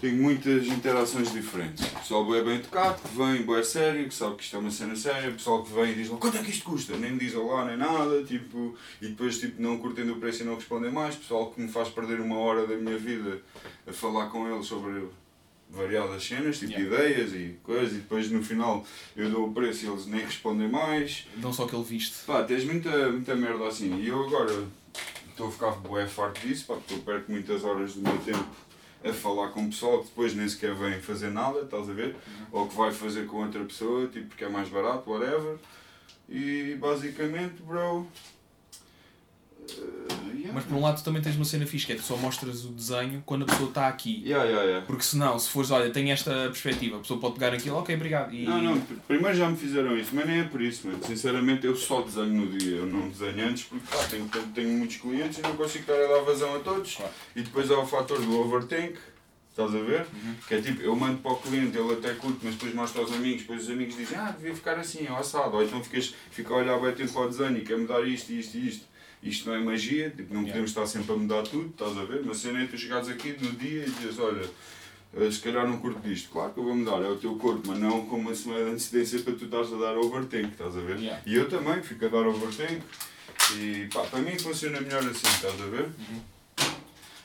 tenho 0.00 0.22
muitas 0.22 0.66
interações 0.66 1.32
diferentes. 1.32 1.86
O 1.86 1.96
pessoal 1.96 2.34
é 2.34 2.42
bem 2.42 2.56
educado, 2.56 3.00
que 3.00 3.16
vem, 3.16 3.58
é 3.58 3.62
sério, 3.62 4.08
que 4.08 4.14
sabe 4.14 4.36
que 4.36 4.42
isto 4.42 4.56
é 4.56 4.58
uma 4.58 4.70
cena 4.70 4.94
séria, 4.94 5.30
o 5.30 5.34
pessoal 5.34 5.62
que 5.62 5.72
vem 5.72 5.92
e 5.92 5.94
diz 5.94 6.08
quanto 6.08 6.36
é 6.36 6.42
que 6.42 6.50
isto 6.50 6.64
custa, 6.64 6.96
nem 6.96 7.12
me 7.12 7.18
diz 7.18 7.34
olá 7.34 7.64
nem 7.64 7.76
nada, 7.76 8.22
tipo, 8.22 8.76
e 9.00 9.08
depois 9.08 9.38
tipo, 9.38 9.60
não 9.62 9.78
curtendo 9.78 10.12
o 10.12 10.16
preço 10.16 10.42
e 10.42 10.46
não 10.46 10.56
respondem 10.56 10.92
mais, 10.92 11.14
o 11.14 11.18
pessoal 11.18 11.50
que 11.50 11.60
me 11.60 11.68
faz 11.68 11.88
perder 11.88 12.20
uma 12.20 12.38
hora 12.38 12.66
da 12.66 12.76
minha 12.76 12.98
vida 12.98 13.40
a 13.86 13.92
falar 13.92 14.26
com 14.26 14.46
eles 14.46 14.66
sobre 14.66 15.08
variadas 15.70 16.24
cenas, 16.24 16.58
tipo 16.58 16.72
yeah. 16.72 16.96
ideias 16.96 17.32
e 17.32 17.58
coisas, 17.62 17.92
e 17.92 17.96
depois 17.96 18.30
no 18.30 18.42
final 18.42 18.84
eu 19.16 19.30
dou 19.30 19.48
o 19.48 19.52
preço 19.52 19.84
e 19.84 19.88
eles 19.88 20.06
nem 20.06 20.20
respondem 20.20 20.68
mais. 20.68 21.26
Não 21.36 21.52
só 21.52 21.64
aquele 21.64 21.84
visto. 21.84 22.24
Pá, 22.26 22.42
tens 22.42 22.64
muita, 22.64 23.10
muita 23.10 23.34
merda 23.34 23.66
assim, 23.66 24.00
e 24.00 24.08
eu 24.08 24.26
agora 24.26 24.66
estou 25.30 25.48
a 25.48 25.52
ficar 25.52 25.70
bué 25.72 26.06
farto 26.06 26.46
disso, 26.46 26.66
pá, 26.66 26.74
porque 26.74 26.94
eu 26.94 26.98
perco 26.98 27.30
muitas 27.30 27.64
horas 27.64 27.94
do 27.94 28.00
meu 28.00 28.18
tempo 28.18 28.67
a 29.04 29.12
falar 29.12 29.48
com 29.48 29.64
o 29.64 29.68
pessoal 29.68 30.00
que 30.00 30.08
depois 30.08 30.34
nem 30.34 30.48
sequer 30.48 30.74
vem 30.74 31.00
fazer 31.00 31.30
nada, 31.30 31.60
estás 31.60 31.88
a 31.88 31.92
ver? 31.92 32.14
Uhum. 32.14 32.46
Ou 32.52 32.68
que 32.68 32.76
vai 32.76 32.92
fazer 32.92 33.26
com 33.26 33.44
outra 33.44 33.64
pessoa, 33.64 34.06
tipo, 34.08 34.26
porque 34.26 34.44
é 34.44 34.48
mais 34.48 34.68
barato, 34.68 35.10
whatever. 35.10 35.56
E 36.28 36.76
basicamente, 36.80 37.62
bro, 37.62 38.06
yeah. 40.48 40.52
Mas 40.52 40.64
por 40.64 40.76
um 40.76 40.80
lado 40.80 41.02
também 41.02 41.22
tens 41.22 41.36
uma 41.36 41.44
cena 41.44 41.66
fixe, 41.66 41.86
que 41.86 41.92
é 41.92 41.96
que 41.96 42.02
só 42.02 42.16
mostras 42.16 42.64
o 42.64 42.68
desenho 42.68 43.22
quando 43.24 43.42
a 43.42 43.46
pessoa 43.46 43.68
está 43.68 43.88
aqui. 43.88 44.22
Yeah, 44.24 44.44
yeah, 44.44 44.64
yeah. 44.64 44.86
Porque 44.86 45.02
senão, 45.02 45.38
se 45.38 45.48
fores, 45.48 45.70
olha, 45.70 45.90
tem 45.90 46.10
esta 46.10 46.30
perspectiva, 46.48 46.96
a 46.96 47.00
pessoa 47.00 47.20
pode 47.20 47.34
pegar 47.34 47.52
aquilo, 47.52 47.76
ok, 47.76 47.94
obrigado. 47.94 48.34
E... 48.34 48.44
Não, 48.44 48.62
não, 48.62 48.80
primeiro 49.06 49.36
já 49.36 49.48
me 49.48 49.56
fizeram 49.56 49.96
isso, 49.96 50.10
mas 50.14 50.26
nem 50.26 50.40
é 50.40 50.44
por 50.44 50.60
isso, 50.60 50.86
mano. 50.86 51.00
Sinceramente 51.04 51.66
eu 51.66 51.76
só 51.76 52.02
desenho 52.02 52.46
no 52.46 52.58
dia, 52.58 52.76
eu 52.76 52.86
não 52.86 53.08
desenho 53.08 53.48
antes 53.48 53.64
porque 53.64 53.84
pá, 53.90 54.04
tenho, 54.04 54.28
tenho, 54.54 54.70
muitos 54.70 54.96
clientes 54.96 55.38
e 55.38 55.42
não 55.42 55.56
consigo 55.56 55.90
estar 55.90 55.94
a 55.94 56.08
dar 56.08 56.22
vazão 56.22 56.56
a 56.56 56.60
todos. 56.60 56.94
Claro. 56.94 57.12
E 57.36 57.42
depois 57.42 57.70
há 57.70 57.78
o 57.78 57.86
fator 57.86 58.20
do 58.20 58.40
overthink. 58.40 58.98
Estás 59.50 59.74
a 59.74 59.80
ver? 59.80 60.06
Uhum. 60.14 60.34
Que 60.46 60.54
é 60.54 60.60
tipo, 60.60 60.80
eu 60.82 60.94
mando 60.94 61.18
para 61.18 61.32
o 61.32 61.36
cliente, 61.36 61.76
ele 61.76 61.92
até 61.92 62.14
curte, 62.14 62.38
mas 62.44 62.54
depois 62.54 62.72
mostra 62.74 63.00
aos 63.00 63.12
amigos, 63.12 63.40
depois 63.40 63.64
os 63.64 63.70
amigos 63.70 63.96
dizem, 63.96 64.16
ah, 64.16 64.30
devia 64.30 64.54
ficar 64.54 64.78
assim, 64.78 65.08
ao 65.08 65.16
assado. 65.16 65.56
Ou 65.56 65.64
então 65.64 65.82
ficas, 65.82 66.14
fica 66.30 66.54
a 66.54 66.58
olhar 66.58 66.78
bem 66.78 66.94
tempo 66.94 67.12
para 67.12 67.22
o 67.22 67.28
desenho 67.28 67.58
e 67.58 67.62
quer 67.62 67.76
mudar 67.76 68.06
isto, 68.06 68.30
isto 68.32 68.56
e 68.56 68.68
isto 68.68 68.84
isto 69.22 69.48
não 69.48 69.56
é 69.56 69.60
magia, 69.60 70.10
tipo, 70.10 70.32
não 70.32 70.44
podemos 70.44 70.70
estar 70.70 70.86
sempre 70.86 71.12
a 71.12 71.16
mudar 71.16 71.42
tudo, 71.42 71.68
estás 71.68 71.96
a 71.96 72.04
ver? 72.04 72.22
Mas 72.24 72.38
se 72.38 72.52
nem 72.52 72.66
tu 72.66 72.78
chegares 72.78 73.08
aqui 73.08 73.36
no 73.40 73.52
dia 73.52 73.84
e 73.84 73.90
dizes, 73.90 74.18
olha, 74.18 74.48
eh, 75.14 75.30
se 75.30 75.40
calhar 75.40 75.66
não 75.66 75.78
curto 75.78 76.00
disto, 76.00 76.30
claro 76.30 76.52
que 76.52 76.60
eu 76.60 76.64
vou 76.64 76.74
mudar, 76.74 77.02
é 77.02 77.08
o 77.08 77.16
teu 77.16 77.34
corpo, 77.36 77.62
mas 77.66 77.78
não 77.78 78.06
com 78.06 78.16
uma 78.16 78.34
semana 78.34 78.64
de 78.64 78.70
antecedência 78.70 79.20
para 79.20 79.34
tu 79.34 79.44
estás 79.46 79.72
a 79.72 79.76
dar 79.76 79.96
overtake, 79.96 80.48
estás 80.48 80.76
a 80.76 80.80
ver? 80.80 80.98
Yeah. 80.98 81.22
E 81.26 81.34
eu 81.34 81.48
também 81.48 81.82
fico 81.82 82.04
a 82.04 82.08
dar 82.08 82.26
overtake 82.26 82.82
e 83.56 83.88
pá, 83.92 84.02
para 84.02 84.20
mim 84.20 84.38
funciona 84.38 84.80
melhor 84.80 85.00
assim, 85.00 85.26
estás 85.26 85.60
a 85.60 85.66
ver? 85.66 85.84
Uhum. 85.84 86.20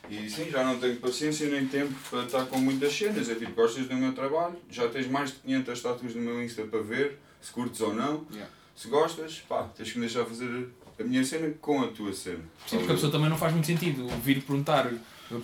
E 0.10 0.30
sim, 0.30 0.50
já 0.50 0.64
não 0.64 0.80
tenho 0.80 0.98
paciência 0.98 1.48
nem 1.50 1.68
tempo 1.68 1.94
para 2.10 2.24
estar 2.24 2.46
com 2.46 2.58
muitas 2.58 2.94
cenas. 2.94 3.30
É 3.30 3.36
tipo, 3.36 3.52
gostas 3.54 3.88
do 3.88 3.96
meu 3.96 4.14
trabalho, 4.14 4.56
já 4.70 4.88
tens 4.90 5.08
mais 5.08 5.32
de 5.32 5.40
500 5.40 5.74
estátuas 5.78 6.16
no 6.16 6.22
meu 6.22 6.44
Insta 6.44 6.64
para 6.64 6.82
ver, 6.82 7.18
se 7.42 7.52
curtes 7.52 7.82
ou 7.82 7.94
não. 7.94 8.26
Yeah. 8.32 8.52
Se 8.76 8.88
gostas, 8.90 9.44
pá, 9.48 9.64
tens 9.76 9.92
que 9.92 10.00
me 10.00 10.06
deixar 10.06 10.26
fazer 10.26 10.70
a 11.00 11.04
minha 11.04 11.24
cena 11.24 11.52
com 11.62 11.82
a 11.82 11.88
tua 11.88 12.14
cena. 12.14 12.40
Sim, 12.68 12.78
porque 12.78 12.92
a 12.92 12.96
pessoa 12.96 13.12
também 13.12 13.30
não 13.30 13.38
faz 13.38 13.54
muito 13.54 13.66
sentido 13.68 14.08
vir 14.24 14.42
perguntar 14.42 14.92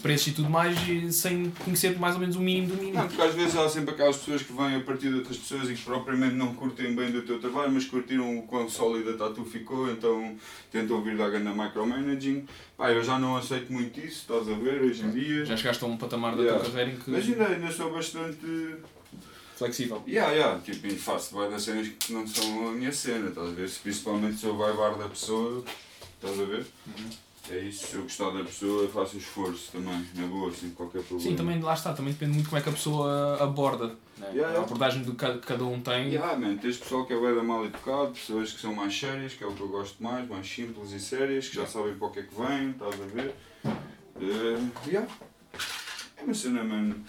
preços 0.04 0.28
e 0.28 0.32
tudo 0.34 0.50
mais 0.52 0.78
sem 1.16 1.50
conhecer 1.64 1.98
mais 1.98 2.14
ou 2.14 2.20
menos 2.22 2.36
o 2.36 2.40
mínimo 2.40 2.68
do 2.68 2.76
mínimo. 2.76 2.94
Não, 3.00 3.08
porque 3.08 3.22
às 3.22 3.34
vezes 3.34 3.56
há 3.56 3.68
sempre 3.68 3.96
aquelas 3.96 4.18
pessoas 4.18 4.44
que 4.44 4.54
vêm 4.54 4.76
a 4.76 4.80
partir 4.82 5.10
de 5.10 5.16
outras 5.16 5.38
pessoas 5.38 5.68
e 5.70 5.74
que 5.74 5.82
propriamente 5.82 6.36
não 6.36 6.54
curtem 6.54 6.96
bem 6.96 7.10
do 7.12 7.24
teu 7.24 7.40
trabalho, 7.40 7.72
mas 7.72 7.86
curtiram 7.86 8.38
o 8.38 8.44
quão 8.44 8.70
sólida 8.70 9.12
a 9.12 9.18
tatu 9.18 9.44
ficou, 9.46 9.90
então 9.90 10.36
tentam 10.72 11.02
vir 11.02 11.18
da 11.18 11.28
gana 11.30 11.52
micromanaging. 11.56 12.46
Pá, 12.78 12.92
eu 12.92 13.04
já 13.04 13.18
não 13.18 13.36
aceito 13.36 13.74
muito 13.74 14.00
isso, 14.00 14.28
estás 14.32 14.48
a 14.48 14.54
ver, 14.54 14.80
hoje 14.82 15.02
em 15.04 15.10
dia. 15.10 15.46
Já 15.46 15.58
chegaste 15.58 15.84
a 15.84 15.88
um 15.88 15.98
patamar 15.98 16.36
da 16.36 16.44
Yeah. 16.44 16.60
tua 16.64 16.70
carreira 16.72 16.92
em 16.92 16.96
que. 16.98 17.10
Mas 17.10 17.26
ainda, 17.28 17.48
ainda 17.48 17.72
sou 17.72 17.92
bastante. 17.92 18.38
Flexível. 19.60 20.02
Yeah, 20.08 20.32
yeah, 20.34 20.60
tipo, 20.62 20.88
e 20.88 20.96
faço 20.98 21.36
vai 21.36 21.50
das 21.50 21.64
cenas 21.64 21.88
que 21.88 22.14
não 22.14 22.26
são 22.26 22.70
a 22.70 22.72
minha 22.72 22.92
cena, 22.92 23.30
estás 23.30 23.48
a 23.48 23.52
ver? 23.52 23.70
Principalmente 23.70 24.38
se 24.38 24.46
eu 24.46 24.54
vibar 24.54 24.98
da 24.98 25.08
pessoa, 25.08 25.64
estás 26.16 26.40
a 26.40 26.46
ver? 26.46 26.66
Uhum. 26.88 27.10
É 27.52 27.58
isso, 27.58 27.88
se 27.88 27.96
eu 27.96 28.04
gostar 28.04 28.30
da 28.30 28.44
pessoa, 28.44 28.84
eu 28.84 28.90
faço 28.90 29.18
esforço 29.18 29.72
também, 29.72 30.06
na 30.14 30.28
boa, 30.28 30.54
sem 30.54 30.70
qualquer 30.70 31.02
problema. 31.02 31.32
Sim, 31.32 31.36
também 31.36 31.60
lá 31.60 31.74
está, 31.74 31.94
também 31.94 32.14
depende 32.14 32.34
muito 32.34 32.44
de 32.44 32.50
como 32.50 32.60
é 32.60 32.62
que 32.62 32.70
a 32.70 32.72
pessoa 32.72 33.44
aborda. 33.44 33.88
Né? 33.88 34.28
Yeah, 34.28 34.42
yeah. 34.42 34.60
A 34.60 34.64
abordagem 34.64 35.04
que 35.04 35.12
cada, 35.14 35.40
cada 35.40 35.64
um 35.64 35.82
tem. 35.82 36.10
Yeah, 36.10 36.38
man, 36.38 36.58
tens 36.58 36.78
pessoal 36.78 37.06
que 37.06 37.14
é 37.14 37.36
da 37.36 37.44
mal 37.44 37.66
educado, 37.66 38.12
pessoas 38.12 38.54
que 38.54 38.62
são 38.62 38.76
mais 38.76 38.98
sérias, 38.98 39.34
que 39.34 39.44
é 39.44 39.48
o 39.48 39.54
que 39.54 39.62
eu 39.62 39.68
gosto 39.68 40.02
mais, 40.02 40.28
mais 40.28 40.48
simples 40.48 40.92
e 40.92 41.00
sérias, 41.00 41.50
que 41.50 41.56
já 41.56 41.66
sabem 41.66 41.96
para 41.96 42.08
o 42.08 42.12
que 42.12 42.20
é 42.20 42.24
que 42.24 42.36
vêm, 42.36 42.70
estás 42.70 42.94
a 42.94 43.06
ver? 43.06 43.34
Uh, 43.66 44.88
yeah. 44.88 45.08
É 46.18 46.24
uma 46.24 46.34
cena, 46.34 46.64
mano, 46.64 47.04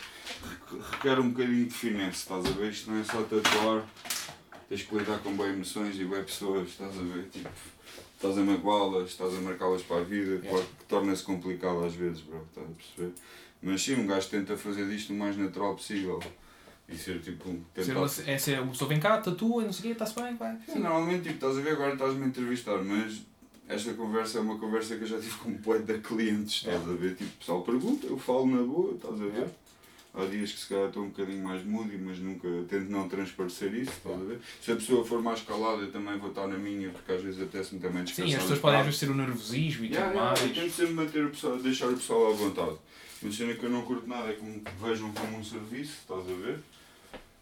requer 0.93 1.19
um 1.19 1.31
bocadinho 1.31 1.67
de 1.67 1.75
finesse, 1.75 2.19
estás 2.19 2.47
a 2.47 2.51
ver? 2.51 2.71
Isto 2.71 2.91
não 2.91 3.01
é 3.01 3.05
só 3.05 3.23
tatuar, 3.23 3.87
tens 4.69 4.83
que 4.83 4.95
lidar 4.95 5.19
com 5.19 5.33
boas 5.35 5.51
emoções 5.53 5.99
e 5.99 6.05
boas 6.05 6.25
pessoas, 6.25 6.69
estás 6.69 6.97
a 6.99 7.03
ver? 7.03 7.29
Tipo, 7.31 7.49
estás 8.15 8.39
a 8.39 8.41
magoá-las, 8.43 9.11
estás 9.11 9.35
a 9.35 9.41
marcá-las 9.41 9.83
para 9.83 9.99
a 9.99 10.05
vida, 10.05 10.33
Yeah. 10.37 10.51
claro 10.51 10.67
que 10.79 10.85
torna-se 10.87 11.23
complicado 11.23 11.85
às 11.85 11.95
vezes, 11.95 12.21
bro, 12.21 12.45
estás 12.49 12.67
a 12.69 12.73
perceber? 12.73 13.13
Mas 13.63 13.83
sim, 13.83 13.95
um 13.97 14.07
gajo 14.07 14.29
tenta 14.29 14.57
fazer 14.57 14.89
disto 14.89 15.13
o 15.13 15.17
mais 15.17 15.37
natural 15.37 15.75
possível. 15.75 16.21
E 16.89 16.97
ser 16.97 17.21
tipo, 17.21 17.49
um- 17.49 17.63
Ser 17.77 18.29
é 18.29 18.37
ser, 18.39 18.59
a 18.59 18.67
pessoa 18.67 18.89
vem 18.89 18.99
cá, 18.99 19.19
tatua, 19.19 19.63
não 19.63 19.73
sei 19.73 19.81
o 19.81 19.83
quê, 19.85 19.89
está-se 19.93 20.15
bem, 20.21 20.35
vai. 20.37 20.59
Sim, 20.67 20.81
normalmente 20.81 21.23
tipo, 21.25 21.35
estás 21.37 21.57
a 21.57 21.61
ver 21.61 21.73
agora 21.73 21.93
estás-me 21.93 22.25
a 22.25 22.27
entrevistar, 22.27 22.79
mas 22.83 23.21
esta 23.69 23.95
conversa 23.95 24.39
é 24.39 24.41
uma 24.41 24.59
conversa 24.59 24.97
que 24.97 25.03
eu 25.05 25.07
já 25.07 25.21
tive 25.21 25.37
com 25.39 25.51
um 25.51 25.59
poeta 25.59 25.93
de 25.95 26.01
clientes, 26.01 26.55
estás 26.67 26.83
a 26.83 26.93
ver? 26.95 27.15
Tipo, 27.15 27.31
o 27.31 27.37
pessoal 27.39 27.63
pergunta, 27.63 28.07
eu 28.09 28.19
falo 28.19 28.47
na 28.47 28.63
boa, 28.63 28.95
estás 28.95 29.15
a 29.15 29.25
ver? 29.25 29.33
Yeah. 29.35 29.51
Há 30.13 30.25
dias 30.25 30.51
que 30.53 30.59
se 30.59 30.67
calhar 30.69 30.89
estou 30.89 31.05
um 31.05 31.09
bocadinho 31.11 31.45
mais 31.45 31.65
moody, 31.65 31.97
mas 31.97 32.19
nunca 32.19 32.49
tento 32.69 32.91
não 32.91 33.09
transparecer 33.09 33.73
isso, 33.75 33.93
estás 33.93 34.21
a 34.21 34.25
ver? 34.25 34.41
Se 34.61 34.73
a 34.73 34.75
pessoa 34.77 35.05
for 35.05 35.23
mais 35.23 35.41
calada, 35.43 35.83
eu 35.83 35.93
também 35.93 36.19
vou 36.19 36.31
estar 36.31 36.49
na 36.49 36.59
minha, 36.59 36.91
porque 36.91 37.13
às 37.13 37.23
vezes 37.23 37.41
apetece-me 37.41 37.81
também 37.81 38.03
descansar. 38.03 38.29
Sim, 38.29 38.35
as 38.35 38.43
pessoas 38.43 38.59
podem 38.59 38.91
ter 38.93 39.09
o 39.11 39.15
nervosismo 39.15 39.85
e 39.85 39.89
Yeah, 39.89 40.09
tudo 40.11 40.19
yeah, 40.19 40.41
eu 40.41 40.47
mais. 40.47 40.59
tento 40.59 40.73
sempre 40.75 40.93
manter 40.95 41.25
o 41.25 41.31
pessoal, 41.31 41.59
deixar 41.59 41.87
o 41.89 41.95
pessoal 41.97 42.27
à 42.33 42.35
vontade. 42.35 42.77
Uma 43.23 43.33
cena 43.33 43.55
que 43.55 43.63
eu 43.65 43.71
não 43.71 43.83
curto 43.83 44.09
nada 44.09 44.31
é 44.31 44.33
que 44.33 44.43
me 44.43 44.63
vejam 44.83 45.13
como 45.13 45.39
um 45.39 45.45
serviço, 45.45 45.93
estás 46.01 46.21
a 46.29 46.35
ver? 46.35 46.59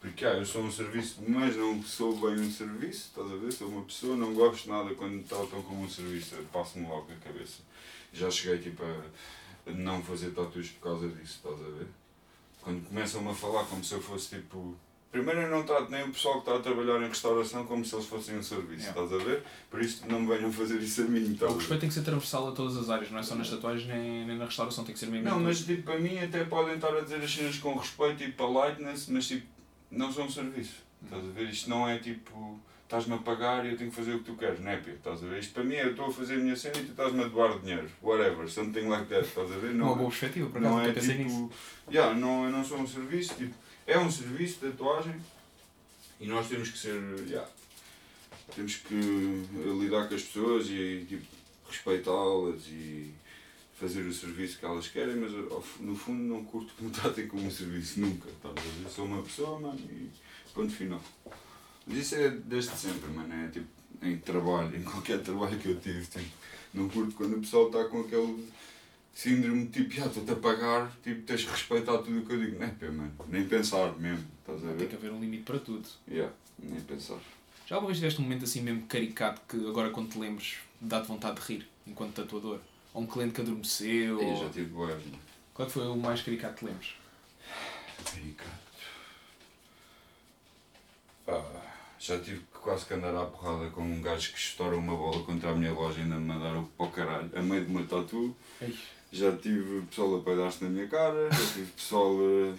Porque 0.01 0.25
ah, 0.27 0.35
eu 0.35 0.45
sou 0.45 0.63
um 0.63 0.71
serviço, 0.71 1.23
mas 1.27 1.57
não 1.57 1.83
sou 1.83 2.17
bem 2.19 2.39
um 2.39 2.51
serviço, 2.51 3.09
estás 3.09 3.33
a 3.33 3.37
ver? 3.37 3.51
Sou 3.51 3.69
uma 3.69 3.83
pessoa, 3.83 4.15
não 4.17 4.35
gosto 4.35 4.69
nada 4.69 4.95
quando 4.95 5.13
me 5.15 5.23
tratam 5.25 5.63
como 5.63 5.83
um 5.85 5.89
serviço, 5.89 6.37
passo-me 6.53 6.87
logo 6.87 7.09
na 7.09 7.17
cabeça. 7.17 7.63
Já 8.13 8.31
cheguei 8.31 8.59
tipo 8.59 8.83
a, 8.85 9.71
a 9.71 9.73
não 9.73 10.03
fazer 10.03 10.31
tatuas 10.31 10.69
por 10.69 10.83
causa 10.91 11.09
disso, 11.09 11.41
estás 11.43 11.55
a 11.61 11.71
ver? 11.79 11.87
Quando 12.69 12.87
começam-me 12.87 13.31
a 13.31 13.35
falar 13.35 13.65
como 13.65 13.83
se 13.83 13.95
eu 13.95 14.03
fosse 14.03 14.37
tipo. 14.37 14.77
Primeiro 15.11 15.41
eu 15.41 15.51
não 15.51 15.63
trato 15.63 15.91
nem 15.91 16.05
o 16.05 16.11
pessoal 16.13 16.35
que 16.35 16.41
está 16.41 16.57
a 16.57 16.59
trabalhar 16.61 17.01
em 17.03 17.09
restauração 17.09 17.65
como 17.65 17.83
se 17.83 17.95
eles 17.95 18.05
fossem 18.05 18.37
um 18.37 18.43
serviço, 18.43 18.89
Yeah. 18.89 19.03
estás 19.05 19.23
a 19.23 19.25
ver? 19.25 19.43
Por 19.71 19.81
isso 19.81 20.05
não 20.07 20.21
me 20.21 20.37
venham 20.37 20.53
fazer 20.53 20.79
isso 20.83 21.01
a 21.01 21.05
mim, 21.05 21.33
estás 21.33 21.51
O 21.51 21.57
respeito 21.57 21.81
tem 21.81 21.89
que 21.89 21.95
ser 21.95 22.03
transversal 22.03 22.49
a 22.49 22.53
todas 22.53 22.77
as 22.77 22.91
áreas, 22.91 23.11
não 23.11 23.19
é 23.19 23.23
só 23.23 23.35
nas 23.35 23.49
tatuagens 23.49 23.89
nem, 23.89 24.27
nem 24.27 24.37
na 24.37 24.45
restauração, 24.45 24.85
tem 24.85 24.93
que 24.93 25.01
ser 25.01 25.07
mesmo. 25.07 25.25
Não, 25.27 25.41
mas 25.41 25.65
tipo, 25.65 25.83
para 25.85 25.99
mim 25.99 26.19
até 26.19 26.45
podem 26.45 26.75
estar 26.75 26.95
a 26.95 27.01
dizer 27.01 27.23
as 27.23 27.33
cenas 27.33 27.57
com 27.57 27.75
respeito 27.75 28.23
e 28.23 28.33
politeness, 28.33 29.07
mas 29.09 29.27
tipo, 29.27 29.47
não 29.91 30.13
são 30.13 30.27
um 30.27 30.31
serviço. 30.31 30.75
Estás 31.03 31.25
a 31.25 31.29
ver? 31.31 31.49
Isto 31.49 31.71
não 31.71 31.89
é 31.89 31.99
tipo, 31.99 32.61
estás-me 32.89 33.15
a 33.15 33.19
pagar 33.19 33.67
e 33.67 33.73
eu 33.73 33.77
tenho 33.77 33.91
que 33.91 33.97
fazer 33.97 34.15
o 34.15 34.19
que 34.21 34.25
tu 34.25 34.35
queres, 34.35 34.61
não 34.61 34.71
é 34.71 34.79
Pia? 34.79 34.95
Estás 34.95 35.23
a 35.23 35.27
ver? 35.27 35.41
Isto 35.41 35.53
para 35.53 35.63
mim 35.65 35.75
é 35.75 35.85
eu 35.85 35.91
estou 35.91 36.07
a 36.07 36.13
fazer 36.13 36.35
a 36.35 36.39
minha 36.39 36.57
cena 36.57 36.79
e 36.79 36.85
tu 36.85 36.91
estás-me 36.93 37.23
a 37.23 37.29
doar 37.29 37.59
dinheiro. 37.59 37.87
Whatever, 38.03 38.49
something 38.49 38.89
like 38.89 39.07
that, 39.09 39.27
estás 39.29 39.53
a 39.53 39.57
ver? 39.59 39.73
Uma 39.73 39.85
Não, 39.87 39.97
boa 39.97 40.09
perspectiva, 40.09 40.49
por 40.49 40.59
acaso 40.59 40.75
não 40.75 40.81
é 40.81 40.93
pensei 40.93 41.19
nisso. 41.19 41.49
tipo. 41.49 41.93
Yeah, 41.93 42.19
não, 42.19 42.45
eu 42.47 42.51
não 42.51 42.65
sou 42.65 42.79
um 42.79 42.87
serviço, 42.87 43.35
tipo, 43.35 43.55
é 43.87 43.99
um 43.99 44.11
serviço 44.11 44.61
de 44.61 44.71
tatuagem 44.73 45.15
e 46.19 46.27
nós 46.27 46.49
temos 46.49 46.71
que 46.71 46.79
ser. 46.79 46.99
Yeah, 47.29 47.47
temos 48.55 48.77
que 48.77 48.95
lidar 49.79 50.09
com 50.09 50.15
as 50.15 50.23
pessoas 50.23 50.67
e 50.71 51.05
tipo, 51.07 51.27
respeitá-las 51.69 52.63
e 52.69 53.13
fazer 53.79 54.01
o 54.07 54.13
serviço 54.15 54.59
que 54.59 54.65
elas 54.65 54.89
querem, 54.89 55.15
mas 55.17 55.31
fu- 55.63 55.83
no 55.83 55.95
fundo 55.95 56.23
não 56.25 56.43
curto 56.43 56.73
que 56.75 56.83
me 56.85 56.91
tratem 56.91 57.29
como 57.29 57.47
um 57.47 57.51
serviço, 57.51 58.01
nunca. 58.01 58.29
Estás 58.31 58.55
a 58.57 58.61
ver? 58.83 58.89
Sou 58.89 59.05
uma 59.05 59.23
pessoa, 59.23 59.61
mano, 59.61 59.79
e 59.91 60.09
ponto 60.55 60.73
final. 60.73 61.03
Mas 61.89 61.99
isso 61.99 62.15
é 62.17 62.29
desde 62.31 62.71
sempre, 62.77 63.11
mano, 63.11 63.33
é 63.35 63.49
tipo 63.49 63.67
em 64.03 64.17
trabalho, 64.19 64.77
em 64.77 64.83
qualquer 64.85 65.21
trabalho 65.23 65.59
que 65.59 65.69
eu 65.71 65.81
tive, 65.81 66.05
tipo, 66.07 66.31
não 66.75 66.89
curto 66.89 67.15
quando 67.17 67.37
o 67.37 67.41
pessoal 67.41 67.67
está 67.67 67.85
com 67.87 68.01
aquele 68.03 68.49
síndrome 69.13 69.67
tipo, 69.67 69.91
já 69.93 70.07
estou-te 70.07 70.31
a 70.31 70.37
pagar, 70.37 70.93
tipo, 71.03 71.23
tens 71.23 71.45
que 71.45 71.51
respeitar 71.51 71.99
tudo 71.99 72.21
o 72.21 72.27
que 72.27 72.33
eu 72.33 72.41
digo. 72.41 72.59
Não 72.61 72.67
é, 72.67 72.71
pá, 72.71 72.87
mano, 72.87 73.13
nem 73.29 73.49
pensar 73.49 73.93
mesmo, 73.99 74.25
estás 74.41 74.63
a 74.65 74.69
Tem 74.69 74.77
ver? 74.77 74.89
que 74.89 74.95
haver 74.97 75.11
um 75.13 75.21
limite 75.21 75.43
para 75.45 75.59
tudo. 75.59 75.89
Yeah, 76.09 76.33
nem 76.59 76.81
pensar. 76.83 77.19
Já 77.67 77.75
alguma 77.75 77.89
vez 77.89 77.99
tiveste 77.99 78.21
um 78.21 78.25
momento 78.25 78.45
assim 78.45 78.61
mesmo 78.63 78.83
caricato 78.87 79.41
que 79.49 79.57
agora 79.69 79.91
quando 79.91 80.11
te 80.11 80.19
lembres 80.19 80.59
dá-te 80.81 81.09
vontade 81.09 81.41
de 81.41 81.47
rir 81.47 81.69
enquanto 81.87 82.15
tatuador? 82.15 82.61
Ou 82.95 83.03
um 83.03 83.07
cliente 83.07 83.35
que 83.35 83.41
adormeceu? 83.41 84.21
Eu 84.21 84.29
ou- 84.29 84.37
já 84.45 84.49
tive 84.51 84.67
boas, 84.71 85.03
Qual 85.53 85.67
é 85.67 85.71
foi 85.71 85.87
o 85.89 85.97
mais 85.97 86.23
caricato 86.23 86.55
que 86.55 86.61
te 86.61 86.67
lembres? 86.67 86.95
Pá, 91.27 91.45
já 91.99 92.19
tive 92.19 92.39
que 92.39 92.59
quase 92.63 92.85
que 92.87 92.95
andar 92.95 93.15
à 93.17 93.25
porrada 93.27 93.71
com 93.71 93.83
um 93.83 94.01
gajo 94.03 94.33
que 94.33 94.39
estoura 94.39 94.77
uma 94.77 94.95
bola 94.97 95.23
contra 95.25 95.51
a 95.51 95.55
minha 95.55 95.73
loja 95.73 95.99
e 96.01 96.03
ainda 96.03 96.17
me 96.17 96.27
mandaram 96.27 96.65
para 96.77 96.87
o 96.87 96.91
caralho, 96.91 97.31
a 97.35 97.43
meio 97.43 97.65
de 97.65 97.71
uma 97.71 97.83
tatu. 97.83 98.35
Já 99.11 99.33
tive 99.37 99.83
pessoal 99.83 100.17
a 100.17 100.21
peidar-se 100.21 100.63
na 100.65 100.71
minha 100.71 100.87
cara, 100.87 101.29
já 101.31 101.47
tive 101.55 101.71
pessoal 101.73 102.15
a... 102.19 102.55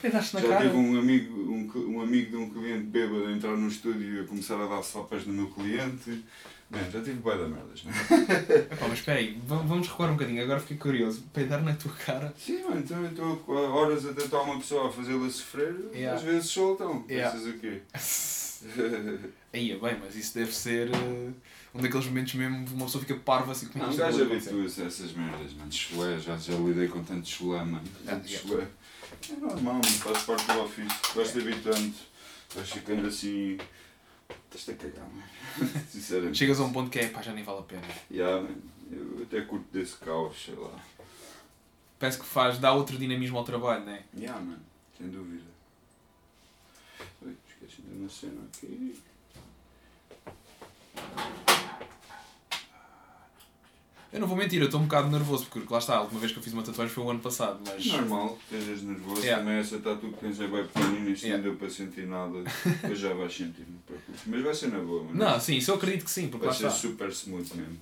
pedaste 0.00 0.34
na 0.34 0.40
Já 0.40 0.48
cara. 0.48 0.62
tive 0.62 0.76
um 0.76 0.98
amigo, 0.98 1.34
um, 1.38 1.94
um 1.96 2.00
amigo 2.00 2.30
de 2.30 2.36
um 2.36 2.48
cliente 2.50 2.84
bêbado 2.84 3.26
a 3.26 3.32
entrar 3.32 3.56
no 3.56 3.68
estúdio 3.68 4.14
e 4.16 4.20
a 4.20 4.24
começar 4.26 4.54
a 4.60 4.66
dar 4.66 4.82
sopas 4.82 5.26
no 5.26 5.32
meu 5.34 5.48
cliente. 5.48 6.24
Man, 6.70 6.88
já 6.90 7.00
tive 7.02 7.14
bué 7.14 7.36
da 7.36 7.48
merdas, 7.48 7.82
né? 7.82 7.92
Epá, 8.72 8.86
mas 8.88 9.00
espera 9.00 9.18
aí, 9.18 9.36
va- 9.44 9.56
vamos 9.56 9.88
recuar 9.88 10.08
um 10.08 10.12
bocadinho, 10.12 10.40
agora 10.42 10.60
fiquei 10.60 10.76
curioso. 10.76 11.24
Peidar 11.34 11.60
na 11.64 11.74
tua 11.74 11.92
cara. 11.92 12.32
Sim, 12.38 12.62
mano, 12.62 12.78
então 12.78 13.02
eu 13.02 13.10
estou 13.10 13.58
há 13.58 13.74
horas 13.74 14.06
a 14.06 14.12
tentar 14.14 14.40
uma 14.42 14.56
pessoa 14.56 14.88
a 14.88 14.92
fazê-la 14.92 15.28
sofrer, 15.28 15.74
Yeah. 15.92 16.16
às 16.16 16.22
vezes 16.22 16.48
soltam. 16.48 17.04
Yeah. 17.10 17.30
Pensas 17.36 17.54
o 17.54 17.58
quê? 17.58 17.80
Aí, 19.52 19.72
é 19.72 19.76
bem, 19.76 19.98
mas 20.00 20.14
isso 20.14 20.34
deve 20.34 20.54
ser 20.54 20.88
eh, 20.94 21.30
um 21.74 21.80
daqueles 21.82 22.06
momentos 22.06 22.34
mesmo 22.34 22.64
que 22.66 22.72
uma 22.74 22.84
pessoa 22.86 23.02
fica 23.04 23.16
parva 23.20 23.52
assim 23.52 23.66
como 23.68 23.84
é 23.84 23.86
Não, 23.86 23.94
um 23.94 23.96
gajo 23.96 24.22
habitua-se 24.22 24.82
a 24.82 24.84
essas 24.86 25.12
merdas, 25.12 25.52
mano. 25.54 25.72
Chulé, 25.72 26.18
já, 26.18 26.36
já 26.36 26.54
lidei 26.54 26.88
com 26.88 27.02
tanto 27.02 27.28
chulé, 27.28 27.58
mano. 27.64 27.82
Tanto 28.04 28.24
Ah, 28.26 28.28
yeah. 28.28 28.48
chulé. 28.48 28.66
É 29.30 29.32
normal, 29.36 29.74
mano, 29.74 29.84
faz 29.84 30.22
parte 30.22 30.46
do 30.52 30.60
ofício. 30.60 30.98
Vais-te 31.14 31.38
habitando, 31.40 31.94
vais 32.54 32.70
ficando 32.70 33.06
assim. 33.08 33.58
Estás-te 34.46 34.70
a 34.70 34.74
cagar, 34.74 35.08
mano. 35.08 35.24
Sinceramente. 35.90 36.38
Chegas 36.38 36.60
a 36.60 36.64
um 36.64 36.72
ponto 36.72 36.90
que 36.90 36.98
é, 37.00 37.08
pá, 37.08 37.22
já 37.22 37.32
nem 37.32 37.42
vale 37.44 37.60
a 37.60 37.62
pena. 37.62 37.82
Yeah, 38.10 38.40
man. 38.42 38.54
Eu 38.92 39.22
até 39.22 39.40
curto 39.42 39.66
desse 39.72 39.96
caos, 39.96 40.34
sei 40.44 40.54
lá. 40.54 40.72
Parece 41.98 42.18
que 42.18 42.24
faz, 42.26 42.58
dá 42.58 42.72
outro 42.72 42.96
dinamismo 42.98 43.38
ao 43.38 43.44
trabalho, 43.44 43.84
não 43.84 43.92
é? 43.92 44.02
Yeah, 44.16 44.40
mano, 44.40 44.58
sem 44.98 45.08
dúvida. 45.08 45.44
Uma 47.88 48.08
cena 48.08 48.40
aqui. 48.52 48.96
Eu 54.12 54.18
não 54.18 54.26
vou 54.26 54.36
mentir, 54.36 54.58
eu 54.60 54.64
estou 54.64 54.80
um 54.80 54.84
bocado 54.84 55.08
nervoso, 55.08 55.46
porque 55.46 55.72
lá 55.72 55.78
está, 55.78 55.96
a 55.96 56.00
última 56.00 56.18
vez 56.18 56.32
que 56.32 56.38
eu 56.38 56.42
fiz 56.42 56.52
uma 56.52 56.64
tatuagem 56.64 56.92
foi 56.92 57.04
o 57.04 57.10
ano 57.10 57.20
passado, 57.20 57.60
mas. 57.64 57.86
Normal, 57.86 58.36
estejas 58.42 58.82
nervoso. 58.82 59.22
Yeah. 59.22 59.44
Também 59.44 59.60
essa 59.60 59.78
tatu 59.78 60.08
que 60.08 60.18
tens 60.18 60.40
é 60.40 60.48
bem 60.48 60.66
pequenina, 60.66 61.10
isto 61.10 61.26
Yeah. 61.26 61.36
não 61.36 61.50
deu 61.50 61.58
para 61.58 61.70
sentir 61.70 62.06
nada. 62.08 62.42
Depois 62.64 62.98
já 62.98 63.14
vais 63.14 63.32
sentir, 63.32 63.64
não 63.68 63.78
te 63.78 63.84
preocupes. 63.86 64.20
Mas 64.26 64.42
vai 64.42 64.54
ser 64.54 64.72
na 64.72 64.80
boa, 64.80 65.04
mano. 65.04 65.16
Não, 65.16 65.38
sim, 65.38 65.56
isso 65.58 65.70
eu 65.70 65.76
acredito 65.76 66.04
que 66.04 66.10
sim, 66.10 66.26
porque 66.26 66.44
lá 66.44 66.52
Vai 66.52 66.60
ser 66.60 66.70
super 66.76 67.08
smooth 67.10 67.56
mesmo. 67.56 67.78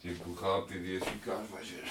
Tipo, 0.00 0.32
rápido 0.32 0.86
e 0.86 0.96
eficaz, 0.96 1.50
vais 1.50 1.68
ver. 1.68 1.84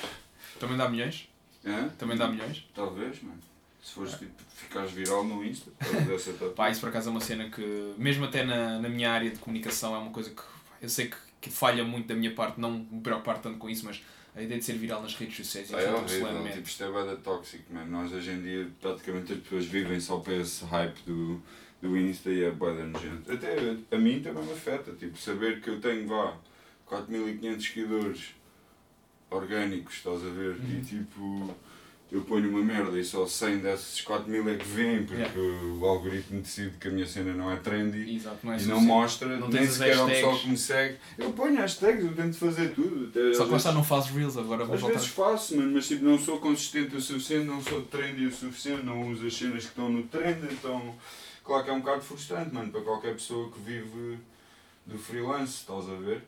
Também 0.59 0.75
dá 0.75 0.89
milhões? 0.89 1.29
Hã? 1.63 1.89
Também 1.99 2.17
dá 2.17 2.27
milhões? 2.27 2.67
Talvez, 2.73 3.21
mano. 3.21 3.39
Se 3.81 3.93
fores 3.93 4.13
tipo, 4.13 4.31
ficares 4.55 4.91
viral 4.91 5.23
no 5.23 5.43
Insta, 5.43 5.71
dessa. 6.07 6.31
Pá, 6.49 6.69
isso 6.69 6.79
por 6.79 6.89
acaso 6.89 7.09
é 7.09 7.11
uma 7.11 7.19
cena 7.19 7.49
que, 7.49 7.93
mesmo 7.97 8.25
até 8.25 8.43
na, 8.43 8.79
na 8.79 8.87
minha 8.87 9.11
área 9.11 9.29
de 9.29 9.39
comunicação, 9.39 9.95
é 9.95 9.97
uma 9.97 10.11
coisa 10.11 10.29
que 10.29 10.41
eu 10.81 10.89
sei 10.89 11.07
que, 11.07 11.17
que 11.41 11.49
falha 11.49 11.83
muito 11.83 12.07
da 12.07 12.15
minha 12.15 12.33
parte, 12.33 12.59
não 12.59 12.71
me 12.71 13.01
preocupar 13.01 13.39
tanto 13.39 13.57
com 13.57 13.69
isso, 13.69 13.85
mas 13.85 14.01
a 14.35 14.41
ideia 14.41 14.59
de 14.59 14.65
ser 14.65 14.73
viral 14.73 15.01
nas 15.01 15.15
redes 15.15 15.35
sociais 15.35 15.71
é 15.73 15.83
tudo 15.83 15.97
horrível, 15.97 16.51
tipo, 16.51 16.67
isto 16.67 16.83
é 16.83 16.91
bada 16.91 17.15
tóxico, 17.17 17.73
mano. 17.73 17.91
Nós 17.91 18.13
hoje 18.13 18.31
em 18.31 18.41
dia, 18.41 18.69
praticamente 18.79 19.33
as 19.33 19.39
pessoas 19.39 19.65
vivem 19.65 19.99
só 19.99 20.19
para 20.19 20.35
esse 20.35 20.63
hype 20.63 20.99
do, 21.05 21.41
do 21.81 21.97
Insta 21.97 22.29
e 22.29 22.43
é 22.43 22.51
bada 22.51 22.85
nojento. 22.85 23.31
Até 23.31 23.75
a 23.91 23.97
mim 23.97 24.21
também 24.21 24.43
me 24.43 24.53
afeta, 24.53 24.93
tipo, 24.93 25.17
saber 25.17 25.59
que 25.59 25.69
eu 25.69 25.81
tenho, 25.81 26.07
vá, 26.07 26.37
4500 26.85 27.65
seguidores 27.65 28.35
orgânicos, 29.29 29.95
estás 29.95 30.23
a 30.23 30.29
ver? 30.29 30.55
Uhum. 30.55 30.79
E 30.79 30.81
tipo, 30.81 31.55
eu 32.11 32.21
ponho 32.21 32.49
uma 32.49 32.61
merda 32.61 32.99
e 32.99 33.05
só 33.05 33.25
100 33.25 33.59
desses 33.59 34.01
4000 34.01 34.49
é 34.49 34.55
que 34.55 34.67
vêm, 34.67 35.03
porque 35.05 35.21
Yeah. 35.21 35.39
o 35.79 35.85
algoritmo 35.85 36.41
decide 36.41 36.75
que 36.77 36.87
a 36.89 36.91
minha 36.91 37.07
cena 37.07 37.33
não 37.33 37.49
é 37.49 37.55
trendy. 37.55 38.15
Exato, 38.15 38.39
não 38.43 38.51
é 38.51 38.57
E 38.57 38.59
suficiente. 38.59 38.85
não 38.85 38.95
mostra, 38.95 39.37
Não 39.37 39.47
nem 39.47 39.65
sequer 39.65 39.97
ao 39.97 40.07
pessoal 40.07 40.37
que 40.39 40.49
me 40.49 40.57
segue. 40.57 40.97
Eu 41.17 41.31
ponho 41.31 41.55
hashtags, 41.55 42.03
eu 42.03 42.13
tento 42.13 42.35
fazer 42.37 42.73
tudo. 42.73 43.07
Até 43.07 43.33
Só 43.33 43.45
que 43.45 43.51
vezes- 43.51 43.73
não 43.73 43.83
fazes 43.83 44.09
reels, 44.11 44.35
agora 44.37 44.65
vou 44.65 44.75
às 44.75 44.81
voltar. 44.81 44.97
vezes 44.97 45.09
faço, 45.13 45.55
mano, 45.55 45.71
mas 45.71 45.87
tipo, 45.87 46.03
não 46.03 46.19
sou 46.19 46.37
consistente 46.39 46.95
o 46.95 47.01
suficiente, 47.01 47.45
não 47.45 47.61
sou 47.63 47.81
trendy 47.83 48.25
o 48.25 48.31
suficiente, 48.33 48.83
não 48.85 49.09
uso 49.09 49.25
as 49.25 49.33
cenas 49.37 49.63
que 49.63 49.69
estão 49.69 49.89
no 49.89 50.03
trend, 50.03 50.43
então 50.51 50.93
claro 51.45 51.63
que 51.63 51.69
é 51.69 51.73
um 51.73 51.79
bocado 51.79 52.01
frustrante, 52.01 52.53
mano, 52.53 52.71
para 52.71 52.81
qualquer 52.81 53.13
pessoa 53.13 53.49
que 53.51 53.59
vive 53.61 54.17
do 54.85 54.97
freelance, 54.97 55.53
estás 55.61 55.87
a 55.89 55.93
ver? 55.95 56.21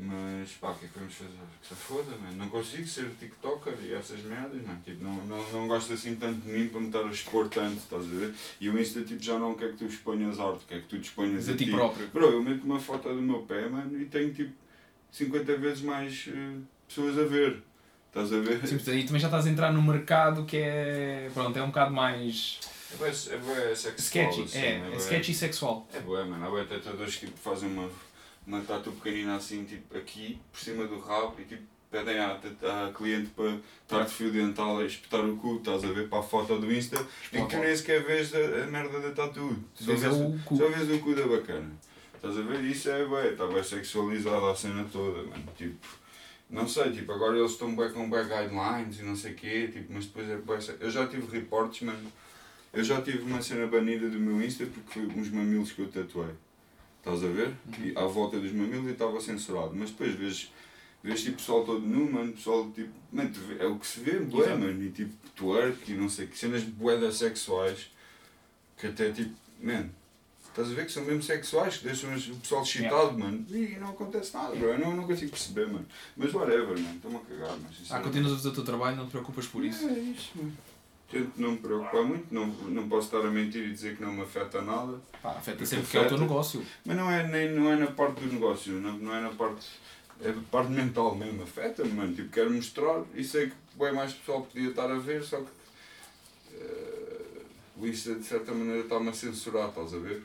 Mas 0.00 0.52
pá, 0.52 0.70
o 0.70 0.74
que 0.76 0.84
é 0.84 0.88
que 0.88 0.98
vamos 0.98 1.12
fazer? 1.14 1.32
Que 1.60 1.68
se 1.68 1.74
foda, 1.74 2.12
mano. 2.22 2.36
Não 2.36 2.48
consigo 2.48 2.86
ser 2.86 3.10
TikToker 3.18 3.74
e 3.82 3.92
essas 3.92 4.20
merdas, 4.20 4.62
mano. 4.62 4.80
Tipo, 4.84 5.02
não, 5.02 5.14
não, 5.26 5.52
não 5.52 5.66
gosto 5.66 5.92
assim 5.92 6.14
tanto 6.14 6.40
de 6.40 6.48
mim 6.52 6.68
para 6.68 6.80
me 6.80 6.86
estar 6.86 7.00
a 7.04 7.10
expor 7.10 7.48
tanto, 7.48 7.78
estás 7.78 8.04
a 8.04 8.06
ver? 8.06 8.32
E 8.60 8.70
o 8.70 8.78
Insta 8.78 9.02
tipo, 9.02 9.20
já 9.20 9.38
não 9.38 9.54
quer 9.54 9.72
que 9.72 9.78
tu 9.78 9.86
exponhas 9.86 10.38
arte, 10.38 10.64
quer 10.68 10.82
que 10.82 10.86
tu 10.88 10.98
te 11.00 11.08
exponhas 11.08 11.46
Mas 11.46 11.48
a 11.48 11.56
ti 11.56 11.66
próprio. 11.70 12.06
Bro, 12.08 12.30
eu 12.30 12.42
meto 12.42 12.62
uma 12.64 12.78
foto 12.78 13.08
do 13.08 13.20
meu 13.20 13.40
pé, 13.42 13.68
mano, 13.68 14.00
e 14.00 14.04
tenho 14.04 14.32
tipo 14.32 14.52
50 15.10 15.56
vezes 15.56 15.82
mais 15.82 16.28
eh, 16.28 16.58
pessoas 16.86 17.18
a 17.18 17.24
ver. 17.24 17.62
Estás 18.06 18.32
a 18.32 18.38
ver? 18.38 18.60
Sim, 18.66 18.76
portanto, 18.76 18.90
aí 18.90 19.04
também 19.04 19.20
já 19.20 19.28
estás 19.28 19.46
a 19.46 19.50
entrar 19.50 19.72
no 19.72 19.82
mercado 19.82 20.44
que 20.44 20.56
é. 20.58 21.28
Pronto, 21.34 21.56
é 21.58 21.62
um 21.62 21.66
bocado 21.68 21.92
mais. 21.92 22.60
É 22.92 22.96
bué, 22.96 23.08
é 23.08 23.36
bué 23.36 23.74
sexual. 23.74 23.96
sketchy. 23.98 24.42
assim, 24.44 24.58
é, 24.58 24.76
é 24.76 24.80
bué- 24.90 24.96
sketchy 24.96 25.34
sexual. 25.34 25.86
É 25.92 26.00
bué, 26.00 26.24
mano. 26.24 26.46
Há 26.46 26.48
bué 26.48 26.64
tatuadores 26.64 27.16
que 27.16 27.26
tipo, 27.26 27.38
fazem 27.38 27.68
uma, 27.68 27.90
uma 28.48 28.60
tatu 28.62 28.90
pequenina 28.92 29.36
assim, 29.36 29.64
tipo 29.64 29.96
aqui, 29.96 30.38
por 30.50 30.58
cima 30.58 30.86
do 30.86 30.98
rabo, 30.98 31.36
e 31.38 31.44
tipo 31.44 31.62
pedem 31.90 32.18
à, 32.18 32.32
à 32.32 32.92
cliente 32.92 33.30
para 33.30 33.58
estar 33.82 34.04
de 34.04 34.12
fio 34.12 34.30
dental 34.32 34.78
a 34.78 34.84
espetar 34.84 35.24
o 35.24 35.36
cu, 35.36 35.56
estás 35.56 35.84
a 35.84 35.88
ver, 35.92 36.08
para 36.08 36.18
a 36.18 36.22
foto 36.22 36.58
do 36.58 36.70
Insta, 36.72 36.96
em 37.32 37.46
que 37.46 37.56
nem 37.56 37.74
sequer 37.76 38.04
vês 38.04 38.34
a, 38.34 38.38
a 38.64 38.66
merda 38.66 39.00
da 39.00 39.10
tatu. 39.12 39.56
Tu 39.74 39.84
Só 39.84 39.94
vês 39.94 40.14
o 40.14 40.38
cu. 40.44 40.56
só 40.56 40.68
vês 40.68 40.90
o 40.90 40.98
cu 41.02 41.14
da 41.14 41.26
bacana. 41.26 41.70
Estás 42.14 42.36
a 42.36 42.42
ver? 42.42 42.62
Isso 42.64 42.90
é 42.90 43.06
bué, 43.06 43.28
está 43.32 43.46
bem 43.46 43.62
sexualizada 43.62 44.50
a 44.50 44.54
cena 44.54 44.84
toda, 44.92 45.22
mano. 45.22 45.44
Tipo, 45.56 45.86
não 46.50 46.66
sei, 46.68 46.90
tipo, 46.92 47.12
agora 47.12 47.38
eles 47.38 47.52
estão 47.52 47.74
bem 47.76 47.90
com 47.92 48.10
bem 48.10 48.22
guidelines 48.22 48.98
e 49.00 49.02
não 49.04 49.14
sei 49.16 49.32
o 49.32 49.34
quê, 49.36 49.68
tipo, 49.72 49.92
mas 49.92 50.06
depois 50.06 50.68
é 50.68 50.72
se- 50.72 50.76
Eu 50.80 50.90
já 50.90 51.06
tive 51.06 51.26
reportes, 51.38 51.82
mano. 51.82 52.12
Eu 52.72 52.84
já 52.84 53.00
tive 53.00 53.22
uma 53.22 53.40
cena 53.40 53.66
banida 53.66 54.08
do 54.10 54.18
meu 54.18 54.42
Insta 54.42 54.66
porque 54.66 55.00
foi 55.00 55.06
uns 55.20 55.30
mamilos 55.30 55.72
que 55.72 55.80
eu 55.80 55.88
tatuei. 55.88 56.34
Estás 57.14 57.24
a 57.24 57.28
ver? 57.34 57.54
E 57.82 57.92
à 57.96 58.04
volta 58.06 58.38
dos 58.38 58.52
mamilos 58.52 58.90
estava 58.90 59.20
censurado. 59.20 59.72
Mas 59.74 59.90
depois 59.90 60.14
vês, 60.14 60.52
vês 61.02 61.22
tipo 61.22 61.36
pessoal 61.38 61.64
todo 61.64 61.80
nu, 61.80 62.10
mano, 62.10 62.32
pessoal 62.32 62.70
tipo. 62.70 62.92
Mano, 63.10 63.30
é 63.58 63.66
o 63.66 63.78
que 63.78 63.86
se 63.86 64.00
vê, 64.00 64.18
bué, 64.20 64.54
mano. 64.54 64.82
E 64.82 64.90
tipo 64.90 65.14
twerk 65.34 65.90
e 65.90 65.94
não 65.94 66.08
sei 66.08 66.26
que. 66.26 66.36
Cenas 66.36 66.62
boedas 66.62 67.16
sexuais 67.16 67.90
que 68.76 68.86
até 68.88 69.10
tipo. 69.10 69.34
Mano, 69.62 69.90
estás 70.48 70.70
a 70.70 70.74
ver 70.74 70.84
que 70.86 70.92
são 70.92 71.04
mesmo 71.04 71.22
sexuais, 71.22 71.78
que 71.78 71.84
deixam 71.84 72.10
o 72.14 72.36
pessoal 72.36 72.62
excitado, 72.62 73.18
mano. 73.18 73.44
E 73.50 73.76
não 73.80 73.88
acontece 73.90 74.34
nada, 74.34 74.54
bro. 74.54 74.68
Eu 74.68 74.78
não, 74.78 74.94
não 74.96 75.06
consigo 75.06 75.30
perceber, 75.30 75.66
mano. 75.66 75.86
Mas 76.16 76.32
whatever, 76.34 76.78
mano. 76.78 76.96
Estou-me 76.96 77.16
a 77.16 77.20
cagar, 77.20 77.56
mas. 77.62 77.70
Ah, 77.70 77.74
sinceramente- 77.78 78.04
continuas 78.08 78.32
a 78.32 78.36
fazer 78.36 78.48
o 78.48 78.52
teu 78.52 78.64
trabalho, 78.64 78.96
não 78.96 79.06
te 79.06 79.10
preocupas 79.12 79.46
por 79.46 79.64
isso. 79.64 79.88
é 79.88 79.92
isso, 79.98 80.30
mano. 80.36 80.52
Tento 81.10 81.32
não 81.40 81.52
me 81.52 81.58
preocupar 81.58 82.04
muito, 82.04 82.26
não, 82.34 82.46
não 82.46 82.86
posso 82.88 83.06
estar 83.06 83.26
a 83.26 83.30
mentir 83.30 83.64
e 83.64 83.72
dizer 83.72 83.96
que 83.96 84.02
não 84.02 84.12
me 84.12 84.20
afeta 84.22 84.60
nada. 84.60 85.00
Pá, 85.22 85.30
afeta 85.30 85.64
sempre 85.64 85.86
que 85.86 85.96
é 85.96 86.00
o 86.00 86.02
teu 86.02 86.16
afeta. 86.16 86.20
negócio. 86.22 86.62
Mas 86.84 86.96
não 86.96 87.10
é, 87.10 87.26
nem, 87.26 87.50
não 87.52 87.72
é 87.72 87.76
na 87.76 87.86
parte 87.86 88.20
do 88.20 88.30
negócio, 88.32 88.74
não, 88.74 88.92
não 88.98 89.14
é 89.14 89.20
na 89.22 89.30
parte. 89.30 89.66
É 90.20 90.32
da 90.32 90.40
parte 90.50 90.70
mental 90.72 91.14
mesmo, 91.14 91.42
afeta-me, 91.44 91.92
mano. 91.92 92.12
Tipo, 92.14 92.28
quero 92.28 92.50
mostrar 92.52 93.02
e 93.14 93.24
sei 93.24 93.46
que 93.48 93.54
bem 93.78 93.92
mais 93.94 94.12
pessoal 94.12 94.42
podia 94.42 94.68
estar 94.68 94.90
a 94.90 94.98
ver, 94.98 95.22
só 95.24 95.38
que. 95.38 95.46
eh, 96.54 97.42
o 97.76 97.86
Insta 97.86 98.14
de 98.16 98.24
certa 98.24 98.52
maneira 98.52 98.80
está-me 98.80 99.08
a 99.08 99.12
censurar, 99.12 99.68
estás 99.68 99.94
a 99.94 99.98
ver? 99.98 100.22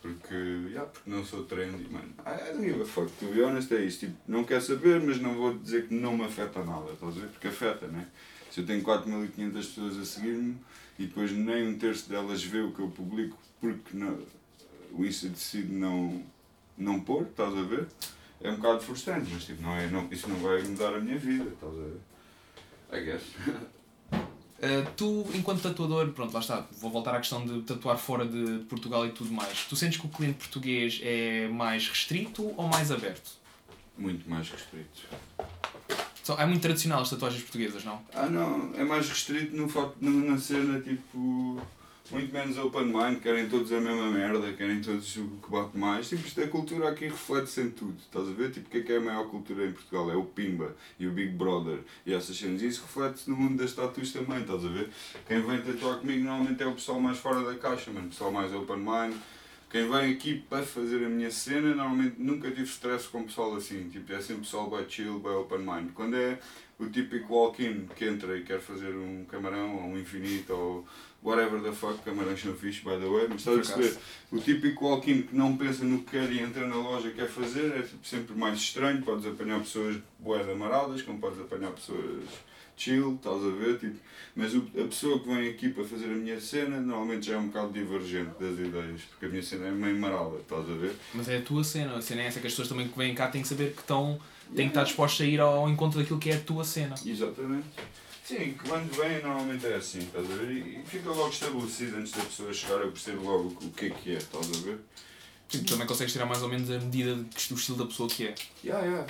Porque, 0.00 0.34
yeah, 0.34 0.84
porque 0.88 1.08
não 1.10 1.24
sou 1.24 1.44
trendy, 1.44 1.86
mano. 1.90 2.12
I 2.26 2.52
don't 2.52 2.64
give 2.64 2.80
a 2.82 2.84
fuck, 2.84 3.10
to 3.18 3.26
be 3.26 3.42
honest, 3.42 3.70
é 3.72 3.84
isto. 3.84 4.06
Tipo, 4.06 4.16
não 4.26 4.44
quero 4.44 4.62
saber, 4.62 5.00
mas 5.00 5.20
não 5.20 5.34
vou 5.34 5.54
dizer 5.58 5.86
que 5.88 5.94
não 5.94 6.16
me 6.16 6.24
afeta 6.24 6.64
nada, 6.64 6.90
estás 6.92 7.16
a 7.16 7.20
ver? 7.20 7.28
Porque 7.28 7.48
afeta, 7.48 7.86
né? 7.88 8.06
Se 8.52 8.60
eu 8.60 8.66
tenho 8.66 8.82
4.500 8.82 9.52
pessoas 9.54 9.96
a 9.96 10.04
seguir-me 10.04 10.58
e 10.98 11.06
depois 11.06 11.32
nem 11.32 11.68
um 11.68 11.78
terço 11.78 12.06
delas 12.06 12.44
vê 12.44 12.60
o 12.60 12.70
que 12.70 12.80
eu 12.80 12.88
publico 12.88 13.38
porque 13.58 13.96
não, 13.96 14.18
o 14.92 15.06
Insta 15.06 15.30
decide 15.30 15.72
não, 15.72 16.22
não 16.76 17.00
pôr, 17.00 17.22
estás 17.22 17.56
a 17.56 17.62
ver? 17.62 17.88
É 18.42 18.50
um 18.50 18.56
bocado 18.56 18.80
frustrante, 18.80 19.30
mas 19.32 19.44
tipo, 19.44 19.62
não 19.62 19.74
é, 19.74 19.86
não, 19.88 20.06
isso 20.12 20.28
não 20.28 20.36
vai 20.36 20.62
mudar 20.64 20.94
a 20.94 21.00
minha 21.00 21.16
vida, 21.16 21.44
estás 21.44 21.72
a 21.72 21.76
ver? 21.76 22.00
I 22.92 23.04
guess. 23.06 23.22
Uh, 24.12 24.90
tu, 24.98 25.26
enquanto 25.32 25.62
tatuador, 25.62 26.10
pronto, 26.10 26.34
lá 26.34 26.40
está, 26.40 26.66
vou 26.72 26.90
voltar 26.90 27.14
à 27.14 27.20
questão 27.20 27.46
de 27.46 27.62
tatuar 27.62 27.96
fora 27.96 28.26
de 28.26 28.64
Portugal 28.68 29.06
e 29.06 29.12
tudo 29.12 29.32
mais. 29.32 29.64
Tu 29.64 29.76
sentes 29.76 29.98
que 29.98 30.06
o 30.06 30.10
cliente 30.10 30.36
português 30.36 31.00
é 31.02 31.48
mais 31.48 31.88
restrito 31.88 32.52
ou 32.54 32.68
mais 32.68 32.92
aberto? 32.92 33.30
Muito 33.96 34.28
mais 34.28 34.50
restrito. 34.50 35.08
Só- 36.22 36.38
É 36.38 36.46
muito 36.46 36.62
tradicional 36.62 37.02
as 37.02 37.10
tatuagens 37.10 37.42
portuguesas, 37.42 37.84
não? 37.84 38.00
Ah 38.14 38.26
não, 38.26 38.70
é 38.76 38.84
mais 38.84 39.08
restrito 39.08 39.56
no 39.56 39.68
facto 39.68 39.96
de 40.00 40.08
na 40.08 40.38
cena 40.38 40.80
tipo. 40.80 41.60
Muito 42.10 42.30
menos 42.34 42.58
open 42.58 42.86
mind, 42.86 43.20
querem 43.22 43.48
todos 43.48 43.72
a 43.72 43.80
mesma 43.80 44.10
merda, 44.10 44.52
querem 44.52 44.82
todos 44.82 45.16
o 45.16 45.24
que 45.42 45.50
bate 45.50 45.78
mais. 45.78 46.08
Tipo, 46.10 46.26
isto, 46.26 46.42
a 46.42 46.48
cultura 46.48 46.90
aqui 46.90 47.04
reflete-se 47.06 47.62
em 47.62 47.70
tudo, 47.70 47.94
estás 47.98 48.28
a 48.28 48.32
ver? 48.32 48.50
Tipo, 48.50 48.66
o 48.66 48.70
que 48.70 48.78
é 48.78 48.80
que 48.82 48.92
é 48.92 48.96
a 48.96 49.00
maior 49.00 49.28
cultura 49.28 49.64
em 49.66 49.72
Portugal? 49.72 50.10
É 50.10 50.16
o 50.16 50.24
Pimba 50.24 50.76
e 50.98 51.06
o 51.06 51.10
Big 51.12 51.30
Brother 51.30 51.78
e 52.04 52.12
essas 52.12 52.36
cenas. 52.36 52.60
E 52.60 52.66
isso 52.66 52.82
reflete-se 52.82 53.30
no 53.30 53.36
mundo 53.36 53.56
das 53.56 53.72
tatuas 53.72 54.12
também, 54.12 54.40
estás 54.42 54.62
a 54.62 54.68
ver? 54.68 54.90
Quem 55.26 55.40
vem 55.40 55.62
tatuar 55.62 56.00
comigo 56.00 56.22
normalmente 56.24 56.62
é 56.62 56.66
o 56.66 56.72
pessoal 56.72 57.00
mais 57.00 57.16
fora 57.18 57.42
da 57.44 57.54
caixa, 57.58 57.90
mano. 57.90 58.06
O 58.06 58.10
pessoal 58.10 58.30
mais 58.32 58.52
open 58.52 58.76
mind. 58.78 59.14
Quem 59.72 59.88
vem 59.88 60.12
aqui 60.12 60.44
para 60.50 60.62
fazer 60.62 61.02
a 61.02 61.08
minha 61.08 61.30
cena, 61.30 61.74
normalmente 61.74 62.16
nunca 62.18 62.50
tive 62.50 62.64
stress 62.64 63.08
com 63.08 63.24
pessoal 63.24 63.56
assim. 63.56 63.88
Tipo, 63.88 64.12
é 64.12 64.20
sempre 64.20 64.42
pessoal 64.42 64.68
bem 64.68 64.84
chill, 64.86 65.18
bem 65.18 65.32
open 65.32 65.60
mind. 65.60 65.92
Quando 65.94 66.14
é 66.14 66.38
o 66.78 66.90
típico 66.90 67.32
walk-in 67.32 67.88
que 67.96 68.04
entra 68.04 68.36
e 68.36 68.42
quer 68.44 68.60
fazer 68.60 68.94
um 68.94 69.24
camarão 69.24 69.76
ou 69.76 69.84
um 69.84 69.98
infinito 69.98 70.52
ou 70.52 70.86
whatever 71.24 71.62
the 71.62 71.72
fuck, 71.72 71.98
camarões 72.04 72.42
são 72.42 72.52
fixe, 72.54 72.80
by 72.80 72.98
the 72.98 73.08
way, 73.08 73.26
mas 73.30 73.38
estás 73.38 73.70
a 73.70 73.74
perceber? 73.74 73.98
O 74.30 74.38
típico 74.38 74.84
walk-in 74.84 75.22
que 75.22 75.34
não 75.34 75.56
pensa 75.56 75.86
no 75.86 76.02
que 76.02 76.10
quer 76.10 76.30
e 76.30 76.40
entra 76.40 76.66
na 76.68 76.76
loja 76.76 77.08
e 77.08 77.14
quer 77.14 77.30
fazer 77.30 77.74
é 77.74 77.80
tipo, 77.80 78.06
sempre 78.06 78.36
mais 78.36 78.58
estranho. 78.58 79.00
Podes 79.00 79.24
apanhar 79.24 79.58
pessoas 79.60 79.96
boedas 80.18 80.50
amaradas, 80.50 81.00
como 81.00 81.18
podes 81.18 81.40
apanhar 81.40 81.70
pessoas 81.70 82.24
chill, 82.76 83.14
estás 83.14 83.36
a 83.44 83.50
ver? 83.50 83.78
Tipo, 83.78 83.96
mas 84.34 84.54
o- 84.54 84.66
a 84.78 84.84
pessoa 84.84 85.18
que 85.20 85.28
vem 85.28 85.48
aqui 85.50 85.68
para 85.68 85.84
fazer 85.84 86.06
a 86.06 86.08
minha 86.08 86.40
cena 86.40 86.80
normalmente 86.80 87.26
já 87.26 87.34
é 87.34 87.38
um 87.38 87.46
bocado 87.48 87.72
divergente 87.72 88.30
das 88.40 88.58
ideias, 88.58 89.02
porque 89.02 89.26
a 89.26 89.28
minha 89.28 89.42
cena 89.42 89.66
é 89.68 89.70
meio 89.70 89.96
marada, 89.98 90.36
estás 90.38 90.68
a 90.68 90.74
ver? 90.74 90.94
Mas 91.14 91.28
é 91.28 91.38
a 91.38 91.42
tua 91.42 91.62
cena. 91.64 91.96
A 91.96 92.02
cena 92.02 92.22
é 92.22 92.26
essa 92.26 92.40
que 92.40 92.46
as 92.46 92.52
pessoas 92.52 92.68
também 92.68 92.88
que 92.88 92.96
vêm 92.96 93.14
cá 93.14 93.28
têm 93.28 93.42
que 93.42 93.48
saber 93.48 93.72
que 93.74 93.80
estão. 93.80 94.18
têm 94.54 94.66
que 94.66 94.70
estar 94.72 94.84
dispostos 94.84 95.20
a 95.20 95.24
ir 95.24 95.40
ao 95.40 95.68
encontro 95.68 95.98
daquilo 96.00 96.18
que 96.18 96.30
é 96.30 96.34
a 96.34 96.40
tua 96.40 96.64
cena. 96.64 96.94
Exatamente. 97.04 97.66
Sim, 98.24 98.54
quando 98.66 98.90
vem 98.94 99.20
normalmente 99.22 99.66
é 99.66 99.74
assim, 99.76 99.98
estás 99.98 100.30
a 100.30 100.34
ver? 100.34 100.50
E, 100.52 100.80
fica 100.86 101.10
logo 101.10 101.28
estabelecido 101.28 101.96
antes 101.96 102.12
da 102.12 102.22
pessoa 102.22 102.52
chegar, 102.52 102.80
eu 102.80 102.92
percebo 102.92 103.24
logo 103.24 103.48
o 103.62 103.70
que 103.70 103.86
é 103.86 103.90
que 103.90 104.10
é, 104.12 104.18
estás 104.18 104.46
a 104.48 104.60
ver? 104.60 104.78
Sim, 105.48 105.64
tu 105.64 105.72
também 105.72 105.86
consegues 105.86 106.12
tirar 106.12 106.24
mais 106.26 106.42
ou 106.42 106.48
menos 106.48 106.70
a 106.70 106.78
medida 106.78 107.14
do 107.16 107.28
estilo 107.36 107.76
da 107.78 107.86
pessoa 107.86 108.08
que 108.08 108.28
é. 108.28 108.34
Yeah, 108.64 108.86
yeah. 108.86 109.06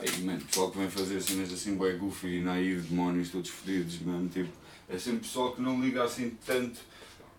E, 0.00 0.22
mano, 0.22 0.40
pessoal 0.40 0.70
que 0.70 0.78
vem 0.78 0.88
fazer 0.90 1.20
cenas 1.20 1.52
assim, 1.52 1.76
bem 1.76 1.98
goofy, 1.98 2.40
naive, 2.40 2.80
demónios, 2.88 3.30
todos 3.30 3.50
fodidos, 3.50 4.00
mano, 4.00 4.28
tipo, 4.28 4.48
é 4.88 4.98
sempre 4.98 5.20
pessoal 5.20 5.52
que 5.52 5.60
não 5.60 5.80
liga 5.80 6.02
assim 6.02 6.36
tanto 6.46 6.80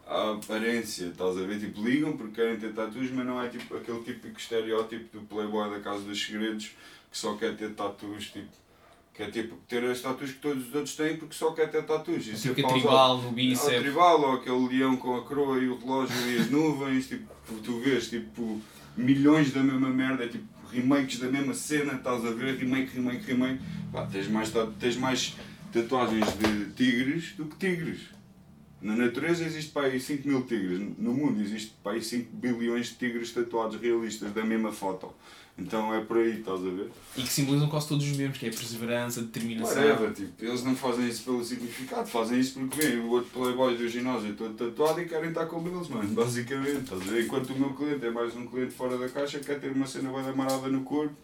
à 0.08 0.32
aparência, 0.34 1.06
estás 1.08 1.38
a 1.38 1.42
ver? 1.42 1.60
Tipo, 1.60 1.82
ligam 1.84 2.16
porque 2.16 2.36
querem 2.36 2.58
ter 2.60 2.74
tatuas, 2.74 3.10
mas 3.12 3.26
não 3.26 3.42
é 3.42 3.50
tipo 3.50 3.76
aquele 3.76 4.00
típico 4.04 4.38
estereótipo 4.40 5.18
do 5.18 5.26
playboy 5.26 5.70
da 5.72 5.80
Casa 5.80 6.02
dos 6.04 6.22
Segredos 6.24 6.72
que 7.12 7.18
só 7.18 7.36
quer 7.36 7.56
ter 7.56 7.72
tatuas, 7.74 8.26
tipo, 8.26 8.50
quer 9.14 9.32
tipo, 9.32 9.56
ter 9.68 9.84
as 9.86 10.02
tatuas 10.02 10.32
que 10.32 10.40
todos 10.40 10.68
os 10.68 10.76
outros 10.76 10.96
têm 10.96 11.18
porque 11.18 11.34
só 11.36 11.52
quer 11.54 11.70
ter 11.72 11.84
tatuas. 11.86 12.26
Isso 12.28 12.42
Tipo 12.44 12.56
que 12.56 12.62
é 12.62 12.64
pausado. 12.64 12.82
tribal 12.82 13.18
no 13.18 13.28
Ou 13.28 13.32
bíceps. 13.34 13.80
tribal, 13.82 14.22
ou 14.22 14.34
aquele 14.34 14.68
leão 14.68 14.96
com 14.98 15.16
a 15.16 15.22
coroa 15.24 15.58
e 15.60 15.68
o 15.70 15.78
relógio 15.78 16.16
e 16.30 16.38
as 16.40 16.50
nuvens, 16.52 17.08
tipo, 17.08 17.28
tu 17.64 17.80
vês, 17.80 18.10
tipo, 18.10 18.62
milhões 18.98 19.52
da 19.52 19.62
mesma 19.64 19.90
merda, 19.90 20.28
tipo, 20.28 20.46
remakes 20.74 21.20
da 21.20 21.30
mesma 21.30 21.54
cena, 21.54 21.94
estás 21.94 22.26
a 22.26 22.32
ver, 22.32 22.56
remake, 22.56 22.96
remake, 22.96 23.26
remake, 23.26 23.62
pá, 23.92 24.06
tens 24.06 24.28
mais, 24.28 24.52
tens 24.80 24.98
mais 24.98 25.36
tatuagens 25.72 26.26
de 26.38 26.72
tigres 26.74 27.34
do 27.38 27.46
que 27.46 27.56
tigres. 27.56 28.02
Na 28.82 28.96
natureza 28.96 29.46
existe 29.46 29.72
para 29.72 29.88
aí 29.88 30.00
5 30.00 30.28
mil 30.28 30.42
tigres, 30.42 30.80
no 30.98 31.14
mundo 31.14 31.42
existe 31.42 31.74
para 31.82 31.94
aí 31.94 32.02
5 32.02 32.36
bilhões 32.36 32.88
de 32.88 32.96
tigres 32.96 33.32
tatuados 33.32 33.80
realistas 33.80 34.34
da 34.34 34.44
mesma 34.44 34.72
foto. 34.72 35.14
Então 35.58 35.94
é 35.94 36.02
por 36.02 36.18
aí, 36.18 36.40
estás 36.40 36.60
a 36.60 36.70
ver? 36.70 36.92
E 37.16 37.22
que 37.22 37.28
simbolizam 37.28 37.70
quase 37.70 37.88
todos 37.88 38.04
os 38.04 38.18
mesmos, 38.18 38.40
que 38.40 38.48
é 38.48 38.50
a 38.50 38.52
perseverança, 38.52 39.20
a 39.20 39.24
determinação. 39.24 39.76
Whatever, 39.76 40.12
tipo, 40.12 40.44
eles 40.44 40.64
não 40.64 40.76
fazem 40.76 41.08
isso 41.08 41.24
pelo 41.24 41.44
significado, 41.44 42.08
fazem 42.08 42.40
isso 42.40 42.60
porque 42.60 42.82
vem 42.82 43.00
o 43.00 43.10
outro 43.10 43.30
playboy 43.30 43.78
do 43.78 43.88
ginásio 43.88 44.34
todo 44.36 44.56
tatuado 44.56 45.00
e 45.02 45.06
querem 45.06 45.30
estar 45.30 45.46
com 45.46 45.66
eles, 45.68 45.88
mano, 45.90 46.10
basicamente, 46.16 46.80
estás 46.80 47.02
a 47.02 47.06
ver? 47.06 47.26
Enquanto 47.26 47.52
o 47.52 47.60
meu 47.60 47.74
cliente 47.74 48.04
é 48.04 48.10
mais 48.10 48.36
um 48.36 48.48
cliente 48.48 48.74
fora 48.74 48.98
da 48.98 49.08
caixa, 49.08 49.40
quer 49.40 49.60
ter 49.60 49.72
uma 49.72 49.86
cena 49.86 50.12
bem 50.12 50.28
amarada 50.28 50.68
no 50.70 50.82
corpo, 50.82 51.16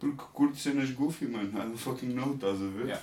porque 0.00 0.22
curte 0.32 0.60
cenas 0.60 0.90
goofy, 0.90 1.26
mano, 1.26 1.48
I 1.48 1.52
don't 1.52 1.78
fucking 1.78 2.12
know, 2.12 2.34
estás 2.34 2.60
a 2.60 2.66
ver? 2.66 2.86
Yeah. 2.86 3.02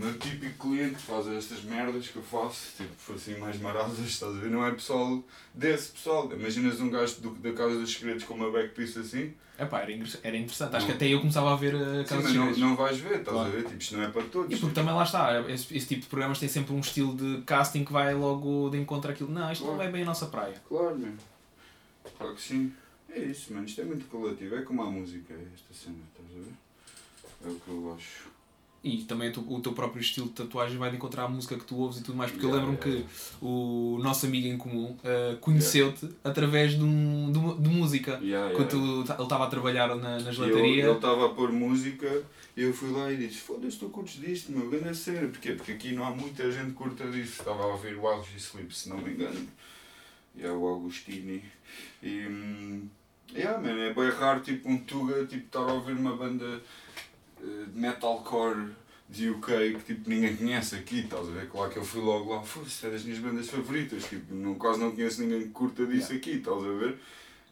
O 0.00 0.04
meu 0.04 0.16
típico 0.16 0.68
cliente 0.68 0.94
faz 0.96 1.26
estas 1.26 1.64
merdas 1.64 2.06
que 2.06 2.14
eu 2.16 2.22
faço, 2.22 2.68
tipo 2.76 3.12
assim 3.14 3.36
mais 3.36 3.58
marasas, 3.60 3.98
estás 4.06 4.32
a 4.36 4.38
ver? 4.38 4.48
Não 4.48 4.64
é 4.64 4.70
pessoal 4.70 5.20
desse 5.52 5.90
pessoal. 5.90 6.30
Imaginas 6.32 6.80
um 6.80 6.88
gajo 6.88 7.20
do, 7.20 7.30
da 7.30 7.52
Casa 7.52 7.80
dos 7.80 7.92
Segredos 7.92 8.22
com 8.22 8.34
uma 8.34 8.48
backpiece 8.50 9.00
assim? 9.00 9.34
Epá, 9.58 9.80
era, 9.80 9.90
inter- 9.90 10.20
era 10.22 10.36
interessante. 10.36 10.76
Acho 10.76 10.86
que 10.86 10.92
até 10.92 11.08
eu 11.08 11.18
começava 11.18 11.52
a 11.52 11.56
ver 11.56 11.74
a 11.74 11.78
Sim, 11.78 12.04
Casa 12.04 12.14
dos 12.14 12.22
mas 12.22 12.22
não, 12.22 12.30
Segredos. 12.44 12.58
não 12.60 12.76
vais 12.76 12.98
ver, 12.98 13.18
estás 13.18 13.28
Claro. 13.36 13.48
a 13.48 13.52
ver? 13.52 13.64
Tipo, 13.64 13.76
isto 13.82 13.96
não 13.96 14.02
é 14.04 14.08
para 14.08 14.22
todos. 14.22 14.56
E 14.56 14.60
porque 14.60 14.74
também 14.74 14.94
lá 14.94 15.02
está, 15.02 15.40
esse, 15.50 15.76
esse 15.76 15.86
tipo 15.88 16.02
de 16.02 16.06
programas 16.06 16.38
tem 16.38 16.48
sempre 16.48 16.72
um 16.72 16.78
estilo 16.78 17.16
de 17.16 17.42
casting 17.42 17.84
que 17.84 17.92
vai 17.92 18.14
logo 18.14 18.70
de 18.70 18.78
encontro 18.78 19.10
àquilo. 19.10 19.32
Não, 19.32 19.50
isto 19.50 19.64
não 19.66 19.74
Claro. 19.74 19.88
é 19.88 19.92
bem 19.92 20.02
a 20.02 20.06
nossa 20.06 20.26
praia. 20.26 20.54
Claro, 20.68 20.96
meu. 20.96 21.12
Claro 22.16 22.34
que 22.36 22.40
sim. 22.40 22.72
É 23.10 23.18
isso, 23.18 23.52
mano. 23.52 23.66
Isto 23.66 23.80
é 23.80 23.84
muito 23.84 24.06
relativo. 24.16 24.54
É 24.54 24.62
como 24.62 24.80
a 24.82 24.86
música, 24.88 25.34
é 25.34 25.42
esta 25.54 25.74
cena, 25.74 25.96
estás 26.12 26.28
a 26.36 26.44
ver? 26.44 26.54
É 27.46 27.48
o 27.52 27.54
que 27.58 27.68
eu 27.68 27.94
acho. 27.98 28.28
E 28.82 28.98
também 28.98 29.30
o 29.30 29.32
teu, 29.32 29.42
o 29.52 29.60
teu 29.60 29.72
próprio 29.72 30.00
estilo 30.00 30.28
de 30.28 30.34
tatuagem 30.34 30.78
vai 30.78 30.94
encontrar 30.94 31.24
a 31.24 31.28
música 31.28 31.56
que 31.56 31.64
tu 31.64 31.76
ouves 31.76 31.98
e 31.98 32.02
tudo 32.04 32.16
mais. 32.16 32.30
Porque 32.30 32.46
eu 32.46 32.50
Yeah, 32.50 32.64
lembro-me 32.70 32.92
yeah. 32.94 33.08
que 33.08 33.44
o 33.44 33.98
nosso 34.00 34.24
amigo 34.26 34.46
em 34.46 34.56
comum 34.56 34.96
uh, 35.02 35.36
conheceu-te 35.40 36.08
através 36.22 36.72
de, 36.76 36.82
um, 36.84 37.32
de, 37.32 37.62
de 37.62 37.68
música. 37.68 38.20
Yeah, 38.22 38.54
Quando 38.54 38.72
yeah. 38.76 39.04
tu- 39.06 39.12
ele 39.14 39.22
estava 39.24 39.44
a 39.44 39.48
trabalhar 39.48 39.88
na, 39.96 40.20
na 40.20 40.30
gelataria. 40.30 40.84
Ele 40.84 40.92
estava 40.92 41.26
a 41.26 41.28
pôr 41.30 41.50
música 41.50 42.22
e 42.56 42.62
eu 42.62 42.72
fui 42.72 42.90
lá 42.92 43.12
e 43.12 43.16
disse: 43.16 43.38
Foda-se, 43.38 43.78
tu 43.78 43.88
curtes 43.88 44.20
disto, 44.20 44.52
meu, 44.52 44.70
grande 44.70 44.96
sério. 44.96 45.28
Porquê? 45.30 45.52
Porque 45.54 45.72
aqui 45.72 45.92
não 45.92 46.04
há 46.06 46.10
muita 46.12 46.50
gente 46.52 46.66
que 46.66 46.72
curta 46.74 47.04
disso. 47.10 47.40
Estava 47.40 47.64
a 47.64 47.66
ouvir 47.66 47.96
o 47.96 48.06
Alves 48.06 48.28
e 48.32 48.36
Sleep, 48.38 48.72
se 48.74 48.88
não 48.88 48.98
me 48.98 49.10
engano. 49.10 49.48
E 50.36 50.44
é 50.44 50.50
o 50.52 50.68
Agostini. 50.76 51.42
E. 52.00 52.26
Hum, 52.28 52.88
yeah, 53.34 53.58
man, 53.60 53.76
é 53.76 53.92
bem 53.92 54.08
raro, 54.10 54.40
tipo, 54.40 54.68
um 54.68 54.78
Tuga, 54.78 55.26
tipo, 55.26 55.46
estar 55.46 55.58
a 55.68 55.72
ouvir 55.72 55.92
uma 55.94 56.16
banda 56.16 56.62
metalcore 57.74 58.70
de 59.08 59.30
UK 59.30 59.46
que 59.78 59.94
tipo 59.94 60.10
ninguém 60.10 60.36
conhece 60.36 60.76
aqui, 60.76 61.00
estás 61.00 61.26
a 61.28 61.30
ver? 61.30 61.48
Claro 61.48 61.70
que 61.70 61.78
eu 61.78 61.84
fui 61.84 62.00
logo 62.00 62.34
lá, 62.34 62.42
foda-se, 62.42 62.86
é 62.86 62.90
das 62.90 63.02
minhas 63.04 63.18
bandas 63.18 63.48
favoritas, 63.48 64.04
tipo, 64.04 64.34
não, 64.34 64.54
quase 64.56 64.80
não 64.80 64.90
conheço 64.92 65.22
ninguém 65.22 65.42
que 65.42 65.48
curta 65.48 65.86
disso 65.86 66.12
aqui, 66.12 66.32
estás 66.32 66.58
a 66.62 66.68
ver? 66.72 66.98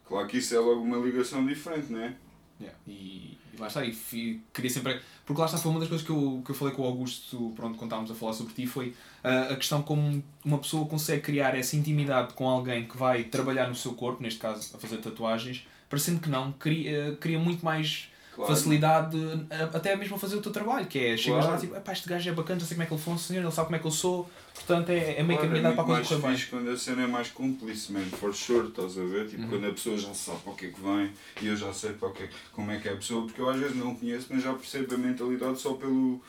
Claro 0.06 0.26
que 0.28 0.36
isso 0.38 0.54
é 0.54 0.58
logo 0.58 0.82
uma 0.82 0.98
ligação 0.98 1.44
diferente, 1.46 1.90
não 1.92 2.00
é? 2.00 2.14
Yeah, 2.60 2.78
E, 2.86 3.38
e 3.52 3.56
lá 3.58 3.66
está, 3.68 3.84
e 3.84 3.92
fi- 3.92 4.40
queria 4.52 4.70
sempre. 4.70 5.00
Porque 5.26 5.40
lá 5.40 5.46
está, 5.46 5.58
foi 5.58 5.70
uma 5.70 5.80
das 5.80 5.88
coisas 5.88 6.06
que 6.06 6.12
eu, 6.12 6.40
que 6.44 6.50
eu 6.52 6.54
falei 6.54 6.72
com 6.74 6.82
o 6.82 6.86
Augusto 6.86 7.52
pronto, 7.56 7.76
quando 7.76 7.88
estávamos 7.88 8.10
a 8.10 8.14
falar 8.14 8.32
sobre 8.32 8.54
ti 8.54 8.66
foi 8.66 8.94
ah, 9.24 9.48
a 9.52 9.56
questão 9.56 9.82
como 9.82 10.22
uma 10.44 10.58
pessoa 10.58 10.86
consegue 10.86 11.20
criar 11.22 11.54
essa 11.56 11.74
intimidade 11.76 12.32
com 12.34 12.48
alguém 12.48 12.86
que 12.86 12.96
vai 12.96 13.24
trabalhar 13.24 13.68
no 13.68 13.74
seu 13.74 13.92
corpo, 13.94 14.22
neste 14.22 14.38
caso 14.40 14.74
a 14.74 14.78
fazer 14.78 14.98
tatuagens, 14.98 15.66
parecendo 15.90 16.20
que 16.20 16.28
não, 16.30 16.52
cria, 16.52 17.16
cria 17.20 17.38
muito 17.38 17.64
mais 17.64 18.08
Claro. 18.36 18.54
facilidade 18.54 19.16
a- 19.50 19.76
até 19.76 19.96
mesmo 19.96 20.14
a 20.16 20.18
fazer 20.18 20.36
o 20.36 20.42
teu 20.42 20.52
trabalho, 20.52 20.86
que 20.86 20.98
é 20.98 21.16
chegas 21.16 21.38
lá 21.40 21.50
Claro. 21.52 21.58
e 21.58 21.66
tipo, 21.66 21.76
"Epá, 21.76 21.92
este 21.92 22.06
gajo 22.08 22.28
é 22.28 22.32
bacana, 22.34 22.60
já 22.60 22.66
sei 22.66 22.74
como 22.76 22.82
é 22.82 22.86
que 22.86 22.92
ele 22.94 23.02
funciona, 23.02 23.40
ele 23.46 23.50
sabe 23.50 23.66
como 23.68 23.76
é 23.76 23.78
que 23.78 23.86
eu 23.86 23.90
sou, 23.90 24.30
portanto 24.54 24.90
é, 24.90 25.18
é 25.18 25.22
meio 25.22 25.38
Claro, 25.40 25.54
caminhado 25.54 25.72
é 25.72 25.74
para 25.74 25.82
a 25.82 25.86
coisa 25.86 25.92
mais 26.00 26.08
correr 26.08 26.20
bem. 26.22 26.36
fixe 26.36 26.50
quando 26.50 26.70
a 26.70 26.76
cena 26.76 27.02
é 27.02 27.06
mais 27.06 27.28
cúmplice, 27.30 27.92
man, 27.92 28.04
for 28.20 28.34
sure, 28.34 28.68
estás 28.68 28.98
a 28.98 29.02
ver? 29.04 29.26
Tipo, 29.28 29.42
Uhum. 29.42 29.48
quando 29.48 29.66
a 29.66 29.72
pessoa 29.72 29.96
já 29.98 30.12
sabe 30.14 30.38
para 30.42 30.52
o 30.52 30.54
que 30.56 30.66
é 30.66 30.70
que 30.70 30.80
vem 30.80 31.12
e 31.40 31.46
eu 31.46 31.56
já 31.56 31.72
sei 31.72 31.92
para 31.94 32.08
o 32.08 32.12
que 32.12 32.24
é, 32.24 32.30
como 32.52 32.70
é 32.70 32.78
que 32.78 32.88
é 32.88 32.92
a 32.92 32.96
pessoa, 32.96 33.24
porque 33.24 33.40
eu 33.40 33.48
às 33.48 33.58
vezes 33.58 33.76
não 33.76 33.94
conheço, 33.96 34.26
mas 34.30 34.42
já 34.42 34.52
percebo 34.52 34.94
a 34.94 34.98
mentalidade 34.98 35.58
só 35.58 35.72
pelo, 35.72 36.22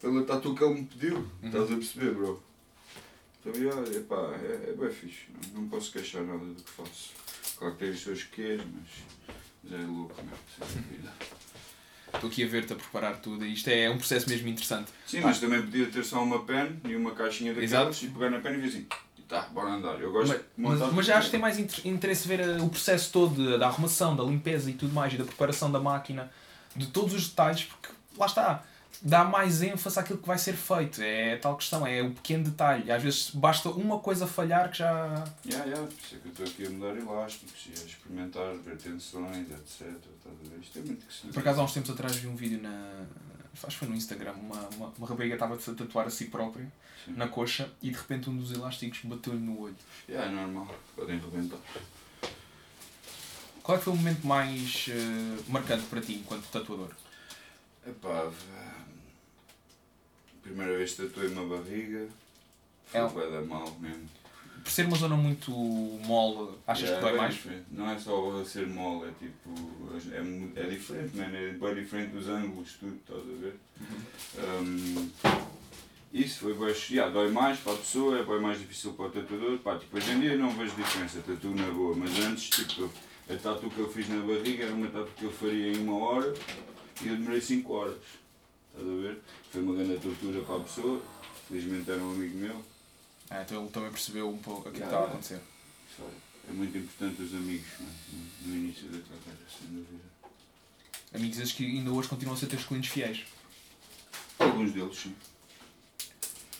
pela 0.00 0.24
tatu 0.24 0.54
que 0.56 0.64
ele 0.64 0.74
me 0.74 0.84
pediu, 0.86 1.16
Uhum. 1.18 1.28
estás 1.48 1.70
a 1.70 1.74
perceber, 1.76 2.10
bro? 2.14 2.42
Então, 3.46 3.62
yeah, 3.62 3.90
epá, 3.96 4.34
é, 4.42 4.70
é 4.70 4.74
bem 4.76 4.90
fixe, 4.90 5.26
não, 5.52 5.60
não 5.62 5.68
posso 5.68 5.92
queixar 5.92 6.22
nada 6.22 6.44
do 6.44 6.54
que 6.62 6.70
faço. 6.70 7.12
Claro 7.58 7.74
que 7.74 7.80
tem 7.80 7.90
os 7.90 8.00
seus 8.02 8.22
quês, 8.24 8.60
mas, 8.60 9.36
mas 9.62 9.80
é 9.80 9.84
louco, 9.86 10.14
mesmo, 10.22 10.38
sem 10.72 10.82
dúvida. 10.82 11.12
Estou 12.14 12.30
aqui 12.30 12.44
a 12.44 12.46
ver-te 12.46 12.72
a 12.72 12.76
preparar 12.76 13.16
tudo 13.16 13.44
e 13.44 13.52
isto 13.52 13.68
é 13.68 13.90
um 13.90 13.98
processo 13.98 14.28
mesmo 14.28 14.48
interessante. 14.48 14.90
Sim, 15.06 15.20
mas 15.20 15.38
também 15.40 15.60
podia 15.62 15.86
ter 15.86 16.04
só 16.04 16.22
uma 16.22 16.42
pen 16.44 16.80
e 16.84 16.96
uma 16.96 17.10
caixinha 17.12 17.52
daquelas 17.54 18.02
e 18.02 18.06
pegar 18.08 18.30
na 18.30 18.38
pen 18.40 18.54
e 18.54 18.56
ver 18.58 18.68
assim, 18.68 18.86
e 19.18 19.22
tá, 19.22 19.42
bora 19.52 19.70
andar. 19.70 20.00
Eu 20.00 20.12
gosto 20.12 20.34
Mas, 20.56 20.78
mas, 20.80 20.92
mas 20.92 21.06
já 21.06 21.16
acho 21.18 21.26
que 21.26 21.30
tem 21.32 21.40
mais 21.40 21.58
inter- 21.58 21.86
interesse 21.86 22.26
ver 22.26 22.40
eh, 22.40 22.56
o 22.60 22.68
processo 22.68 23.10
todo 23.12 23.58
da 23.58 23.66
arrumação, 23.66 24.14
da 24.16 24.22
limpeza 24.24 24.70
e 24.70 24.74
tudo 24.74 24.92
mais, 24.94 25.12
e 25.12 25.16
da 25.16 25.24
preparação 25.24 25.70
da 25.70 25.80
máquina, 25.80 26.30
de 26.74 26.86
todos 26.86 27.12
os 27.14 27.28
detalhes, 27.28 27.64
porque 27.64 27.88
lá 28.16 28.26
está, 28.26 28.62
dá 29.02 29.24
mais 29.24 29.62
ênfase 29.62 29.98
àquilo 29.98 30.18
que 30.18 30.26
vai 30.26 30.38
ser 30.38 30.54
feito. 30.54 31.02
É 31.02 31.34
a 31.34 31.38
tal 31.38 31.56
questão, 31.56 31.86
é 31.86 32.02
o 32.02 32.10
pequeno 32.10 32.44
detalhe. 32.44 32.90
Às 32.90 33.02
vezes 33.02 33.30
basta 33.30 33.68
uma 33.70 33.98
coisa 33.98 34.26
falhar 34.26 34.70
que 34.70 34.78
já. 34.78 35.24
Yeah, 35.44 35.64
yeah, 35.66 35.86
por 35.86 35.92
isso 35.92 36.14
é 36.14 36.18
que 36.18 36.26
eu 36.26 36.32
estou 36.32 36.46
aqui 36.46 36.66
a 36.66 36.70
mudar 36.70 36.96
elásticos 36.96 37.66
e 37.66 37.80
a 37.80 37.84
experimentar, 37.84 38.54
ver 38.54 38.76
tensões, 38.76 39.50
etc. 39.50 39.92
Isto 40.60 40.78
é 40.78 40.82
muito 40.82 41.06
que 41.06 41.12
se 41.12 41.26
Por 41.28 41.40
acaso, 41.40 41.60
há 41.60 41.64
uns 41.64 41.72
tempos 41.72 41.90
atrás 41.90 42.16
vi 42.16 42.26
um 42.26 42.36
vídeo 42.36 42.62
na. 42.62 43.04
Acho 43.54 43.66
que 43.66 43.76
foi 43.76 43.88
no 43.88 43.94
Instagram, 43.94 44.32
uma, 44.32 44.68
uma, 44.76 44.92
uma 44.98 45.06
rapariga 45.06 45.34
estava 45.34 45.54
a 45.54 45.58
tatuar 45.58 46.08
a 46.08 46.10
si 46.10 46.24
própria 46.24 46.66
Sim. 47.04 47.12
na 47.12 47.28
coxa 47.28 47.70
e 47.80 47.90
de 47.90 47.96
repente 47.96 48.28
um 48.28 48.36
dos 48.36 48.50
elásticos 48.50 49.00
bateu-lhe 49.04 49.38
no 49.38 49.60
olho. 49.60 49.76
Yeah, 50.08 50.28
é 50.28 50.34
normal, 50.34 50.74
podem 50.96 51.20
rebentar. 51.20 51.60
Qual 53.62 53.76
é 53.76 53.78
que 53.78 53.84
foi 53.84 53.92
o 53.94 53.96
momento 53.96 54.26
mais 54.26 54.86
eh, 54.90 55.42
marcante 55.48 55.84
para 55.84 56.00
ti 56.00 56.14
enquanto 56.14 56.44
tatuador? 56.50 56.90
Epá, 57.86 58.30
primeira 60.44 60.76
vez 60.76 60.92
que 60.92 61.02
tatuei 61.02 61.28
uma 61.28 61.56
barriga, 61.56 62.06
foi 62.90 63.00
É. 63.00 63.26
é. 63.26 63.30
da 63.30 63.40
mal 63.42 63.76
mesmo. 63.80 64.08
Por 64.62 64.70
ser 64.70 64.86
uma 64.86 64.96
zona 64.96 65.14
muito 65.16 65.50
mole, 65.50 66.52
achas 66.66 66.88
Yeah, 66.88 66.96
que 66.96 67.02
dói 67.02 67.12
bem 67.12 67.20
mais? 67.20 67.34
diferente. 67.34 67.64
Não 67.70 67.90
é 67.90 67.98
só 67.98 68.44
ser 68.44 68.66
mole, 68.66 69.10
é 69.10 69.12
tipo. 69.18 69.50
É, 70.56 70.60
é 70.60 70.70
diferente, 70.70 71.16
man. 71.16 71.24
É 71.36 71.50
bem 71.52 71.74
diferente 71.82 72.12
dos 72.12 72.28
ângulos, 72.28 72.72
tudo, 72.80 72.94
estás 72.96 73.20
a 73.20 73.40
ver? 73.42 73.56
Um, 74.62 75.10
isso 76.14 76.40
foi 76.40 76.54
bem. 76.54 76.74
Yeah, 76.90 77.12
dói 77.12 77.30
mais 77.30 77.58
para 77.58 77.74
a 77.74 77.76
pessoa, 77.76 78.18
é 78.18 78.22
bem 78.22 78.40
mais 78.40 78.58
difícil 78.58 78.94
para 78.94 79.06
o 79.06 79.10
tatuador. 79.10 79.58
Pá, 79.58 79.76
tipo, 79.78 79.96
hoje 79.98 80.10
em 80.12 80.20
dia 80.20 80.36
não 80.36 80.50
vejo 80.50 80.74
diferença, 80.76 81.20
tatuo 81.26 81.54
na 81.54 81.70
boa, 81.70 81.94
mas 81.96 82.18
antes, 82.20 82.48
tipo, 82.48 82.90
a 83.28 83.36
tatu 83.36 83.68
que 83.68 83.78
eu 83.80 83.90
fiz 83.92 84.08
na 84.08 84.20
barriga 84.24 84.64
era 84.64 84.72
uma 84.74 84.86
tatu 84.88 85.10
que 85.16 85.24
eu 85.24 85.32
faria 85.32 85.72
em 85.72 85.78
uma 85.86 85.98
hora 85.98 86.32
e 87.02 87.08
eu 87.08 87.16
demorei 87.16 87.40
5 87.40 87.70
horas. 87.72 87.96
Estás 88.76 88.88
a 88.88 89.00
ver? 89.02 89.22
Foi 89.52 89.62
uma 89.62 89.74
grande 89.74 90.00
tortura 90.00 90.40
para 90.42 90.56
a 90.56 90.60
pessoa, 90.60 91.02
felizmente 91.48 91.90
era 91.90 92.02
um 92.02 92.12
amigo 92.12 92.36
meu. 92.36 92.64
Ah, 93.30 93.42
então 93.42 93.62
ele 93.62 93.70
também 93.70 93.90
percebeu 93.90 94.28
um 94.28 94.38
pouco 94.38 94.68
aquilo 94.68 94.74
que 94.74 94.80
Yeah, 94.80 94.96
estava 94.96 95.06
a 95.06 95.10
acontecer. 95.10 95.40
É 96.48 96.52
muito 96.52 96.76
importante 96.76 97.22
os 97.22 97.34
amigos 97.34 97.66
mano, 97.78 97.92
no, 98.42 98.48
no 98.48 98.56
início 98.56 98.88
da 98.88 98.98
carreira, 98.98 99.46
sem 99.48 99.68
dúvida. 99.68 100.02
Amigos 101.14 101.38
esses 101.38 101.52
que 101.52 101.64
ainda 101.64 101.90
hoje 101.92 102.08
continuam 102.08 102.36
a 102.36 102.38
ser 102.38 102.46
teus 102.46 102.64
clientes 102.64 102.90
fiéis. 102.90 103.24
Alguns 104.38 104.72
deles, 104.72 104.96
sim. 104.96 105.14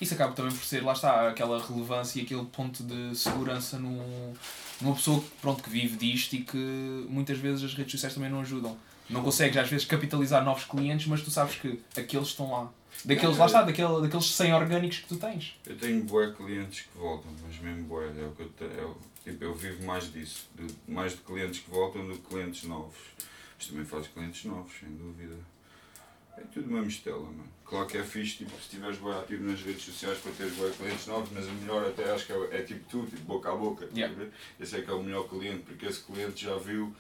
Isso 0.00 0.14
acaba 0.14 0.32
também 0.32 0.54
por 0.54 0.64
ser, 0.64 0.82
lá 0.82 0.92
está, 0.92 1.28
aquela 1.28 1.64
relevância 1.64 2.20
e 2.20 2.24
aquele 2.24 2.44
ponto 2.46 2.82
de 2.82 3.16
segurança 3.16 3.78
num, 3.78 4.34
numa 4.80 4.94
pessoa 4.94 5.22
pronto, 5.40 5.62
que 5.62 5.70
vive 5.70 5.96
disto 5.96 6.34
e 6.34 6.42
que 6.42 6.56
muitas 7.08 7.38
vezes 7.38 7.64
as 7.64 7.74
redes 7.74 7.92
sociais 7.92 8.14
também 8.14 8.30
não 8.30 8.40
ajudam. 8.40 8.76
Não 9.08 9.22
consegues 9.22 9.56
às 9.56 9.68
vezes 9.68 9.86
capitalizar 9.86 10.42
novos 10.44 10.64
clientes, 10.64 11.06
mas 11.06 11.22
tu 11.22 11.30
sabes 11.30 11.56
que 11.56 11.80
aqueles 11.96 12.28
estão 12.28 12.50
lá. 12.50 12.72
Daqueles, 13.04 13.36
lá 13.36 13.46
está, 13.46 13.62
daquele, 13.62 14.00
daqueles 14.00 14.26
100 14.30 14.54
orgânicos 14.54 14.98
que 15.00 15.08
tu 15.08 15.16
tens. 15.16 15.58
Eu 15.66 15.76
tenho 15.76 16.02
bué 16.04 16.32
clientes 16.32 16.82
que 16.82 16.96
voltam, 16.98 17.30
mas 17.46 17.58
mesmo 17.58 17.84
bué, 17.84 18.06
é 18.06 18.24
o 18.24 18.30
que 18.32 18.42
eu, 18.42 18.48
te, 18.50 18.64
é 18.64 18.82
o- 18.84 18.96
tipo, 19.24 19.44
eu 19.44 19.54
vivo 19.54 19.84
mais 19.84 20.10
disso, 20.12 20.46
de, 20.54 20.66
mais 20.90 21.12
de 21.12 21.18
clientes 21.18 21.60
que 21.60 21.70
voltam 21.70 22.06
do 22.06 22.14
que 22.14 22.28
clientes 22.28 22.62
novos. 22.64 22.96
Mas 23.58 23.66
também 23.66 23.84
faz 23.84 24.06
clientes 24.06 24.44
novos, 24.44 24.72
sem 24.78 24.88
dúvida. 24.90 25.36
É 26.36 26.40
tudo 26.52 26.68
uma 26.70 26.82
mistela, 26.82 27.20
mano. 27.20 27.44
Claro 27.64 27.86
que 27.86 27.96
é 27.98 28.02
fixe, 28.04 28.38
tipo, 28.38 28.50
se 28.52 28.58
estiveres 28.62 28.98
bué 28.98 29.16
ativo 29.18 29.44
nas 29.44 29.60
redes 29.60 29.82
sociais 29.84 30.18
para 30.18 30.32
teres 30.32 30.54
bué 30.54 30.70
clientes 30.70 31.06
novos, 31.06 31.28
mas 31.32 31.46
o 31.46 31.52
melhor 31.52 31.86
até 31.86 32.10
acho 32.12 32.26
que 32.26 32.32
é, 32.32 32.48
é 32.58 32.62
tipo 32.62 32.84
tu, 32.88 33.06
tipo 33.06 33.22
boca 33.22 33.50
a 33.52 33.56
boca. 33.56 33.88
Yeah. 33.94 34.14
Esse 34.58 34.76
é 34.76 34.82
que 34.82 34.90
é 34.90 34.94
o 34.94 35.02
melhor 35.02 35.28
cliente, 35.28 35.62
porque 35.64 35.86
esse 35.86 36.00
cliente 36.00 36.44
já 36.44 36.56
viu 36.56 36.94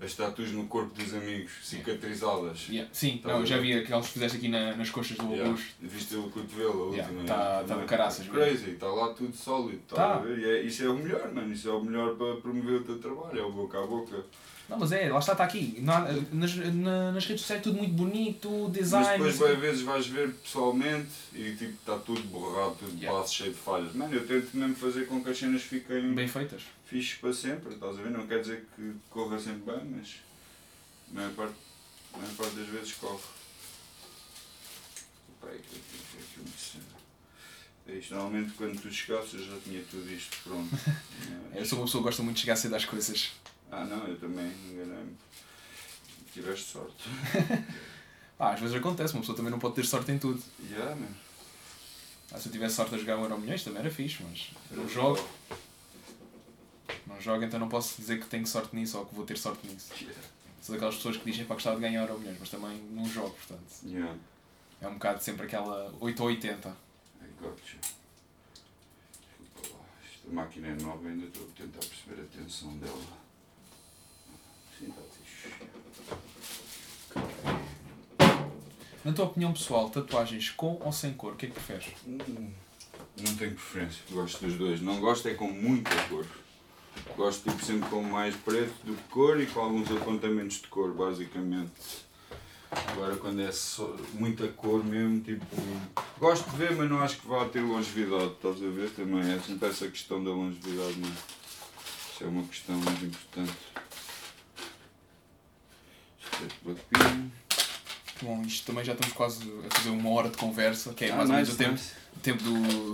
as 0.00 0.14
tatuas 0.14 0.50
no 0.52 0.66
corpo 0.66 0.94
dos 0.94 1.12
amigos, 1.14 1.52
cicatrizadas. 1.62 2.66
Yeah. 2.68 2.88
Sim, 2.92 3.18
Tá 3.22 3.28
não, 3.32 3.40
eu 3.40 3.46
já 3.46 3.58
vi 3.58 3.72
aqueles 3.74 4.06
que 4.06 4.12
fizeste 4.12 4.38
aqui 4.38 4.48
na- 4.48 4.76
nas 4.76 4.90
coxas 4.90 5.16
do 5.16 5.24
Yeah. 5.24 5.46
Augusto. 5.48 5.66
Viste 5.80 6.14
o 6.16 6.22
cotovelo, 6.30 6.90
a 6.90 6.96
Yeah, 6.96 7.12
última. 7.12 7.24
tá- 7.28 7.64
tá 7.66 7.74
né? 7.76 7.80
de 7.82 7.88
caraças 7.88 8.26
mesmo. 8.26 8.34
Crazy, 8.34 8.70
está 8.70 8.86
lá 8.86 9.12
tudo 9.14 9.36
sólido. 9.36 9.80
Tá 9.88 10.18
Tá. 10.20 10.28
E 10.28 10.44
é, 10.44 10.62
isso 10.62 10.84
é 10.84 10.88
o 10.88 10.96
melhor, 10.96 11.32
mano. 11.32 11.52
Isso 11.52 11.68
é 11.68 11.72
o 11.72 11.82
melhor 11.82 12.14
para 12.16 12.36
promover 12.36 12.80
o 12.80 12.84
teu 12.84 12.98
trabalho. 12.98 13.38
É 13.38 13.42
o 13.42 13.50
boca 13.52 13.78
a 13.82 13.86
boca. 13.86 14.24
Não, 14.68 14.78
mas 14.78 14.92
é, 14.92 15.08
lá 15.10 15.18
está, 15.18 15.32
está 15.32 15.44
aqui. 15.44 15.78
Na- 15.80 16.06
nas, 16.30 16.54
na- 16.54 17.12
nas 17.12 17.24
redes 17.24 17.40
sociais 17.40 17.60
é 17.60 17.64
tudo 17.64 17.78
muito 17.78 17.94
bonito, 17.94 18.68
design. 18.70 19.24
Mas 19.24 19.32
depois, 19.32 19.52
às 19.52 19.58
vezes, 19.58 19.80
vais 19.82 20.06
ver 20.06 20.30
pessoalmente 20.34 21.08
e 21.34 21.54
tipo, 21.56 21.72
está 21.72 21.96
tudo 21.96 22.20
borrado, 22.24 22.47
tudo 22.76 22.92
de 22.96 23.04
Yeah. 23.04 23.26
cheio 23.28 23.52
de 23.52 23.58
falhas. 23.58 23.94
Mano, 23.94 24.14
eu 24.14 24.26
tento 24.26 24.56
mesmo 24.56 24.74
fazer 24.76 25.06
com 25.06 25.22
que 25.22 25.30
as 25.30 25.38
cenas 25.38 25.62
fiquem 25.62 26.14
bem 26.14 26.28
feitas. 26.28 26.62
fixes 26.86 27.14
para 27.18 27.32
sempre, 27.32 27.74
estás 27.74 27.98
a 27.98 28.02
ver? 28.02 28.10
Não 28.10 28.26
quer 28.26 28.40
dizer 28.40 28.66
que 28.74 28.94
corra 29.10 29.38
sempre 29.38 29.72
bem, 29.72 29.84
mas 29.96 30.16
a 31.10 31.14
maior 31.14 31.32
parte, 31.32 31.54
a 32.14 32.18
maior 32.18 32.32
parte 32.34 32.54
das 32.56 32.66
vezes 32.68 32.92
corre. 32.94 33.20
É 35.46 35.56
que. 35.56 35.80
É 37.90 37.92
isto, 37.96 38.14
normalmente 38.14 38.52
quando 38.52 38.78
tu 38.82 38.90
chegasses 38.92 39.32
eu 39.34 39.46
já 39.46 39.56
tinha 39.64 39.82
tudo 39.90 40.10
isto 40.12 40.36
pronto. 40.44 40.68
Eu 41.54 41.64
sou 41.64 41.78
uma 41.78 41.86
pessoa 41.86 42.02
que 42.02 42.08
gosta 42.08 42.22
muito 42.22 42.36
de 42.36 42.42
chegar 42.42 42.56
cedo 42.56 42.74
às 42.76 42.84
coisas. 42.84 43.32
Ah 43.70 43.84
não, 43.84 44.06
eu 44.06 44.16
também 44.18 44.46
enganei-me. 44.70 45.16
Tiveste 46.32 46.70
sorte. 46.72 47.04
Ah, 48.40 48.50
às 48.52 48.60
vezes 48.60 48.76
acontece, 48.76 49.14
uma 49.14 49.20
pessoa 49.20 49.34
também 49.36 49.50
não 49.50 49.58
pode 49.58 49.74
ter 49.74 49.84
sorte 49.84 50.12
em 50.12 50.18
tudo. 50.18 50.40
Yeah, 50.70 50.94
man. 50.94 51.08
Ah, 52.32 52.38
se 52.38 52.48
eu 52.48 52.52
tivesse 52.52 52.76
sorte 52.76 52.94
a 52.94 52.98
jogar 52.98 53.16
um 53.16 53.22
Euro 53.22 53.38
Milhões 53.38 53.64
também 53.64 53.80
era 53.80 53.90
fixe, 53.90 54.22
mas 54.22 54.50
eu 54.70 54.76
não 54.76 54.88
jogo, 54.88 55.26
não 57.06 57.20
jogo, 57.20 57.42
então 57.42 57.58
não 57.58 57.68
posso 57.68 57.96
dizer 57.96 58.20
que 58.20 58.26
tenho 58.26 58.46
sorte 58.46 58.76
nisso 58.76 58.98
ou 58.98 59.06
que 59.06 59.14
vou 59.14 59.24
ter 59.24 59.38
sorte 59.38 59.66
nisso. 59.66 59.92
Yeah. 59.94 60.20
Sou 60.60 60.74
daquelas 60.74 60.96
pessoas 60.96 61.16
que 61.16 61.24
dizem 61.24 61.46
para 61.46 61.54
gostar 61.54 61.74
de 61.74 61.80
ganhar 61.80 62.02
Euro 62.02 62.18
Milhões, 62.18 62.36
mas 62.38 62.50
também 62.50 62.78
não 62.90 63.04
jogo, 63.06 63.30
portanto. 63.30 63.64
Yeah. 63.84 64.14
É 64.80 64.88
um 64.88 64.94
bocado 64.94 65.22
sempre 65.22 65.46
aquela 65.46 65.92
8 66.00 66.20
ou 66.20 66.28
80. 66.28 66.68
I 66.68 66.72
got 67.40 67.58
you. 67.72 67.80
Desculpa 69.54 69.78
lá. 69.78 69.84
Esta 70.04 70.30
máquina 70.30 70.68
é 70.68 70.74
nova, 70.74 71.08
ainda 71.08 71.26
estou 71.26 71.48
a 71.48 71.50
tentar 71.56 71.78
perceber 71.78 72.22
a 72.22 72.26
tensão 72.26 72.76
dela. 72.76 73.18
Sim, 74.78 74.88
está 74.88 75.02
fixe. 75.10 75.48
Na 79.04 79.12
tua 79.12 79.26
opinião 79.26 79.52
pessoal, 79.52 79.88
tatuagens 79.90 80.50
com 80.50 80.80
ou 80.84 80.92
sem 80.92 81.12
cor, 81.14 81.32
o 81.32 81.36
que 81.36 81.46
é 81.46 81.48
que 81.48 81.54
preferes? 81.54 81.86
Hum, 82.06 82.50
Não 83.20 83.36
tenho 83.36 83.52
preferência, 83.52 84.02
gosto 84.10 84.44
dos 84.44 84.56
dois. 84.56 84.80
Não 84.80 85.00
gosto 85.00 85.28
é 85.28 85.34
com 85.34 85.48
muita 85.50 85.90
cor. 86.08 86.26
Gosto 87.16 87.48
tipo, 87.50 87.64
sempre 87.64 87.88
com 87.88 88.02
mais 88.02 88.34
preto 88.36 88.74
do 88.84 88.94
que 88.94 89.02
cor 89.08 89.40
e 89.40 89.46
com 89.46 89.60
alguns 89.60 89.90
apontamentos 89.90 90.60
de 90.60 90.66
cor, 90.68 90.92
basicamente. 90.92 91.70
Agora 92.70 93.16
quando 93.16 93.40
é 93.40 93.50
só 93.50 93.96
muita 94.14 94.46
cor 94.48 94.84
mesmo, 94.84 95.20
tipo. 95.20 95.46
Gosto 96.18 96.50
de 96.50 96.56
ver, 96.56 96.74
mas 96.76 96.90
não 96.90 97.00
acho 97.00 97.18
que 97.18 97.26
vá 97.26 97.44
ter 97.48 97.60
longevidade, 97.60 98.32
estás 98.32 98.56
a 98.62 98.68
ver? 98.68 98.90
Também 98.90 99.20
é 99.32 99.38
sempre 99.40 99.68
essa 99.68 99.88
questão 99.88 100.22
da 100.22 100.30
longevidade, 100.30 100.98
não 100.98 101.08
é? 101.08 101.12
Isso 101.12 102.24
é 102.24 102.26
uma 102.26 102.42
questão 102.44 102.76
muito 102.76 103.04
importante. 103.04 103.52
Blackpink. 106.62 107.32
Bom, 108.22 108.42
isto 108.42 108.66
também 108.66 108.84
já 108.84 108.92
estamos 108.92 109.14
quase 109.14 109.40
a 109.70 109.74
fazer 109.76 109.90
uma 109.90 110.10
hora 110.10 110.28
de 110.28 110.36
conversa, 110.36 110.92
que 110.92 111.04
é 111.04 111.10
Ah, 111.10 111.16
mais 111.16 111.28
ou 111.30 111.34
menos 111.36 111.48
nice, 111.48 111.62
o 111.62 111.64
tempo, 111.64 111.74
nice. 111.80 111.92
Tempo 112.18 112.42
do, 112.42 112.52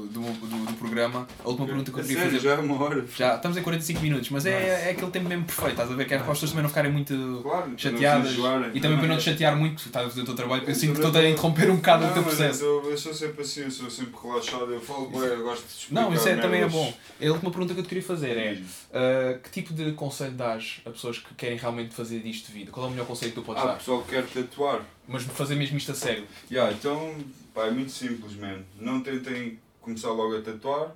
do, 0.08 0.20
do, 0.20 0.66
do 0.66 0.72
programa. 0.74 1.26
A 1.44 1.48
última 1.48 1.66
pergunta 1.66 1.90
que 1.90 1.98
eu 1.98 2.02
A 2.02 2.06
queria 2.06 2.22
fazer. 2.24 2.38
já 2.40 2.52
é 2.52 2.58
uma 2.58 2.82
hora. 2.82 3.04
Já, 3.16 3.36
estamos 3.36 3.56
em 3.56 3.62
45 3.62 4.00
minutos, 4.00 4.30
mas 4.30 4.46
é, 4.46 4.86
é 4.88 4.90
aquele 4.90 5.10
tempo 5.10 5.28
mesmo 5.28 5.44
perfeito, 5.44 5.70
estás 5.72 5.90
a 5.90 5.94
ver? 5.94 6.06
Que 6.06 6.14
é 6.14 6.18
para 6.18 6.26
as 6.26 6.32
pessoas 6.34 6.50
também 6.50 6.62
não 6.62 6.68
ficarem 6.70 6.92
muito 6.92 7.40
Claro, 7.42 7.72
chateadas 7.76 8.24
não 8.24 8.32
enjoarem. 8.32 8.70
e 8.74 8.80
também 8.80 8.98
para 8.98 9.08
não 9.08 9.16
te 9.16 9.22
chatear 9.24 9.56
muito, 9.56 9.74
porque 9.74 9.88
estás 9.88 10.06
a 10.06 10.08
fazer 10.10 10.22
o 10.22 10.24
teu 10.24 10.34
trabalho, 10.34 10.62
eu 10.66 10.74
sinto 10.74 11.00
que 11.00 11.06
estou 11.06 11.20
a 11.20 11.28
interromper 11.28 11.70
um 11.70 11.76
bocado 11.76 12.04
o 12.04 12.08
teu 12.08 12.16
Não, 12.16 12.22
processo. 12.24 12.64
Eu, 12.64 12.90
eu 12.90 12.98
sou 12.98 13.14
sempre 13.14 13.42
assim, 13.42 13.60
eu 13.62 13.70
sou 13.70 13.90
sempre 13.90 14.14
relaxado, 14.22 14.72
eu 14.72 14.80
falo 14.80 15.08
bem, 15.08 15.20
eu 15.20 15.42
gosto 15.42 15.66
de 15.66 15.72
explicar 15.72 16.02
Não, 16.02 16.14
isso 16.14 16.28
é, 16.28 16.36
também 16.36 16.60
é 16.62 16.68
bom. 16.68 16.92
A 17.20 17.26
última 17.26 17.50
pergunta 17.50 17.74
que 17.74 17.80
eu 17.80 17.84
te 17.84 17.88
queria 17.88 18.04
fazer 18.04 18.36
é 18.36 18.52
uh, 18.54 19.38
que 19.40 19.50
tipo 19.50 19.72
de 19.72 19.92
conselho 19.92 20.32
dás 20.32 20.80
a 20.84 20.90
pessoas 20.90 21.18
que 21.18 21.34
querem 21.34 21.56
realmente 21.58 21.94
fazer 21.94 22.20
disto 22.20 22.46
de 22.48 22.52
vida? 22.52 22.70
Qual 22.70 22.86
é 22.86 22.88
o 22.88 22.92
melhor 22.92 23.06
conselho 23.06 23.32
que 23.32 23.40
tu 23.40 23.44
podes 23.44 23.62
Ah, 23.62 23.66
dar? 23.66 23.74
pessoal 23.78 24.02
que 24.02 24.10
quer 24.10 24.24
tatuar. 24.26 24.80
Mas 25.06 25.22
fazer 25.24 25.54
mesmo 25.54 25.76
isto 25.76 25.92
a 25.92 25.94
sério. 25.94 26.24
Yeah, 26.50 26.72
então, 26.72 27.14
pá, 27.54 27.66
é 27.66 27.70
muito 27.70 27.92
simples, 27.92 28.34
man. 28.34 28.62
Não 28.78 29.00
tentem 29.00 29.58
começar 29.80 30.10
logo 30.10 30.36
a 30.36 30.42
tatuar. 30.42 30.94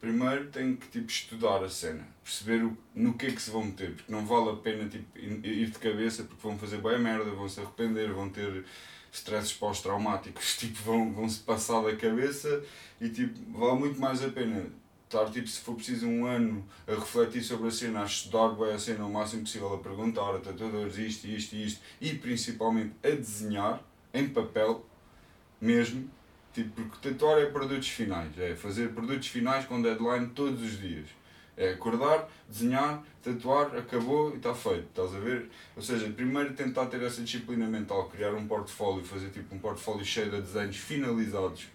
Primeiro 0.00 0.48
têm 0.50 0.76
que 0.76 0.86
tipo, 0.88 1.10
estudar 1.10 1.64
a 1.64 1.68
cena, 1.68 2.06
perceber 2.22 2.62
o, 2.62 2.76
no 2.94 3.14
que 3.14 3.26
é 3.26 3.30
que 3.32 3.42
se 3.42 3.50
vão 3.50 3.64
meter, 3.64 3.96
porque 3.96 4.12
não 4.12 4.24
vale 4.24 4.50
a 4.50 4.54
pena 4.54 4.88
tipo, 4.88 5.18
ir 5.18 5.44
ir 5.44 5.70
de 5.70 5.78
cabeça 5.80 6.22
porque 6.22 6.40
vão 6.40 6.56
fazer 6.56 6.78
bem 6.80 7.00
merda, 7.00 7.28
vão 7.32 7.48
se 7.48 7.58
arrepender, 7.58 8.12
vão 8.12 8.30
ter 8.30 8.64
stresses 9.10 9.52
pós-traumáticos, 9.54 10.54
tipo, 10.58 10.80
vão, 10.84 11.12
vão 11.12 11.28
se 11.28 11.40
passar 11.40 11.82
da 11.82 11.96
cabeça 11.96 12.62
e 13.00 13.08
tipo, 13.08 13.58
vale 13.58 13.80
muito 13.80 14.00
mais 14.00 14.22
a 14.22 14.28
pena 14.28 14.66
estar 15.04 15.28
tipo, 15.32 15.48
se 15.48 15.60
for 15.62 15.74
preciso 15.74 16.06
um 16.06 16.26
ano 16.26 16.64
a 16.86 16.92
refletir 16.92 17.42
sobre 17.42 17.66
a 17.66 17.70
cena, 17.72 18.02
a 18.02 18.04
estudar 18.04 18.50
bem 18.50 18.72
a 18.72 18.78
cena 18.78 19.04
o 19.04 19.12
máximo 19.12 19.42
possível, 19.42 19.74
a 19.74 19.78
perguntar 19.78 20.36
a 20.36 20.38
tatuadores 20.38 20.96
isto, 20.96 21.26
isto 21.26 21.56
e 21.56 21.66
isto 21.66 21.80
e 22.00 22.14
principalmente 22.14 22.94
a 23.02 23.10
desenhar 23.10 23.82
em 24.14 24.28
papel 24.28 24.86
mesmo, 25.60 26.08
tipo, 26.52 26.70
porque 26.82 27.10
tatuar 27.10 27.38
é 27.38 27.46
produtos 27.46 27.88
finais, 27.88 28.38
é 28.38 28.54
fazer 28.54 28.90
produtos 28.90 29.28
finais 29.28 29.64
com 29.66 29.80
deadline 29.80 30.28
todos 30.28 30.62
os 30.62 30.80
dias. 30.80 31.06
É 31.56 31.72
acordar, 31.72 32.28
desenhar, 32.48 33.02
tatuar, 33.20 33.76
acabou 33.76 34.32
e 34.32 34.36
está 34.36 34.54
feito, 34.54 34.86
estás 34.90 35.12
a 35.12 35.18
ver? 35.18 35.50
Ou 35.74 35.82
seja, 35.82 36.08
primeiro 36.10 36.54
tentar 36.54 36.86
ter 36.86 37.02
essa 37.02 37.20
disciplina 37.20 37.66
mental, 37.66 38.08
criar 38.08 38.32
um 38.32 38.46
portfólio, 38.46 39.04
fazer 39.04 39.30
tipo 39.30 39.56
um 39.56 39.58
portfólio 39.58 40.04
cheio 40.04 40.30
de 40.30 40.40
desenhos 40.40 40.76
finalizados, 40.76 41.66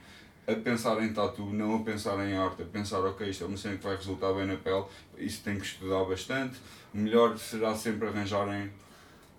a 0.47 0.55
pensar 0.55 1.01
em 1.03 1.13
tatu, 1.13 1.45
não 1.47 1.75
a 1.75 1.79
pensar 1.83 2.17
em 2.25 2.33
arte, 2.35 2.63
a 2.63 2.65
pensar, 2.65 2.99
ok, 2.99 3.29
isto 3.29 3.43
é 3.43 3.47
uma 3.47 3.57
cena 3.57 3.77
que 3.77 3.83
vai 3.83 3.95
resultar 3.95 4.33
bem 4.33 4.45
na 4.45 4.55
pele, 4.55 4.85
isso 5.17 5.41
tem 5.43 5.57
que 5.57 5.65
estudar 5.65 6.03
bastante. 6.05 6.57
O 6.93 6.97
melhor 6.97 7.37
será 7.37 7.75
sempre 7.75 8.07
arranjarem 8.07 8.71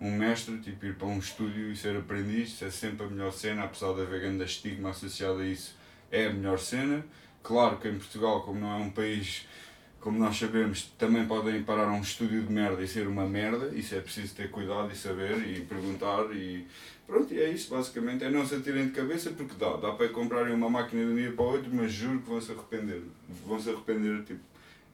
um 0.01 0.11
mestre, 0.11 0.59
tipo 0.59 0.87
ir 0.87 0.95
para 0.95 1.07
um 1.07 1.19
estúdio 1.19 1.71
e 1.71 1.77
ser 1.77 1.97
aprendiz, 1.97 2.51
isso 2.51 2.65
é 2.65 2.71
sempre 2.71 3.07
a 3.07 3.09
melhor 3.09 3.33
cena, 3.33 3.65
apesar 3.65 3.95
de 3.95 4.03
haver 4.03 4.21
grande 4.21 4.45
estigma 4.45 4.91
associado 4.91 5.41
a 5.41 5.47
isso, 5.47 5.77
é 6.11 6.27
a 6.27 6.33
melhor 6.33 6.59
cena. 6.59 7.05
Claro 7.43 7.77
que 7.77 7.89
em 7.89 7.99
Portugal, 7.99 8.43
como 8.43 8.61
não 8.61 8.73
é 8.73 8.77
um 8.77 8.91
país, 8.91 9.47
como 10.01 10.19
nós 10.19 10.37
sabemos, 10.37 10.93
também 10.99 11.27
podem 11.27 11.63
parar 11.63 11.89
um 11.89 12.01
estúdio 12.01 12.43
de 12.43 12.53
merda 12.53 12.83
e 12.83 12.89
ser 12.89 13.07
uma 13.07 13.27
merda, 13.27 13.75
isso 13.75 13.95
é 13.95 14.01
preciso 14.01 14.35
ter 14.35 14.51
cuidado 14.51 14.91
e 14.93 14.97
saber 14.97 15.39
e 15.47 15.61
perguntar 15.61 16.25
e 16.35 16.67
pronto, 17.07 17.33
e 17.33 17.41
é 17.41 17.51
isso 17.51 17.75
basicamente, 17.75 18.25
é 18.25 18.31
não 18.31 18.47
se 18.47 18.55
atirem 18.55 18.87
de 18.87 18.93
cabeça 18.93 19.31
porque 19.31 19.55
dá, 19.59 19.77
dá 19.77 19.93
para 19.93 20.09
comprarem 20.09 20.55
uma 20.55 20.71
máquina 20.71 21.05
de 21.05 21.13
um 21.13 21.15
dia 21.15 21.33
para 21.33 21.45
o 21.45 21.53
outro, 21.53 21.71
mas 21.73 21.93
juro 21.93 22.21
que 22.21 22.29
vão 22.29 22.41
se 22.41 22.53
arrepender, 22.53 23.03
vão 23.47 23.61
se 23.61 23.71
arrepender 23.71 24.25
tipo 24.25 24.41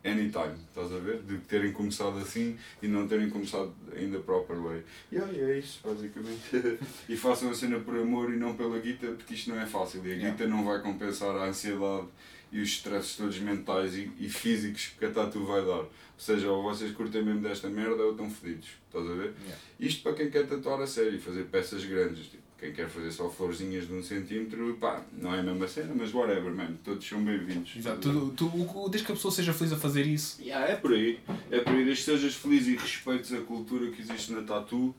anytime, 0.04 0.54
estás 0.68 0.92
a 0.92 0.98
ver? 0.98 1.22
De 1.22 1.38
terem 1.38 1.72
começado 1.72 2.18
assim 2.18 2.56
e 2.82 2.88
não 2.88 3.06
terem 3.06 3.28
começado 3.30 3.72
ainda 3.94 4.18
proper 4.20 4.56
way. 4.56 4.82
E 5.12 5.18
aí 5.18 5.40
é 5.40 5.58
isso, 5.58 5.80
basicamente. 5.84 6.78
e 7.08 7.16
façam 7.16 7.50
a 7.50 7.54
cena 7.54 7.78
por 7.80 7.96
amor 7.96 8.32
e 8.32 8.36
não 8.36 8.54
pela 8.56 8.78
guita, 8.78 9.08
porque 9.08 9.34
isto 9.34 9.50
não 9.50 9.60
é 9.60 9.66
fácil. 9.66 10.00
E 10.06 10.12
a 10.12 10.14
Yeah. 10.14 10.30
guita 10.30 10.46
não 10.46 10.64
vai 10.64 10.80
compensar 10.82 11.34
a 11.36 11.46
ansiedade 11.46 12.06
e 12.52 12.60
os 12.60 12.68
stresses 12.68 13.16
todos 13.16 13.38
mentais 13.38 13.94
e, 13.94 14.10
e 14.18 14.28
físicos 14.28 14.92
que 14.98 15.04
a 15.04 15.10
tatu 15.10 15.44
vai 15.44 15.60
dar. 15.60 15.80
Ou 15.80 15.90
seja, 16.18 16.50
ou 16.50 16.62
vocês 16.62 16.92
curtem 16.92 17.22
mesmo 17.24 17.40
desta 17.40 17.68
merda 17.68 18.02
ou 18.02 18.10
estão 18.12 18.28
fedidos, 18.28 18.68
estás 18.86 19.06
a 19.08 19.14
ver? 19.14 19.32
Yeah. 19.42 19.56
Isto 19.78 20.02
para 20.02 20.14
quem 20.14 20.30
quer 20.30 20.46
tatuar 20.46 20.80
a 20.82 20.86
sério 20.86 21.14
e 21.14 21.18
fazer 21.20 21.44
peças 21.44 21.84
grandes. 21.84 22.26
Tipo, 22.26 22.42
quem 22.60 22.72
quer 22.72 22.88
fazer 22.90 23.10
só 23.10 23.30
florzinhas 23.30 23.86
de 23.88 23.94
um 23.94 24.02
centímetro, 24.02 24.76
pá, 24.78 25.02
não 25.12 25.34
é 25.34 25.40
a 25.40 25.42
mesma 25.42 25.66
cena, 25.66 25.94
mas 25.96 26.12
whatever, 26.12 26.52
man. 26.54 26.74
Todos 26.84 27.06
são 27.08 27.24
bem-vindos. 27.24 27.72
Exato. 27.74 28.00
Tu, 28.00 28.30
tu, 28.36 28.46
o- 28.78 28.88
desde 28.90 29.06
que 29.06 29.12
a 29.12 29.14
pessoa 29.14 29.32
seja 29.32 29.54
feliz 29.54 29.72
a 29.72 29.76
fazer 29.78 30.06
isso, 30.06 30.40
Yeah, 30.42 30.68
é 30.68 30.76
por 30.76 30.92
aí. 30.92 31.18
É 31.50 31.60
por 31.60 31.72
aí. 31.72 31.84
Desde 31.84 32.04
que 32.04 32.10
sejas 32.10 32.34
feliz 32.34 32.66
e 32.66 32.76
respeites 32.76 33.32
a 33.32 33.40
cultura 33.40 33.90
que 33.90 34.02
existe 34.02 34.32
na 34.32 34.42
tatu 34.42 34.94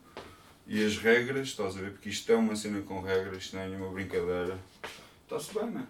e 0.65 0.83
as 0.83 0.97
regras, 0.97 1.49
estás 1.49 1.77
a 1.77 1.81
ver? 1.81 1.91
Porque 1.91 2.09
isto 2.09 2.31
é 2.31 2.35
uma 2.35 2.55
cena 2.55 2.81
com 2.81 2.99
regras, 3.01 3.37
isto 3.43 3.55
não 3.55 3.63
é 3.63 3.67
nenhuma 3.69 3.91
brincadeira. 3.91 4.57
Está-se 5.23 5.53
bem, 5.53 5.69
mano. 5.69 5.87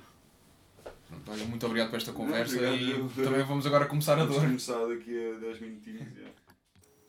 Olha, 1.28 1.46
muito 1.46 1.66
obrigado 1.66 1.90
por 1.90 1.98
esta 1.98 2.12
conversa 2.12 2.56
obrigado. 2.56 3.12
e 3.18 3.24
também 3.24 3.44
vamos 3.44 3.66
agora 3.66 3.86
começar 3.86 4.14
a 4.14 4.26
Vamos 4.26 4.36
dor. 4.36 4.46
começar 4.46 4.86
daqui 4.88 5.12
a 5.36 5.40
10 5.40 5.60
minutinhos. 5.62 6.02
yeah. 6.16 6.32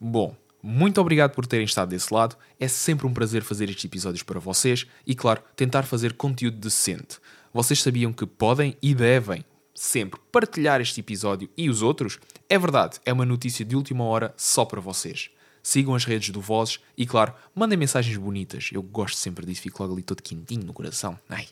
Bom, 0.01 0.37
muito 0.63 1.01
obrigado 1.01 1.33
por 1.33 1.45
terem 1.45 1.65
estado 1.65 1.89
desse 1.89 2.15
lado. 2.15 2.37
É 2.61 2.69
sempre 2.69 3.05
um 3.07 3.13
prazer 3.13 3.43
fazer 3.43 3.69
estes 3.69 3.85
episódios 3.85 4.23
para 4.23 4.39
vocês 4.39 4.87
e, 5.05 5.15
claro, 5.15 5.43
tentar 5.57 5.83
fazer 5.83 6.13
conteúdo 6.13 6.57
decente. 6.57 7.19
Vocês 7.53 7.83
sabiam 7.83 8.13
que 8.13 8.25
podem 8.25 8.77
e 8.81 8.95
devem 8.95 9.45
sempre 9.75 10.21
partilhar 10.31 10.81
este 10.81 11.01
episódio 11.01 11.51
e 11.57 11.69
os 11.69 11.83
outros? 11.83 12.21
É 12.49 12.57
verdade, 12.59 13.01
é 13.05 13.13
uma 13.13 13.27
notícia 13.27 13.65
de 13.65 13.75
última 13.75 14.05
hora 14.05 14.33
só 14.37 14.65
para 14.65 14.81
vocês. 14.81 15.31
Sigam 15.65 15.95
as 15.95 16.05
redes 16.05 16.31
do 16.31 16.41
Vozes 16.41 16.81
e, 16.97 17.07
claro, 17.07 17.35
mandem 17.55 17.79
mensagens 17.79 18.17
bonitas. 18.17 18.71
Eu 18.73 18.83
gosto 18.83 19.17
sempre 19.17 19.45
disso, 19.45 19.63
fico 19.63 19.83
logo 19.83 19.95
ali 19.95 20.03
todo 20.03 20.23
quentinho 20.23 20.65
no 20.65 20.73
coração. 20.73 21.19
Ai. 21.29 21.49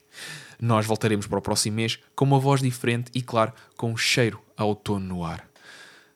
Nós 0.60 0.86
voltaremos 0.86 1.26
para 1.26 1.38
o 1.38 1.42
próximo 1.42 1.76
mês 1.76 1.98
com 2.14 2.24
uma 2.24 2.38
voz 2.38 2.60
diferente 2.60 3.10
e, 3.14 3.22
claro, 3.22 3.52
com 3.76 3.92
um 3.92 3.96
cheiro 3.96 4.40
a 4.56 4.64
outono 4.64 5.06
no 5.06 5.24
ar. 5.24 5.48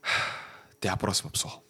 Até 0.72 0.88
à 0.88 0.96
próxima, 0.96 1.30
pessoal. 1.30 1.63